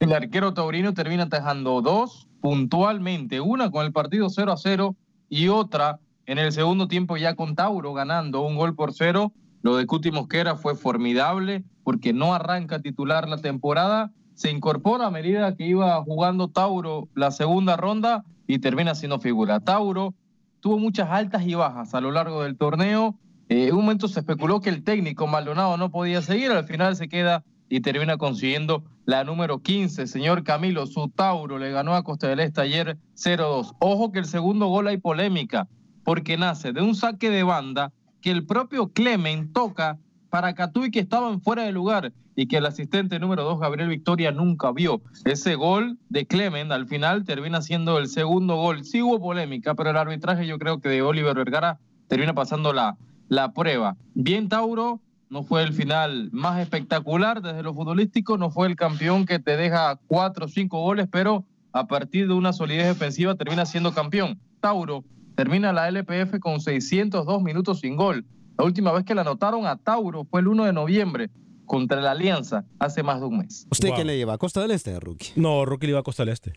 El 0.00 0.12
arquero 0.12 0.52
taurino 0.52 0.92
termina 0.92 1.24
atajando 1.24 1.80
dos 1.82 2.26
puntualmente, 2.40 3.40
una 3.40 3.70
con 3.70 3.86
el 3.86 3.92
partido 3.92 4.28
0 4.28 4.52
a 4.52 4.56
0 4.56 4.96
y 5.28 5.48
otra 5.48 6.00
en 6.26 6.38
el 6.38 6.50
segundo 6.50 6.88
tiempo 6.88 7.16
ya 7.16 7.36
con 7.36 7.54
Tauro 7.54 7.94
ganando 7.94 8.42
un 8.42 8.56
gol 8.56 8.74
por 8.74 8.92
cero. 8.92 9.32
Lo 9.62 9.76
de 9.76 9.86
Cuti 9.86 10.10
Mosquera 10.10 10.56
fue 10.56 10.76
formidable 10.76 11.64
porque 11.82 12.12
no 12.12 12.34
arranca 12.34 12.80
titular 12.80 13.28
la 13.28 13.38
temporada, 13.38 14.12
se 14.34 14.50
incorpora 14.50 15.06
a 15.06 15.10
medida 15.10 15.56
que 15.56 15.66
iba 15.66 16.02
jugando 16.02 16.48
Tauro 16.48 17.08
la 17.14 17.30
segunda 17.30 17.76
ronda 17.76 18.24
y 18.46 18.58
termina 18.58 18.94
siendo 18.94 19.18
figura. 19.18 19.60
Tauro 19.60 20.14
tuvo 20.60 20.78
muchas 20.78 21.08
altas 21.10 21.46
y 21.46 21.54
bajas 21.54 21.94
a 21.94 22.00
lo 22.00 22.10
largo 22.10 22.42
del 22.42 22.56
torneo. 22.56 23.18
Eh, 23.48 23.68
en 23.68 23.74
un 23.74 23.82
momento 23.82 24.08
se 24.08 24.20
especuló 24.20 24.60
que 24.60 24.68
el 24.68 24.84
técnico 24.84 25.26
Maldonado 25.26 25.76
no 25.76 25.90
podía 25.90 26.20
seguir, 26.22 26.50
al 26.50 26.64
final 26.64 26.96
se 26.96 27.08
queda 27.08 27.44
y 27.68 27.80
termina 27.80 28.16
consiguiendo 28.16 28.84
la 29.04 29.24
número 29.24 29.60
15. 29.60 30.06
Señor 30.06 30.44
Camilo, 30.44 30.86
su 30.86 31.08
Tauro 31.08 31.58
le 31.58 31.70
ganó 31.70 31.94
a 31.94 32.02
Costa 32.02 32.28
del 32.28 32.40
Este 32.40 32.60
ayer 32.60 32.98
0-2. 33.14 33.74
Ojo 33.78 34.12
que 34.12 34.18
el 34.18 34.26
segundo 34.26 34.66
gol 34.66 34.88
hay 34.88 34.98
polémica, 34.98 35.68
porque 36.04 36.36
nace 36.36 36.72
de 36.72 36.82
un 36.82 36.94
saque 36.94 37.30
de 37.30 37.42
banda 37.42 37.92
que 38.26 38.32
el 38.32 38.44
propio 38.44 38.88
Clemen 38.88 39.52
toca 39.52 40.00
para 40.30 40.52
Catuy 40.52 40.90
que 40.90 40.98
estaban 40.98 41.40
fuera 41.40 41.62
de 41.62 41.70
lugar 41.70 42.12
y 42.34 42.48
que 42.48 42.56
el 42.56 42.66
asistente 42.66 43.20
número 43.20 43.44
2, 43.44 43.60
Gabriel 43.60 43.88
Victoria, 43.88 44.32
nunca 44.32 44.72
vio. 44.72 45.00
Ese 45.24 45.54
gol 45.54 45.96
de 46.08 46.26
Clemen 46.26 46.72
al 46.72 46.88
final 46.88 47.24
termina 47.24 47.62
siendo 47.62 47.98
el 47.98 48.08
segundo 48.08 48.56
gol. 48.56 48.84
Sí 48.84 49.00
hubo 49.00 49.20
polémica, 49.20 49.76
pero 49.76 49.90
el 49.90 49.96
arbitraje 49.96 50.44
yo 50.44 50.58
creo 50.58 50.80
que 50.80 50.88
de 50.88 51.02
Oliver 51.02 51.36
Vergara 51.36 51.78
termina 52.08 52.34
pasando 52.34 52.72
la, 52.72 52.96
la 53.28 53.52
prueba. 53.52 53.96
Bien 54.14 54.48
Tauro, 54.48 55.00
no 55.30 55.44
fue 55.44 55.62
el 55.62 55.72
final 55.72 56.28
más 56.32 56.58
espectacular 56.58 57.42
desde 57.42 57.62
lo 57.62 57.74
futbolístico, 57.74 58.38
no 58.38 58.50
fue 58.50 58.66
el 58.66 58.74
campeón 58.74 59.24
que 59.24 59.38
te 59.38 59.56
deja 59.56 60.00
cuatro 60.08 60.46
o 60.46 60.48
cinco 60.48 60.80
goles, 60.80 61.06
pero 61.08 61.44
a 61.70 61.86
partir 61.86 62.26
de 62.26 62.34
una 62.34 62.52
solidez 62.52 62.88
defensiva 62.88 63.36
termina 63.36 63.66
siendo 63.66 63.94
campeón. 63.94 64.40
Tauro 64.58 65.04
termina 65.36 65.72
la 65.72 65.88
LPF 65.88 66.40
con 66.40 66.60
602 66.60 67.42
minutos 67.42 67.80
sin 67.80 67.94
gol. 67.96 68.24
La 68.58 68.64
última 68.64 68.90
vez 68.92 69.04
que 69.04 69.14
la 69.14 69.20
anotaron 69.20 69.66
a 69.66 69.76
Tauro 69.76 70.24
fue 70.24 70.40
el 70.40 70.48
1 70.48 70.64
de 70.64 70.72
noviembre 70.72 71.30
contra 71.66 72.00
la 72.00 72.12
Alianza 72.12 72.64
hace 72.78 73.02
más 73.02 73.20
de 73.20 73.26
un 73.26 73.38
mes. 73.38 73.66
¿Usted 73.70 73.90
quién 73.94 74.06
le 74.06 74.16
lleva? 74.16 74.34
¿A 74.34 74.38
Costa 74.38 74.62
del 74.62 74.70
Este, 74.70 74.98
Rookie? 74.98 75.32
No, 75.36 75.64
Rookie 75.64 75.86
le 75.86 75.90
iba 75.90 76.00
a 76.00 76.02
Costa 76.04 76.24
del 76.24 76.32
Este. 76.32 76.52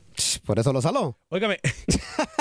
Por 0.46 0.60
eso 0.60 0.72
lo 0.72 0.82
saló. 0.82 1.18
Óigame. 1.30 1.58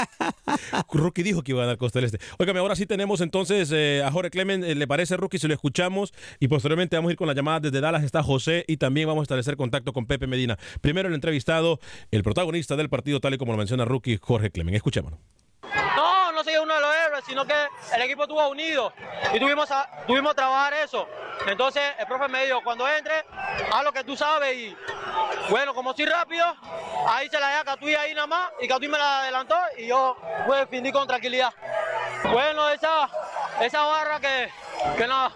Rookie 0.93 1.23
dijo 1.23 1.43
que 1.43 1.53
iba 1.53 1.63
a 1.63 1.67
dar 1.67 1.79
Costa 1.79 1.99
del 1.99 2.07
Este. 2.07 2.19
Óigame, 2.39 2.61
ahora 2.61 2.77
sí 2.77 2.87
tenemos 2.87 3.21
entonces 3.21 3.73
eh, 3.73 4.03
a 4.05 4.13
Jorge 4.13 4.31
Clemen. 4.31 4.63
Eh, 4.65 4.75
¿Le 4.75 4.87
parece, 4.87 5.17
Rookie, 5.17 5.39
si 5.39 5.49
lo 5.49 5.55
escuchamos? 5.55 6.13
Y 6.41 6.49
posteriormente 6.49 6.95
vamos 6.97 7.09
a 7.09 7.13
ir 7.13 7.19
con 7.19 7.27
la 7.27 7.35
llamada 7.35 7.61
desde 7.61 7.81
Dallas. 7.81 8.05
Está 8.05 8.23
José 8.23 8.65
y 8.69 8.77
también 8.77 9.09
vamos 9.09 9.23
a 9.23 9.25
establecer 9.25 9.57
contacto 9.57 9.93
con 9.93 10.07
Pepe 10.07 10.27
Medina. 10.27 10.59
Primero 10.81 11.09
el 11.09 11.15
entrevistado, 11.15 11.81
el 12.11 12.23
protagonista 12.23 12.77
del 12.77 12.91
partido, 12.91 13.19
tal 13.21 13.35
y 13.35 13.39
como 13.39 13.53
lo 13.53 13.59
menciona 13.59 13.87
Rookie, 13.87 14.19
Jorge 14.21 14.51
Clemen. 14.51 14.75
Escuchémonos. 14.75 15.19
No, 16.39 16.45
soy 16.45 16.57
uno 16.57 16.73
de 16.73 16.81
los 16.81 16.95
héroes, 16.95 17.25
sino 17.27 17.45
que 17.45 17.69
el 17.95 18.03
equipo 18.03 18.23
estuvo 18.23 18.47
unido 18.47 18.93
y 19.35 19.41
tuvimos 19.41 19.69
a, 19.73 19.91
tuvimos 20.07 20.31
a 20.31 20.35
trabajar 20.37 20.73
eso. 20.75 21.09
Entonces 21.49 21.83
el 21.99 22.07
profe 22.07 22.29
me 22.29 22.45
dijo, 22.45 22.63
cuando 22.63 22.89
entre, 22.89 23.25
haz 23.73 23.83
lo 23.83 23.93
que 23.93 24.05
tú 24.05 24.17
sabes 24.17 24.57
y 24.57 24.77
bueno, 25.51 25.75
como 25.75 25.93
soy 25.95 26.07
rápido, 26.07 26.47
ahí 27.09 27.29
se 27.29 27.41
la 27.41 27.49
dejé 27.49 27.59
a 27.59 27.65
Catuí 27.65 27.95
ahí 27.97 28.15
nada 28.15 28.29
más 28.29 28.53
y 28.61 28.69
Catuí 28.69 28.87
me 28.87 28.99
la 28.99 29.23
adelantó 29.23 29.57
y 29.79 29.89
yo 29.89 30.17
pude 30.47 30.59
definir 30.59 30.93
con 30.93 31.09
tranquilidad. 31.09 31.53
Bueno, 32.31 32.69
esa, 32.69 33.11
esa 33.61 33.83
barra 33.83 34.21
que, 34.21 34.49
que, 34.97 35.09
nos, 35.09 35.33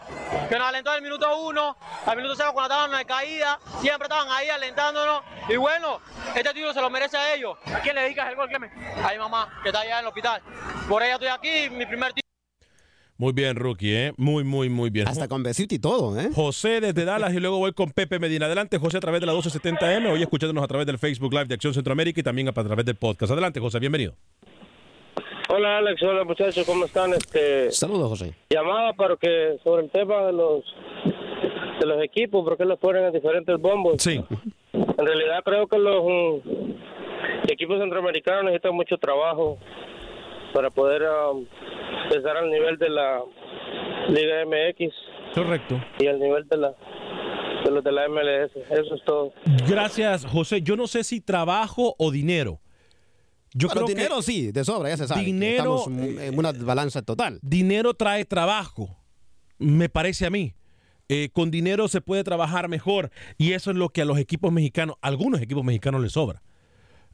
que 0.49 0.57
nos 0.57 0.69
alentó 0.69 0.93
del 0.93 1.03
minuto 1.03 1.37
uno 1.37 1.77
al 2.07 2.17
minuto 2.17 2.37
cero 2.37 2.51
cuando 2.53 2.75
estaban 2.75 2.97
de 2.97 3.05
caída, 3.05 3.59
siempre 3.81 4.07
estaban 4.07 4.31
ahí 4.31 4.49
alentándonos 4.51 5.23
y 5.49 5.57
bueno, 5.57 6.01
este 6.35 6.55
título 6.55 6.73
se 6.73 6.81
lo 6.81 6.91
merece 6.91 7.17
a 7.17 7.35
ellos. 7.35 7.59
¿A 7.75 7.81
quién 7.81 7.95
le 7.95 8.03
dedicas 8.03 8.29
el 8.29 8.37
gol, 8.37 8.49
Clemen? 8.49 8.71
A 9.05 9.11
mi 9.11 9.19
mamá, 9.19 9.61
que 9.63 9.69
está 9.71 9.81
allá 9.81 9.95
en 9.95 10.01
el 10.01 10.07
hospital. 10.07 10.43
Por 10.93 11.03
ella 11.03 11.15
estoy 11.15 11.29
aquí, 11.29 11.75
mi 11.75 11.87
primer 11.87 12.13
título. 12.13 12.21
Muy 13.17 13.33
bien, 13.33 13.57
Rookie, 13.57 13.95
¿eh? 13.95 14.13
Muy, 14.19 14.45
muy, 14.45 14.69
muy 14.69 14.91
bien. 14.91 15.09
Hasta 15.09 15.27
con 15.27 15.43
besito 15.43 15.75
y 15.75 15.79
todo, 15.79 16.21
¿eh? 16.21 16.29
José 16.35 16.83
desde 16.83 17.07
Dallas 17.07 17.33
y 17.33 17.41
luego 17.41 17.57
voy 17.57 17.73
con 17.73 17.93
Pepe 17.93 18.19
Medina. 18.19 18.45
Adelante, 18.45 18.77
José, 18.77 18.99
a 18.99 19.01
través 19.01 19.23
de 19.23 19.27
la 19.27 19.33
1270M. 19.33 20.13
Hoy 20.13 20.21
escuchándonos 20.21 20.63
a 20.63 20.69
través 20.69 20.87
del 20.87 20.99
Facebook 20.99 21.33
Live 21.33 21.47
de 21.47 21.55
Acción 21.55 21.73
Centroamérica 21.73 22.21
y 22.21 22.23
también 22.23 22.47
a 22.47 22.53
través 22.53 22.85
del 22.85 22.97
podcast. 22.97 23.33
Adelante, 23.33 23.59
José, 23.59 23.79
bienvenido. 23.79 24.13
Hola 25.49 25.79
Alex, 25.79 26.03
hola 26.03 26.25
muchachos, 26.25 26.67
¿cómo 26.67 26.85
están? 26.85 27.15
Este, 27.15 27.71
Saludos, 27.71 28.11
José. 28.11 28.35
llamaba 28.51 28.93
para 28.93 29.17
que 29.17 29.57
sobre 29.65 29.85
el 29.85 29.91
tema 29.91 30.27
de 30.27 30.33
los 30.35 30.63
de 31.81 31.87
los 31.87 32.05
equipos, 32.05 32.45
porque 32.45 32.67
los 32.67 32.79
ponen 32.79 33.05
en 33.05 33.13
diferentes 33.15 33.59
bombos. 33.59 33.95
Sí. 34.03 34.23
En 34.75 35.07
realidad 35.07 35.43
creo 35.43 35.67
que 35.69 35.79
los 35.79 36.05
mm, 36.05 37.51
equipos 37.51 37.79
centroamericanos 37.81 38.45
necesitan 38.45 38.75
mucho 38.75 38.99
trabajo 38.99 39.57
para 40.53 40.71
poder 40.71 41.03
um, 41.03 41.47
estar 42.15 42.37
al 42.37 42.51
nivel 42.51 42.79
de 42.79 42.89
la 42.91 43.21
Liga 44.09 44.45
MX 44.47 44.93
Correcto. 45.35 45.81
y 45.99 46.07
al 46.07 46.19
nivel 46.19 46.47
de 46.49 46.57
la 46.57 46.75
de 47.65 47.71
los 47.71 47.85
de 47.85 47.93
la 47.93 48.09
MLS. 48.09 48.51
Eso 48.71 48.95
es 48.97 49.05
todo. 49.05 49.33
Gracias, 49.69 50.27
José. 50.27 50.63
Yo 50.63 50.75
no 50.77 50.87
sé 50.89 51.05
si 51.05 51.21
trabajo 51.21 51.95
o 51.99 52.11
dinero. 52.11 52.61
Yo 53.55 53.69
Bueno, 53.69 53.83
creo 53.85 53.97
dinero 53.97 54.17
que 54.17 54.23
sí, 54.23 54.51
de 54.51 54.65
sobra, 54.65 54.89
ya 54.89 54.97
se 54.97 55.07
sabe. 55.07 55.23
dinero, 55.23 55.77
estamos 55.79 55.87
en 56.21 56.39
una 56.39 56.53
balanza 56.53 57.03
total. 57.03 57.39
dinero 57.43 57.95
trae 57.95 58.25
trabajo, 58.25 58.97
me 59.59 59.89
parece 59.89 60.27
a 60.27 60.31
mí. 60.31 60.55
Eh, 61.09 61.29
con 61.33 61.51
dinero 61.51 61.87
se 61.89 62.01
puede 62.01 62.25
trabajar 62.25 62.69
mejor 62.69 63.11
y 63.37 63.53
eso 63.53 63.71
es 63.71 63.77
lo 63.77 63.91
que 63.91 64.01
a 64.03 64.05
los 64.07 64.17
equipos 64.19 64.51
mexicanos, 64.51 64.97
algunos 65.03 65.43
equipos 65.43 65.63
mexicanos 65.65 66.01
les 66.01 66.13
sobra. 66.13 66.43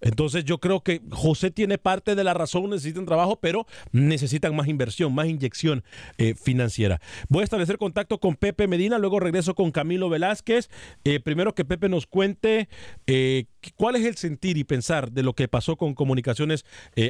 Entonces 0.01 0.45
yo 0.45 0.59
creo 0.59 0.83
que 0.83 1.01
José 1.11 1.51
tiene 1.51 1.79
parte 1.79 2.15
de 2.15 2.25
la 2.25 2.35
razón, 2.35 2.71
necesitan 2.71 3.07
trabajo, 3.07 3.39
pero 3.41 3.67
necesitan 3.93 4.55
más 4.55 4.69
inversión, 4.69 5.15
más 5.15 5.27
inyección 5.27 5.85
eh, 6.19 6.35
financiera. 6.35 7.01
Voy 7.29 7.43
a 7.43 7.45
establecer 7.45 7.79
contacto 7.79 8.19
con 8.19 8.37
Pepe 8.37 8.67
Medina, 8.67 8.99
luego 8.99 9.21
regreso 9.21 9.55
con 9.55 9.71
Camilo 9.71 10.09
Velázquez. 10.09 10.71
Eh, 11.05 11.21
primero 11.21 11.55
que 11.55 11.65
Pepe 11.65 11.89
nos 11.89 12.07
cuente 12.07 12.69
eh, 13.07 13.47
cuál 13.77 13.97
es 13.97 14.05
el 14.05 14.17
sentir 14.17 14.57
y 14.57 14.65
pensar 14.65 15.13
de 15.13 15.23
lo 15.23 15.35
que 15.35 15.49
pasó 15.49 15.77
con 15.77 15.95
Comunicaciones 15.95 16.65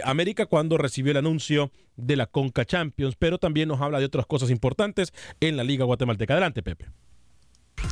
América 0.05 0.47
cuando 0.47 0.78
recibió 0.78 1.12
el 1.12 1.18
anuncio 1.18 1.70
de 1.97 2.16
la 2.16 2.26
Conca 2.26 2.64
Champions, 2.64 3.16
pero 3.18 3.39
también 3.39 3.68
nos 3.68 3.80
habla 3.80 3.99
de 3.99 4.05
otras 4.07 4.26
cosas 4.26 4.51
importantes 4.51 5.12
en 5.41 5.57
la 5.57 5.64
Liga 5.64 5.84
Guatemalteca. 5.84 6.34
Adelante, 6.34 6.62
Pepe. 6.62 6.86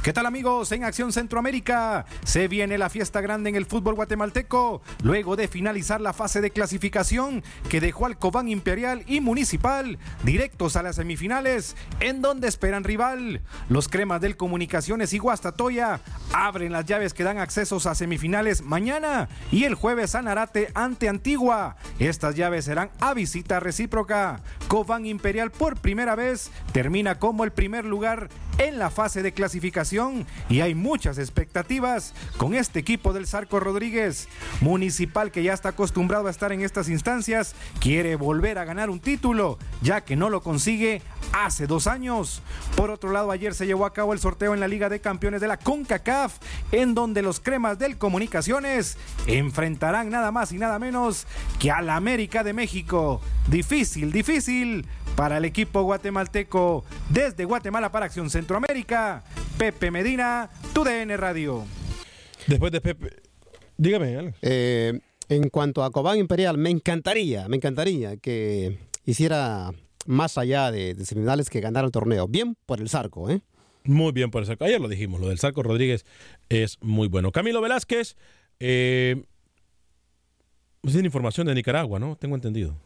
¿Qué 0.03 0.13
tal 0.13 0.27
amigos? 0.27 0.71
En 0.71 0.85
Acción 0.85 1.13
Centroamérica 1.13 2.07
se 2.25 2.47
viene 2.47 2.79
la 2.79 2.91
fiesta 2.91 3.21
grande 3.21 3.51
en 3.51 3.57
el 3.57 3.67
fútbol 3.67 3.97
guatemalteco 3.97 4.81
luego 5.03 5.35
de 5.35 5.49
finalizar 5.49 6.01
la 6.01 6.13
fase 6.13 6.41
de 6.41 6.53
clasificación 6.53 7.43
que 7.69 7.81
dejó 7.81 8.07
al 8.07 8.17
Cobán 8.17 8.49
Imperial 8.49 9.03
y 9.09 9.21
Municipal 9.21 9.99
directos 10.23 10.77
a 10.77 10.85
las 10.85 10.97
semifinales 10.97 11.75
en 11.99 12.23
donde 12.23 12.47
esperan 12.47 12.85
rival. 12.85 13.43
Los 13.69 13.89
cremas 13.89 14.21
del 14.21 14.37
Comunicaciones 14.37 15.13
y 15.13 15.19
Guastatoya 15.19 16.01
abren 16.33 16.71
las 16.71 16.87
llaves 16.87 17.13
que 17.13 17.25
dan 17.25 17.39
accesos 17.39 17.87
a 17.87 17.97
semifinales 17.97 18.63
mañana 18.63 19.29
y 19.51 19.65
el 19.65 19.75
jueves 19.75 20.13
Sanarate 20.13 20.71
ante 20.75 21.09
Antigua. 21.09 21.77
Estas 21.99 22.37
llaves 22.37 22.67
serán 22.67 22.91
a 23.01 23.13
visita 23.13 23.59
recíproca. 23.59 24.41
Cobán 24.69 25.05
Imperial 25.05 25.51
por 25.51 25.77
primera 25.77 26.15
vez 26.15 26.53
termina 26.73 27.19
como 27.19 27.43
el 27.43 27.51
primer 27.51 27.85
lugar 27.85 28.29
en 28.59 28.79
la 28.79 28.91
fase 28.91 29.23
de 29.23 29.33
clasificación 29.33 29.86
y 30.49 30.61
hay 30.61 30.75
muchas 30.75 31.17
expectativas 31.19 32.13
con 32.39 32.55
este 32.55 32.81
equipo 32.81 33.13
del 33.13 33.27
Zarco 33.27 33.61
Rodríguez. 33.61 34.29
Municipal 34.61 35.31
que 35.31 35.45
ya 35.45 35.53
está 35.53 35.71
acostumbrado 35.71 36.27
a 36.27 36.31
estar 36.31 36.51
en 36.51 36.63
estas 36.63 36.89
instancias, 36.89 37.55
quiere 37.79 38.17
volver 38.17 38.59
a 38.59 38.65
ganar 38.65 38.91
un 38.91 38.99
título, 38.99 39.59
ya 39.83 40.01
que 40.01 40.17
no 40.17 40.29
lo 40.29 40.43
consigue 40.43 41.03
hace 41.33 41.69
dos 41.69 41.87
años. 41.87 42.43
Por 42.77 42.91
otro 42.91 43.13
lado, 43.13 43.31
ayer 43.31 43.55
se 43.55 43.67
llevó 43.67 43.87
a 43.87 43.93
cabo 43.93 44.13
el 44.13 44.19
sorteo 44.19 44.55
en 44.55 44.61
la 44.61 44.69
Liga 44.69 44.89
de 44.89 45.01
Campeones 45.01 45.41
de 45.41 45.49
la 45.49 45.59
CONCACAF, 45.59 46.39
en 46.73 46.95
donde 46.95 47.23
los 47.23 47.39
cremas 47.39 47.79
del 47.79 47.97
Comunicaciones 47.97 48.99
enfrentarán 49.29 50.11
nada 50.11 50.33
más 50.33 50.51
y 50.51 50.59
nada 50.59 50.81
menos 50.81 51.27
que 51.61 51.71
a 51.71 51.81
la 51.81 51.95
América 51.95 52.43
de 52.43 52.53
México. 52.53 53.21
Difícil, 53.49 54.11
difícil 54.11 54.85
para 55.17 55.39
el 55.39 55.45
equipo 55.45 55.83
guatemalteco. 55.83 56.85
Desde 57.09 57.45
Guatemala 57.45 57.91
para 57.91 58.07
Acción 58.07 58.31
Centroamérica, 58.31 59.25
Pepe 59.59 59.91
Medina, 59.91 60.51
TUDN 60.75 61.17
Radio. 61.17 61.65
Después 62.47 62.71
de 62.71 62.81
Pepe, 62.81 63.17
dígame. 63.77 64.17
Alex. 64.17 64.39
Eh, 64.43 65.01
en 65.29 65.49
cuanto 65.49 65.83
a 65.83 65.91
Cobán 65.91 66.19
Imperial, 66.19 66.59
me 66.59 66.71
encantaría, 66.71 67.49
me 67.49 67.57
encantaría 67.57 68.17
que 68.19 68.79
hiciera 69.05 69.73
más 70.05 70.39
allá 70.39 70.71
de, 70.71 70.95
de 70.95 71.05
semifinales 71.05 71.51
que 71.51 71.61
ganara 71.61 71.87
el 71.87 71.93
torneo. 71.93 72.29
Bien 72.29 72.57
por 72.67 72.81
el 72.81 72.89
Zarco, 72.89 73.29
¿eh? 73.31 73.41
Muy 73.85 74.13
bien 74.13 74.31
por 74.31 74.43
el 74.43 74.47
Zarco. 74.47 74.65
Ayer 74.65 74.81
lo 74.81 74.89
dijimos, 74.89 75.21
lo 75.21 75.29
del 75.29 75.39
Zarco 75.39 75.63
Rodríguez 75.63 76.05
es 76.49 76.79
muy 76.81 77.09
bueno. 77.09 77.33
Camilo 77.33 77.61
Velázquez, 77.61 78.17
eh, 78.61 79.25
tiene 80.83 81.07
información 81.07 81.47
de 81.47 81.55
Nicaragua, 81.55 81.99
¿no? 81.99 82.17
Tengo 82.17 82.37
entendido. 82.37 82.77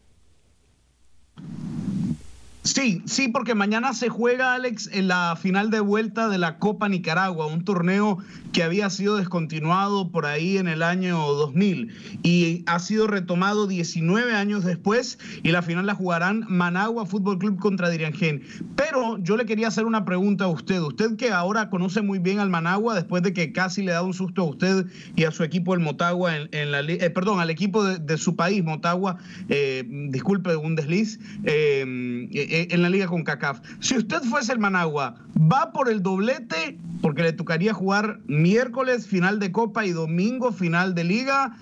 Sí, 2.62 3.00
sí, 3.06 3.28
porque 3.28 3.54
mañana 3.54 3.94
se 3.94 4.11
juega, 4.11 4.52
Alex, 4.52 4.90
en 4.92 5.08
la 5.08 5.34
final 5.40 5.70
de 5.70 5.80
vuelta 5.80 6.28
de 6.28 6.36
la 6.36 6.58
Copa 6.58 6.90
Nicaragua, 6.90 7.46
un 7.46 7.64
torneo 7.64 8.18
que 8.52 8.62
había 8.62 8.90
sido 8.90 9.16
descontinuado 9.16 10.11
por 10.11 10.26
ahí 10.26 10.58
en 10.58 10.68
el 10.68 10.82
año 10.82 11.16
2000 11.16 12.20
y 12.22 12.62
ha 12.66 12.78
sido 12.78 13.06
retomado 13.06 13.66
19 13.66 14.34
años 14.34 14.64
después 14.64 15.18
y 15.42 15.52
la 15.52 15.62
final 15.62 15.86
la 15.86 15.94
jugarán 15.94 16.44
Managua 16.48 17.06
Fútbol 17.06 17.38
Club 17.38 17.58
contra 17.58 17.88
Diriangén. 17.88 18.42
Pero 18.76 19.16
yo 19.18 19.38
le 19.38 19.46
quería 19.46 19.68
hacer 19.68 19.86
una 19.86 20.04
pregunta 20.04 20.44
a 20.44 20.48
usted, 20.48 20.80
usted 20.80 21.16
que 21.16 21.30
ahora 21.30 21.70
conoce 21.70 22.02
muy 22.02 22.18
bien 22.18 22.40
al 22.40 22.50
Managua 22.50 22.94
después 22.94 23.22
de 23.22 23.32
que 23.32 23.52
casi 23.52 23.82
le 23.82 23.92
da 23.92 24.02
un 24.02 24.12
susto 24.12 24.42
a 24.42 24.46
usted 24.46 24.86
y 25.16 25.24
a 25.24 25.30
su 25.30 25.44
equipo 25.44 25.72
el 25.72 25.80
Motagua 25.80 26.34
eh, 26.34 27.11
perdón, 27.14 27.40
al 27.40 27.48
equipo 27.48 27.84
de, 27.84 27.98
de 27.98 28.18
su 28.18 28.36
país 28.36 28.62
Motagua, 28.62 29.16
eh, 29.48 29.82
disculpe 30.11 30.56
un 30.56 30.74
desliz. 30.76 31.18
Eh, 31.44 32.49
en 32.51 32.82
la 32.82 32.88
liga 32.90 33.07
con 33.07 33.22
CACAF. 33.24 33.61
Si 33.80 33.96
usted 33.96 34.22
fuese 34.22 34.53
el 34.53 34.59
Managua, 34.59 35.16
¿va 35.36 35.72
por 35.72 35.88
el 35.90 36.03
doblete? 36.03 36.78
Porque 37.03 37.22
le 37.22 37.32
tocaría 37.32 37.72
jugar 37.72 38.20
miércoles 38.26 39.07
final 39.07 39.38
de 39.38 39.53
Copa 39.53 39.86
y 39.86 39.92
domingo 39.92 40.53
final 40.53 40.94
de 40.94 41.05
liga. 41.05 41.57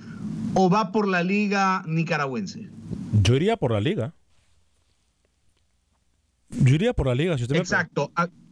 ¿O 0.54 0.70
va 0.70 0.92
por 0.92 1.06
la 1.06 1.22
liga 1.22 1.82
nicaragüense? 1.86 2.68
Yo 3.22 3.36
iría 3.36 3.56
por 3.56 3.70
la 3.72 3.80
liga. 3.80 4.14
Yo 6.50 6.74
iría 6.74 6.94
por 6.94 7.06
la 7.06 7.14
liga. 7.14 7.36
Si 7.36 7.42
usted 7.42 7.54
me- 7.56 7.60
Exacto. 7.60 8.10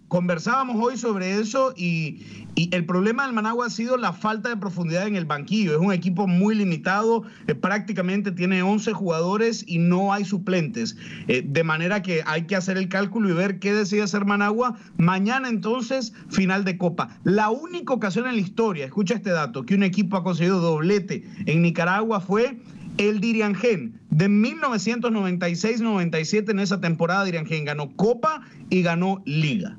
Conversábamos 0.08 0.76
hoy 0.80 0.96
sobre 0.96 1.40
eso 1.40 1.74
y, 1.76 2.22
el 2.70 2.86
problema 2.86 3.26
del 3.26 3.34
Managua 3.34 3.66
ha 3.66 3.70
sido 3.70 3.98
la 3.98 4.14
falta 4.14 4.48
de 4.48 4.56
profundidad 4.56 5.06
en 5.06 5.14
el 5.14 5.26
banquillo. 5.26 5.74
Es 5.74 5.78
un 5.78 5.92
equipo 5.92 6.26
muy 6.26 6.54
limitado, 6.54 7.24
eh, 7.46 7.54
prácticamente 7.54 8.32
tiene 8.32 8.62
11 8.62 8.94
jugadores 8.94 9.62
y 9.66 9.78
no 9.78 10.14
hay 10.14 10.24
suplentes. 10.24 10.96
Eh, 11.28 11.44
de 11.46 11.64
manera 11.64 12.00
que 12.00 12.22
hay 12.24 12.46
que 12.46 12.56
hacer 12.56 12.78
el 12.78 12.88
cálculo 12.88 13.28
y 13.28 13.34
ver 13.34 13.58
qué 13.58 13.74
decide 13.74 14.02
hacer 14.02 14.24
Managua. 14.24 14.78
Mañana 14.96 15.50
entonces, 15.50 16.14
final 16.30 16.64
de 16.64 16.78
Copa. 16.78 17.18
La 17.24 17.50
única 17.50 17.92
ocasión 17.92 18.26
en 18.26 18.36
la 18.36 18.40
historia, 18.40 18.86
escucha 18.86 19.14
este 19.14 19.30
dato, 19.30 19.66
que 19.66 19.74
un 19.74 19.82
equipo 19.82 20.16
ha 20.16 20.24
conseguido 20.24 20.60
doblete 20.60 21.24
en 21.44 21.60
Nicaragua 21.60 22.20
fue 22.20 22.58
el 22.96 23.20
Diriangén 23.20 24.00
de 24.16 24.28
1996-97 24.30 26.50
en 26.50 26.60
esa 26.60 26.80
temporada 26.80 27.24
Diriangén 27.24 27.66
ganó 27.66 27.94
Copa 27.96 28.40
y 28.70 28.80
ganó 28.80 29.20
Liga. 29.26 29.76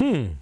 Hmm. 0.00 0.38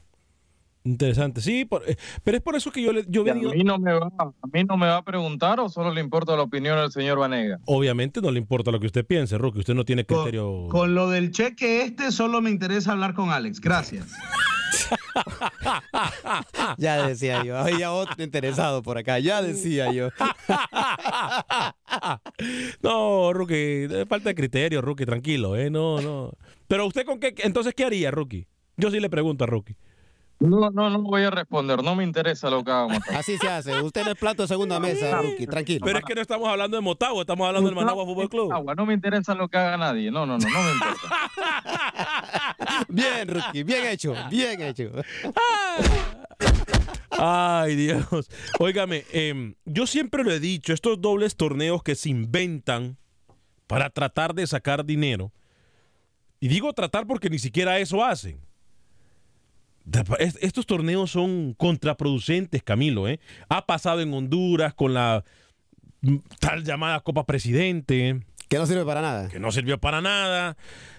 Interesante, 0.86 1.40
sí, 1.40 1.64
por- 1.64 1.82
eh, 1.88 1.96
pero 2.22 2.36
es 2.36 2.42
por 2.42 2.56
eso 2.56 2.70
que 2.70 2.82
yo, 2.82 2.92
le, 2.92 3.06
yo 3.08 3.22
a, 3.22 3.32
mí 3.34 3.64
no 3.64 3.78
me 3.78 3.94
va, 3.94 4.10
a 4.18 4.46
mí 4.52 4.64
no 4.64 4.76
me 4.76 4.86
va 4.86 4.98
a 4.98 5.02
preguntar 5.02 5.58
o 5.58 5.70
solo 5.70 5.90
le 5.94 6.02
importa 6.02 6.36
la 6.36 6.42
opinión 6.42 6.76
del 6.76 6.92
señor 6.92 7.18
Vanega. 7.18 7.58
Obviamente 7.64 8.20
no 8.20 8.30
le 8.30 8.38
importa 8.38 8.70
lo 8.70 8.78
que 8.78 8.84
usted 8.88 9.06
piense, 9.06 9.38
Roque, 9.38 9.60
usted 9.60 9.72
no 9.72 9.86
tiene 9.86 10.04
criterio. 10.04 10.66
Con 10.68 10.94
lo 10.94 11.08
del 11.08 11.30
cheque 11.30 11.84
este 11.84 12.12
solo 12.12 12.42
me 12.42 12.50
interesa 12.50 12.92
hablar 12.92 13.14
con 13.14 13.30
Alex. 13.30 13.62
Gracias. 13.62 14.12
Ya 16.78 17.06
decía 17.06 17.44
yo, 17.44 17.56
había 17.56 17.92
otro 17.92 18.22
interesado 18.22 18.82
por 18.82 18.98
acá, 18.98 19.18
ya 19.20 19.40
decía 19.42 19.92
yo. 19.92 20.08
No, 22.82 23.32
Rookie, 23.32 23.88
falta 24.08 24.30
de 24.30 24.34
criterio, 24.34 24.82
Rookie, 24.82 25.06
tranquilo, 25.06 25.56
¿eh? 25.56 25.70
No, 25.70 26.00
no. 26.00 26.32
Pero 26.68 26.86
usted 26.86 27.04
con 27.06 27.18
qué, 27.20 27.34
entonces, 27.38 27.72
¿qué 27.74 27.84
haría, 27.84 28.10
Rookie? 28.10 28.46
Yo 28.76 28.90
sí 28.90 29.00
le 29.00 29.10
pregunto 29.10 29.44
a 29.44 29.46
Rookie. 29.46 29.76
No, 30.40 30.68
no, 30.70 30.90
no 30.90 31.00
voy 31.00 31.22
a 31.22 31.30
responder, 31.30 31.82
no 31.82 31.94
me 31.94 32.02
interesa 32.02 32.50
lo 32.50 32.64
que 32.64 32.70
hagamos. 32.70 32.98
Así 33.14 33.38
se 33.38 33.48
hace. 33.48 33.80
Usted 33.80 34.02
en 34.02 34.08
el 34.08 34.16
plato 34.16 34.42
de 34.42 34.48
segunda 34.48 34.80
mesa, 34.80 35.22
Rookie, 35.22 35.46
tranquilo. 35.46 35.80
Pero 35.84 35.98
es 36.00 36.04
que 36.04 36.14
no 36.14 36.20
estamos 36.20 36.48
hablando 36.48 36.76
de 36.76 36.82
Motagua, 36.82 37.22
estamos 37.22 37.46
hablando 37.46 37.68
del 37.68 37.76
Managua 37.76 38.04
Fútbol 38.04 38.28
Club. 38.28 38.52
Agua, 38.52 38.74
no 38.74 38.84
me 38.84 38.94
interesa 38.94 39.34
lo 39.34 39.48
que 39.48 39.56
haga 39.56 39.76
nadie, 39.76 40.10
no, 40.10 40.26
no, 40.26 40.36
no, 40.36 40.48
no 40.48 40.62
me 40.62 40.72
importa. 40.72 41.30
Bien, 42.88 43.28
Rookie, 43.28 43.62
bien 43.62 43.86
hecho, 43.86 44.14
bien 44.30 44.60
hecho. 44.60 44.90
Ay, 47.10 47.76
Dios. 47.76 48.28
Óigame, 48.58 49.04
em, 49.12 49.54
yo 49.64 49.86
siempre 49.86 50.24
lo 50.24 50.32
he 50.32 50.40
dicho, 50.40 50.72
estos 50.72 51.00
dobles 51.00 51.36
torneos 51.36 51.82
que 51.82 51.94
se 51.94 52.10
inventan 52.10 52.98
para 53.66 53.90
tratar 53.90 54.34
de 54.34 54.46
sacar 54.46 54.84
dinero, 54.84 55.32
y 56.40 56.48
digo 56.48 56.72
tratar 56.72 57.06
porque 57.06 57.30
ni 57.30 57.38
siquiera 57.38 57.78
eso 57.78 58.04
hacen. 58.04 58.43
Estos 60.18 60.66
torneos 60.66 61.10
son 61.10 61.54
contraproducentes, 61.54 62.62
Camilo. 62.62 63.06
¿eh? 63.08 63.20
Ha 63.48 63.66
pasado 63.66 64.00
en 64.00 64.12
Honduras 64.14 64.74
con 64.74 64.94
la 64.94 65.24
tal 66.40 66.64
llamada 66.64 67.00
Copa 67.00 67.24
Presidente. 67.26 68.20
Que 68.48 68.58
no 68.58 68.66
sirve 68.66 68.84
para 68.84 69.00
nada. 69.00 69.28
Que 69.28 69.40
no 69.40 69.50
sirvió 69.52 69.78
para 69.78 70.00
nada. 70.00 70.56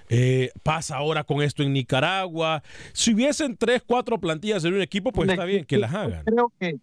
Eh, 0.10 0.52
pasa 0.64 0.98
ahora 0.98 1.24
con 1.24 1.42
esto 1.42 1.64
en 1.64 1.74
Nicaragua. 1.74 2.62
Si 2.94 3.14
hubiesen 3.14 3.58
tres, 3.58 3.82
cuatro 3.86 4.20
plantillas 4.20 4.64
en 4.66 4.74
un 4.74 4.82
equipo, 4.82 5.12
pues 5.12 5.30
está 5.30 5.46
bien 5.46 5.66
que 5.66 5.78
las 5.78 5.94
hagan. 5.94 6.24
Creo 6.26 6.52
que, 6.60 6.78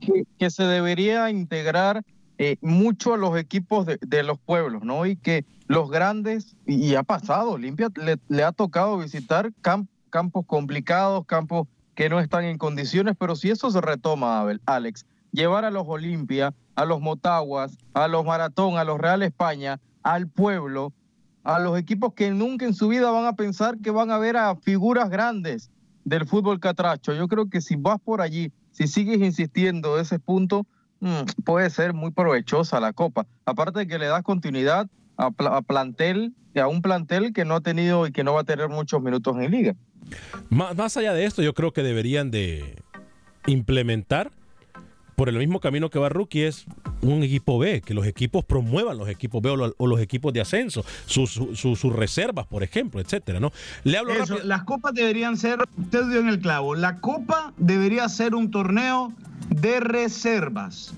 que, 0.00 0.24
que 0.38 0.50
se 0.50 0.64
debería 0.64 1.30
integrar 1.30 2.02
eh, 2.38 2.56
mucho 2.60 3.14
a 3.14 3.16
los 3.16 3.38
equipos 3.38 3.86
de, 3.86 3.98
de 4.00 4.22
los 4.22 4.38
pueblos, 4.38 4.82
¿no? 4.82 5.06
Y 5.06 5.16
que 5.16 5.44
los 5.66 5.90
grandes, 5.90 6.56
y, 6.66 6.74
y 6.86 6.94
ha 6.94 7.02
pasado, 7.02 7.52
Olimpia 7.52 7.88
le, 7.96 8.16
le 8.28 8.42
ha 8.42 8.52
tocado 8.52 8.98
visitar 8.98 9.50
cam- 9.62 9.88
campos 10.08 10.44
complicados, 10.46 11.24
campos 11.26 11.68
que 11.94 12.08
no 12.08 12.20
están 12.20 12.44
en 12.44 12.58
condiciones, 12.58 13.16
pero 13.18 13.34
si 13.34 13.50
eso 13.50 13.70
se 13.70 13.80
retoma, 13.80 14.40
Abel, 14.40 14.60
Alex, 14.66 15.04
llevar 15.32 15.64
a 15.64 15.70
los 15.70 15.84
Olimpia, 15.86 16.54
a 16.74 16.84
los 16.84 17.00
Motaguas, 17.00 17.76
a 17.92 18.06
los 18.08 18.24
Maratón, 18.24 18.76
a 18.76 18.84
los 18.84 18.98
Real 18.98 19.22
España, 19.22 19.80
al 20.02 20.28
pueblo, 20.28 20.92
a 21.42 21.58
los 21.58 21.78
equipos 21.78 22.14
que 22.14 22.30
nunca 22.30 22.66
en 22.66 22.74
su 22.74 22.88
vida 22.88 23.10
van 23.10 23.26
a 23.26 23.34
pensar 23.34 23.78
que 23.78 23.90
van 23.90 24.10
a 24.10 24.18
ver 24.18 24.36
a 24.36 24.54
figuras 24.56 25.10
grandes 25.10 25.70
del 26.04 26.26
fútbol 26.26 26.60
catracho. 26.60 27.12
Yo 27.14 27.28
creo 27.28 27.50
que 27.50 27.60
si 27.60 27.76
vas 27.76 27.98
por 28.00 28.20
allí, 28.20 28.52
si 28.70 28.86
sigues 28.86 29.18
insistiendo 29.18 29.98
ese 29.98 30.18
punto, 30.18 30.66
mm, 31.00 31.42
puede 31.44 31.68
ser 31.70 31.94
muy 31.94 32.10
provechosa 32.10 32.80
la 32.80 32.92
Copa. 32.92 33.26
Aparte 33.44 33.80
de 33.80 33.86
que 33.86 33.98
le 33.98 34.06
das 34.06 34.22
continuidad 34.22 34.88
a, 35.16 35.26
a 35.26 35.62
plantel, 35.62 36.34
a 36.54 36.68
un 36.68 36.82
plantel 36.82 37.32
que 37.32 37.44
no 37.44 37.56
ha 37.56 37.60
tenido 37.60 38.06
y 38.06 38.12
que 38.12 38.24
no 38.24 38.34
va 38.34 38.42
a 38.42 38.44
tener 38.44 38.68
muchos 38.68 39.02
minutos 39.02 39.36
en 39.36 39.50
liga. 39.50 39.74
Más, 40.50 40.76
más 40.76 40.96
allá 40.96 41.12
de 41.14 41.24
esto, 41.24 41.42
yo 41.42 41.54
creo 41.54 41.72
que 41.72 41.82
deberían 41.82 42.30
de 42.30 42.76
implementar 43.46 44.30
por 45.16 45.28
el 45.28 45.36
mismo 45.36 45.58
camino 45.58 45.90
que 45.90 45.98
va 45.98 46.08
Rookie 46.08 46.42
es 46.44 46.64
un 47.02 47.24
equipo 47.24 47.58
B, 47.58 47.80
que 47.80 47.92
los 47.92 48.06
equipos 48.06 48.44
promuevan 48.44 48.96
los 48.98 49.08
equipos 49.08 49.42
B 49.42 49.50
o, 49.50 49.56
lo- 49.56 49.74
o 49.76 49.86
los 49.88 50.00
equipos 50.00 50.32
de 50.32 50.40
ascenso, 50.40 50.84
sus, 51.06 51.32
sus- 51.32 51.78
sus 51.78 51.92
reservas, 51.92 52.46
por 52.46 52.62
ejemplo, 52.62 53.00
etcétera, 53.00 53.40
¿no? 53.40 53.50
Le 53.82 53.98
hablo 53.98 54.12
Eso, 54.12 54.38
las 54.44 54.62
copas 54.62 54.94
deberían 54.94 55.36
ser, 55.36 55.58
usted 55.76 56.04
dio 56.08 56.20
en 56.20 56.28
el 56.28 56.38
clavo, 56.38 56.76
la 56.76 56.98
copa 57.00 57.52
debería 57.56 58.08
ser 58.08 58.36
un 58.36 58.50
torneo 58.52 59.12
de 59.48 59.80
reservas. 59.80 60.94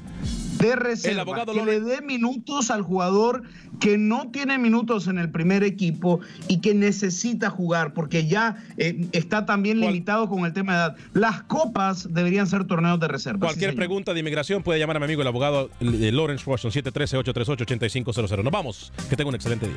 De 0.61 1.20
abogado 1.20 1.52
que 1.52 1.64
le 1.64 1.80
dé 1.80 2.02
minutos 2.02 2.70
al 2.70 2.82
jugador 2.82 3.42
que 3.80 3.96
no 3.96 4.30
tiene 4.30 4.58
minutos 4.58 5.08
en 5.08 5.18
el 5.18 5.30
primer 5.30 5.64
equipo 5.64 6.20
y 6.48 6.61
que 6.61 6.74
necesita 6.74 7.50
jugar, 7.50 7.94
porque 7.94 8.26
ya 8.26 8.62
eh, 8.76 9.08
está 9.12 9.46
también 9.46 9.80
limitado 9.80 10.28
con 10.28 10.44
el 10.44 10.52
tema 10.52 10.72
de 10.72 10.78
edad. 10.78 10.96
Las 11.14 11.42
copas 11.42 12.12
deberían 12.12 12.46
ser 12.46 12.66
torneos 12.66 13.00
de 13.00 13.08
reservas. 13.08 13.52
Cualquier 13.52 13.74
pregunta 13.74 14.12
de 14.12 14.20
inmigración 14.20 14.62
puede 14.62 14.78
llamar 14.78 14.96
a 14.96 15.00
mi 15.00 15.04
amigo 15.04 15.22
el 15.22 15.28
abogado 15.28 15.70
eh, 15.80 16.11
Lawrence 16.12 16.48
Watson, 16.48 16.70
713-838-8500. 16.70 18.42
Nos 18.42 18.52
vamos. 18.52 18.92
Que 19.08 19.16
tenga 19.16 19.30
un 19.30 19.34
excelente 19.34 19.66
día. 19.66 19.76